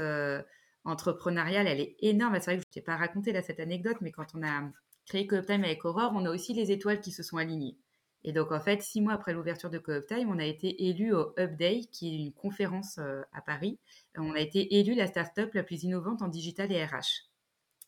entrepreneuriale, 0.86 1.68
elle 1.68 1.80
est 1.80 1.96
énorme. 2.00 2.36
C'est 2.36 2.46
vrai 2.46 2.58
que 2.58 2.64
je 2.64 2.70
ne 2.70 2.74
t'ai 2.74 2.82
pas 2.82 2.98
raconté 2.98 3.40
cette 3.42 3.60
anecdote, 3.60 3.98
mais 4.02 4.12
quand 4.12 4.28
on 4.36 4.44
a 4.44 4.64
créé 5.06 5.28
Cooptime 5.28 5.64
avec 5.64 5.86
Aurore, 5.86 6.12
on 6.16 6.26
a 6.26 6.30
aussi 6.30 6.54
les 6.54 6.72
étoiles 6.72 7.02
qui 7.02 7.12
se 7.12 7.24
sont 7.24 7.38
alignées. 7.38 7.78
Et 8.26 8.32
donc, 8.32 8.52
en 8.52 8.60
fait, 8.60 8.82
six 8.82 9.02
mois 9.02 9.14
après 9.14 9.34
l'ouverture 9.34 9.70
de 9.70 9.78
Cooptime, 9.78 10.30
on 10.30 10.40
a 10.40 10.46
été 10.46 10.88
élu 10.88 11.14
au 11.14 11.34
Up 11.38 11.56
Day, 11.58 11.82
qui 11.92 12.08
est 12.08 12.18
une 12.18 12.32
conférence 12.32 12.98
euh, 13.00 13.22
à 13.34 13.42
Paris. 13.42 13.80
On 14.16 14.34
a 14.34 14.40
été 14.40 14.80
élu 14.80 14.96
la 14.96 15.08
start-up 15.08 15.54
la 15.54 15.64
plus 15.64 15.84
innovante 15.84 16.22
en 16.22 16.30
digital 16.30 16.72
et 16.72 16.86
RH. 16.86 17.28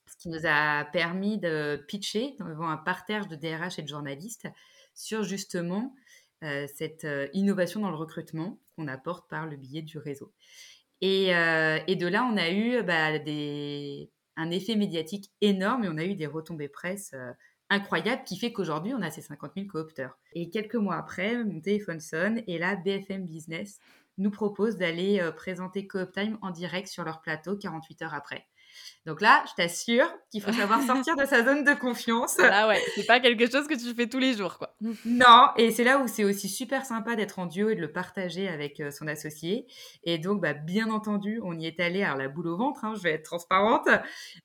Ce 0.08 0.18
qui 0.18 0.30
nous 0.30 0.46
a 0.46 0.86
permis 0.86 1.38
de 1.38 1.84
pitcher 1.88 2.36
devant 2.40 2.70
un 2.70 2.78
parterre 2.78 3.28
de 3.28 3.36
DRH 3.36 3.80
et 3.80 3.82
de 3.82 3.88
journalistes 3.88 4.48
sur 4.94 5.24
justement 5.24 5.96
euh, 6.44 6.68
cette 6.76 7.06
euh, 7.06 7.28
innovation 7.34 7.80
dans 7.80 7.90
le 7.90 7.96
recrutement 7.96 8.60
qu'on 8.76 8.88
apporte 8.88 9.30
par 9.30 9.48
le 9.48 9.56
biais 9.56 9.82
du 9.82 9.98
réseau. 9.98 10.34
Euh, 11.06 11.80
et, 11.88 11.96
de 11.96 12.08
là, 12.08 12.28
on 12.32 12.38
a 12.38 12.50
eu 12.52 12.82
bah, 12.84 13.12
un 14.38 14.52
effet 14.52 14.76
médiatique 14.76 15.32
énorme 15.42 15.84
et 15.84 15.90
on 15.90 15.98
a 15.98 16.06
eu 16.06 16.16
des 16.16 16.28
retombées 16.28 16.70
presse 16.70 17.12
euh, 17.14 17.32
incroyables 17.70 18.24
qui 18.24 18.38
fait 18.38 18.52
qu'aujourd'hui, 18.52 18.94
on 18.94 19.02
a 19.02 19.12
ces 19.12 19.22
50 19.22 19.52
000 19.56 19.68
coopteurs. 19.68 20.18
Et 20.34 20.50
quelques 20.50 20.76
mois 20.76 20.96
après, 20.96 21.44
mon 21.44 21.60
téléphone 21.60 22.00
sonne 22.00 22.42
et 22.48 22.58
là, 22.58 22.76
BFM 22.76 23.26
Business 23.26 23.80
nous 24.18 24.32
propose 24.32 24.78
d'aller 24.78 25.20
euh, 25.20 25.32
présenter 25.32 25.88
Cooptime 25.88 26.38
en 26.42 26.52
direct 26.52 26.88
sur 26.88 27.04
leur 27.04 27.22
plateau 27.22 27.58
48 27.58 28.04
heures 28.04 28.14
après. 28.14 28.48
Donc 29.06 29.22
là, 29.22 29.44
je 29.48 29.54
t'assure 29.56 30.12
qu'il 30.32 30.42
faut 30.42 30.52
savoir 30.52 30.82
sortir 30.82 31.16
de 31.16 31.26
sa 31.26 31.44
zone 31.44 31.64
de 31.64 31.74
confiance. 31.74 32.38
Ah 32.40 32.68
ouais, 32.68 32.82
c'est 32.96 33.06
pas 33.06 33.20
quelque 33.20 33.50
chose 33.50 33.68
que 33.68 33.74
tu 33.74 33.94
fais 33.96 34.08
tous 34.08 34.20
les 34.20 34.34
jours, 34.34 34.58
quoi. 34.58 34.76
Non, 35.06 35.50
et 35.58 35.72
c'est 35.72 35.84
là 35.84 36.00
où 36.00 36.08
c'est 36.08 36.24
aussi 36.24 36.50
super 36.50 36.86
sympa 36.86 37.16
d'être 37.16 37.40
en 37.40 37.46
duo 37.46 37.70
et 37.70 37.76
de 37.76 37.82
le 37.82 37.92
partager 37.92 38.48
avec 38.48 38.80
euh, 38.80 38.92
son 38.92 39.08
associé. 39.08 39.68
Et 40.04 40.18
donc, 40.18 40.42
bah, 40.42 40.54
bien 40.54 40.90
entendu, 40.90 41.40
on 41.44 41.58
y 41.58 41.68
est 41.68 41.80
allé 41.80 42.04
à 42.04 42.16
la 42.16 42.28
boule 42.28 42.48
au 42.48 42.58
ventre, 42.58 42.86
hein, 42.86 42.94
je 42.96 43.02
vais 43.02 43.12
être 43.12 43.24
transparente, 43.24 43.88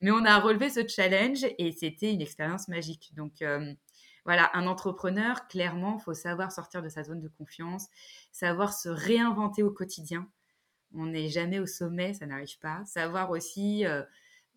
mais 0.00 0.10
on 0.10 0.24
a 0.24 0.38
relevé 0.38 0.70
ce 0.70 0.86
challenge 0.86 1.44
et 1.58 1.72
c'était 1.72 2.12
une 2.12 2.20
expérience 2.20 2.68
magique. 2.68 3.12
Donc, 3.16 3.42
euh, 3.42 3.72
voilà, 4.24 4.50
un 4.54 4.66
entrepreneur, 4.66 5.48
clairement, 5.48 5.96
il 5.98 6.02
faut 6.02 6.14
savoir 6.14 6.52
sortir 6.52 6.82
de 6.82 6.88
sa 6.88 7.02
zone 7.02 7.20
de 7.20 7.28
confiance, 7.28 7.88
savoir 8.32 8.72
se 8.72 8.88
réinventer 8.88 9.62
au 9.62 9.70
quotidien. 9.70 10.28
On 10.94 11.06
n'est 11.06 11.28
jamais 11.28 11.58
au 11.58 11.66
sommet, 11.66 12.14
ça 12.14 12.26
n'arrive 12.26 12.58
pas. 12.58 12.84
Savoir 12.84 13.30
aussi 13.30 13.86
euh, 13.86 14.02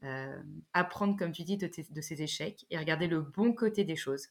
euh, 0.04 0.42
apprendre, 0.74 1.18
comme 1.18 1.32
tu 1.32 1.44
dis, 1.44 1.58
de, 1.58 1.70
ses 2.02 2.22
échecs 2.22 2.66
et 2.70 2.78
regarder 2.78 3.08
le 3.08 3.22
bon 3.22 3.54
côté 3.54 3.84
des 3.84 3.96
choses. 3.96 4.30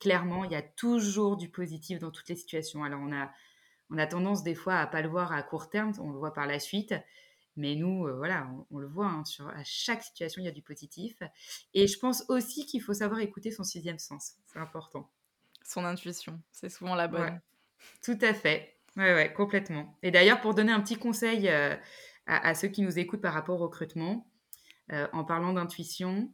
Clairement, 0.00 0.44
il 0.44 0.52
y 0.52 0.56
a 0.56 0.62
toujours 0.62 1.36
du 1.36 1.48
positif 1.48 1.98
dans 1.98 2.10
toutes 2.10 2.28
les 2.28 2.34
situations. 2.34 2.82
Alors, 2.82 3.00
on 3.00 3.12
a, 3.12 3.30
on 3.90 3.98
a 3.98 4.06
tendance 4.06 4.42
des 4.42 4.54
fois 4.54 4.76
à 4.76 4.86
pas 4.86 5.02
le 5.02 5.08
voir 5.08 5.32
à 5.32 5.42
court 5.42 5.68
terme, 5.68 5.92
on 6.00 6.10
le 6.10 6.18
voit 6.18 6.32
par 6.32 6.46
la 6.46 6.58
suite. 6.58 6.94
Mais 7.56 7.76
nous, 7.76 8.06
euh, 8.06 8.14
voilà, 8.16 8.48
on, 8.70 8.78
le 8.78 8.86
voit, 8.86 9.06
hein, 9.06 9.24
sur, 9.24 9.46
à 9.48 9.62
chaque 9.62 10.02
situation, 10.02 10.40
il 10.40 10.46
y 10.46 10.48
a 10.48 10.52
du 10.52 10.62
positif. 10.62 11.22
Et 11.74 11.86
je 11.86 11.98
pense 11.98 12.24
aussi 12.28 12.64
qu'il 12.64 12.80
faut 12.82 12.94
savoir 12.94 13.20
écouter 13.20 13.50
son 13.50 13.62
sixième 13.62 13.98
sens. 13.98 14.36
C'est 14.46 14.58
important. 14.58 15.10
Son 15.62 15.84
intuition, 15.84 16.40
c'est 16.50 16.70
souvent 16.70 16.94
la 16.94 17.08
bonne. 17.08 17.40
tout 18.02 18.18
à 18.22 18.34
fait. 18.34 18.74
Oui, 18.96 19.04
ouais, 19.04 19.32
complètement. 19.32 19.98
Et 20.02 20.10
d'ailleurs, 20.10 20.40
pour 20.40 20.54
donner 20.54 20.72
un 20.72 20.80
petit 20.80 20.96
conseil 20.96 21.48
euh, 21.48 21.74
à, 22.26 22.54
ceux 22.54 22.68
qui 22.68 22.82
nous 22.82 22.98
écoutent 22.98 23.22
par 23.22 23.32
rapport 23.32 23.60
au 23.60 23.64
recrutement, 23.64 24.30
euh, 24.92 25.06
en 25.12 25.24
parlant 25.24 25.52
d'intuition, 25.54 26.30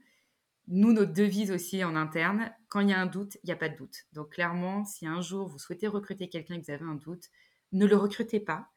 nous, 0.67 0.93
notre 0.93 1.13
devise 1.13 1.51
aussi 1.51 1.83
en 1.85 1.97
interne, 1.97 2.53
quand 2.69 2.81
il 2.81 2.91
y 2.91 2.93
a 2.93 3.01
un 3.01 3.07
doute, 3.07 3.37
il 3.43 3.47
n'y 3.47 3.53
a 3.53 3.57
pas 3.57 3.69
de 3.69 3.77
doute. 3.77 4.05
Donc 4.13 4.33
clairement, 4.33 4.85
si 4.85 5.07
un 5.07 5.21
jour 5.21 5.49
vous 5.49 5.59
souhaitez 5.59 5.87
recruter 5.87 6.29
quelqu'un 6.29 6.55
et 6.55 6.61
que 6.61 6.67
vous 6.67 6.73
avez 6.73 6.85
un 6.85 6.97
doute, 6.97 7.29
ne 7.73 7.87
le 7.87 7.97
recrutez 7.97 8.41
pas, 8.41 8.69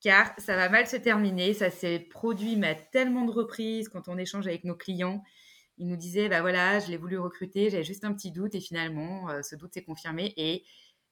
car 0.00 0.32
ça 0.38 0.56
va 0.56 0.68
mal 0.68 0.86
se 0.86 0.96
terminer. 0.96 1.54
Ça 1.54 1.70
s'est 1.70 2.00
produit 2.00 2.56
mais 2.56 2.68
à 2.68 2.74
tellement 2.74 3.24
de 3.24 3.30
reprises 3.30 3.88
quand 3.88 4.08
on 4.08 4.18
échange 4.18 4.46
avec 4.46 4.64
nos 4.64 4.74
clients. 4.74 5.22
Ils 5.78 5.86
nous 5.86 5.96
disaient, 5.96 6.28
bah 6.28 6.40
voilà, 6.40 6.80
je 6.80 6.88
l'ai 6.88 6.96
voulu 6.96 7.18
recruter, 7.18 7.70
j'avais 7.70 7.84
juste 7.84 8.04
un 8.04 8.12
petit 8.12 8.32
doute 8.32 8.54
et 8.54 8.60
finalement, 8.60 9.30
euh, 9.30 9.42
ce 9.42 9.54
doute 9.54 9.72
s'est 9.74 9.84
confirmé. 9.84 10.34
Et 10.36 10.64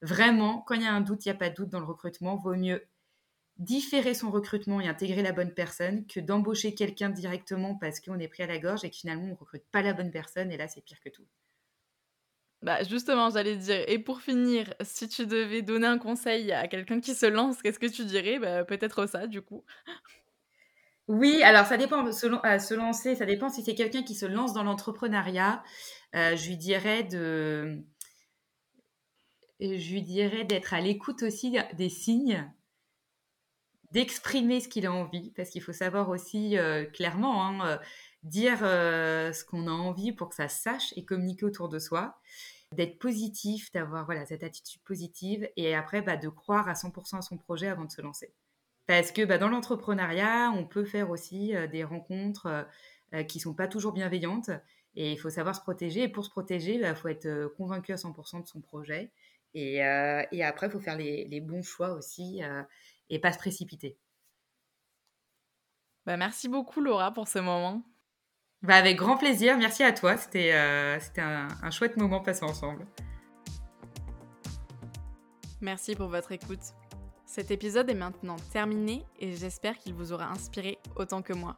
vraiment, 0.02 0.60
quand 0.62 0.74
il 0.74 0.82
y 0.82 0.86
a 0.86 0.92
un 0.92 1.00
doute, 1.00 1.24
il 1.24 1.28
n'y 1.28 1.34
a 1.34 1.38
pas 1.38 1.50
de 1.50 1.54
doute 1.54 1.68
dans 1.68 1.80
le 1.80 1.86
recrutement, 1.86 2.36
vaut 2.36 2.54
mieux 2.54 2.86
différer 3.58 4.14
son 4.14 4.30
recrutement 4.30 4.80
et 4.80 4.88
intégrer 4.88 5.22
la 5.22 5.32
bonne 5.32 5.54
personne 5.54 6.06
que 6.06 6.20
d'embaucher 6.20 6.74
quelqu'un 6.74 7.08
directement 7.08 7.74
parce 7.76 8.00
qu'on 8.00 8.18
est 8.18 8.28
pris 8.28 8.42
à 8.42 8.46
la 8.46 8.58
gorge 8.58 8.84
et 8.84 8.90
que 8.90 8.96
finalement 8.96 9.24
on 9.24 9.30
ne 9.30 9.34
recrute 9.34 9.64
pas 9.72 9.82
la 9.82 9.94
bonne 9.94 10.10
personne 10.10 10.52
et 10.52 10.56
là 10.56 10.68
c'est 10.68 10.84
pire 10.84 11.00
que 11.00 11.08
tout. 11.08 11.26
Bah 12.62 12.82
justement, 12.82 13.30
j'allais 13.30 13.56
dire, 13.56 13.84
et 13.86 13.98
pour 13.98 14.22
finir, 14.22 14.74
si 14.80 15.08
tu 15.08 15.26
devais 15.26 15.62
donner 15.62 15.86
un 15.86 15.98
conseil 15.98 16.52
à 16.52 16.68
quelqu'un 16.68 17.00
qui 17.00 17.14
se 17.14 17.26
lance, 17.26 17.62
qu'est-ce 17.62 17.78
que 17.78 17.86
tu 17.86 18.04
dirais? 18.04 18.38
Bah, 18.38 18.64
peut-être 18.64 19.06
ça, 19.06 19.26
du 19.26 19.42
coup. 19.42 19.64
Oui, 21.08 21.42
alors 21.44 21.66
ça 21.66 21.76
dépend, 21.76 22.10
selon, 22.10 22.40
euh, 22.44 22.58
se 22.58 22.74
lancer, 22.74 23.14
ça 23.14 23.26
dépend 23.26 23.48
si 23.48 23.62
c'est 23.62 23.74
quelqu'un 23.76 24.02
qui 24.02 24.14
se 24.14 24.26
lance 24.26 24.52
dans 24.52 24.64
l'entrepreneuriat. 24.64 25.62
Euh, 26.16 26.34
je 26.34 26.48
lui 26.48 26.56
dirais 26.56 27.04
de, 27.04 27.84
je 29.60 29.92
lui 29.92 30.02
dirais 30.02 30.44
d'être 30.44 30.74
à 30.74 30.80
l'écoute 30.80 31.22
aussi 31.22 31.56
des 31.74 31.88
signes, 31.88 32.50
d'exprimer 33.92 34.60
ce 34.60 34.68
qu'il 34.68 34.86
a 34.86 34.92
envie, 34.92 35.30
parce 35.30 35.50
qu'il 35.50 35.62
faut 35.62 35.72
savoir 35.72 36.08
aussi 36.08 36.58
euh, 36.58 36.84
clairement 36.84 37.46
hein, 37.46 37.66
euh, 37.66 37.78
dire 38.22 38.58
euh, 38.62 39.32
ce 39.32 39.44
qu'on 39.44 39.66
a 39.68 39.70
envie 39.70 40.12
pour 40.12 40.28
que 40.28 40.34
ça 40.34 40.48
se 40.48 40.62
sache 40.62 40.92
et 40.96 41.04
communiquer 41.04 41.46
autour 41.46 41.68
de 41.68 41.78
soi, 41.78 42.18
d'être 42.72 42.98
positif, 42.98 43.72
d'avoir 43.72 44.04
voilà 44.04 44.26
cette 44.26 44.42
attitude 44.42 44.82
positive 44.82 45.48
et 45.56 45.74
après 45.74 46.02
bah, 46.02 46.16
de 46.16 46.28
croire 46.28 46.68
à 46.68 46.74
100% 46.74 47.18
à 47.18 47.22
son 47.22 47.38
projet 47.38 47.68
avant 47.68 47.84
de 47.84 47.92
se 47.92 48.02
lancer. 48.02 48.34
Parce 48.86 49.12
que 49.12 49.24
bah, 49.24 49.38
dans 49.38 49.48
l'entrepreneuriat, 49.48 50.52
on 50.54 50.66
peut 50.66 50.84
faire 50.84 51.10
aussi 51.10 51.54
des 51.72 51.82
rencontres 51.82 52.66
qui 53.28 53.40
sont 53.40 53.54
pas 53.54 53.66
toujours 53.66 53.92
bienveillantes 53.92 54.50
et 54.94 55.12
il 55.12 55.16
faut 55.16 55.30
savoir 55.30 55.54
se 55.56 55.60
protéger. 55.60 56.04
Et 56.04 56.08
pour 56.08 56.24
se 56.24 56.30
protéger, 56.30 56.74
il 56.74 56.82
bah, 56.82 56.94
faut 56.94 57.08
être 57.08 57.52
convaincu 57.56 57.92
à 57.92 57.96
100% 57.96 58.42
de 58.42 58.46
son 58.46 58.60
projet 58.60 59.10
euh, 59.54 60.22
et, 60.32 60.44
après, 60.44 60.66
il 60.66 60.70
faut 60.70 60.80
faire 60.80 60.96
les, 60.96 61.40
bons 61.40 61.62
choix 61.62 61.90
aussi 61.90 62.42
euh, 62.42 62.62
et 63.08 63.18
pas 63.18 63.32
se 63.32 63.38
précipiter. 63.38 63.96
Bah, 66.04 66.16
merci 66.16 66.48
beaucoup 66.48 66.80
Laura 66.80 67.12
pour 67.12 67.28
ce 67.28 67.38
moment. 67.38 67.82
Bah, 68.62 68.76
avec 68.76 68.96
grand 68.96 69.16
plaisir, 69.16 69.56
merci 69.58 69.82
à 69.82 69.92
toi. 69.92 70.16
C'était 70.16 70.52
euh, 70.52 70.98
un, 71.18 71.48
un 71.62 71.70
chouette 71.70 71.96
moment 71.96 72.20
passé 72.20 72.44
ensemble. 72.44 72.86
Merci 75.60 75.96
pour 75.96 76.08
votre 76.08 76.32
écoute. 76.32 76.74
Cet 77.24 77.50
épisode 77.50 77.90
est 77.90 77.94
maintenant 77.94 78.36
terminé 78.52 79.04
et 79.18 79.32
j'espère 79.32 79.78
qu'il 79.78 79.94
vous 79.94 80.12
aura 80.12 80.30
inspiré 80.30 80.78
autant 80.96 81.22
que 81.22 81.32
moi. 81.32 81.56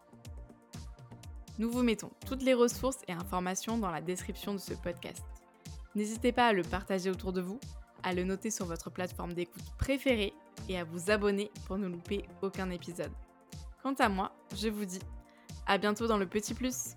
Nous 1.59 1.71
vous 1.71 1.83
mettons 1.83 2.11
toutes 2.27 2.43
les 2.43 2.55
ressources 2.55 3.01
et 3.09 3.13
informations 3.13 3.79
dans 3.79 3.91
la 3.91 4.01
description 4.01 4.55
de 4.55 4.59
ce 4.59 4.75
podcast. 4.75 5.25
N'hésitez 5.95 6.33
pas 6.33 6.49
à 6.49 6.53
le 6.53 6.63
partager 6.63 7.11
autour 7.11 7.33
de 7.33 7.41
vous 7.41 7.59
à 8.03 8.15
le 8.15 8.25
noter 8.25 8.51
sur 8.51 8.67
votre 8.67 8.91
plateforme 8.91 9.33
d'écoute 9.33 9.65
préférée 9.77 10.33
et 10.69 10.79
à 10.79 10.85
vous 10.85 11.11
abonner 11.11 11.51
pour 11.67 11.79
ne 11.79 11.89
louper 11.89 12.25
aucun 12.43 12.71
épisode. 12.71 13.11
Quant 13.83 13.95
à 13.95 14.09
moi, 14.09 14.33
je 14.57 14.69
vous 14.69 14.85
dis 14.85 15.01
à 15.67 15.79
bientôt 15.79 16.07
dans 16.07 16.19
le 16.19 16.27
Petit 16.27 16.55
Plus 16.55 16.95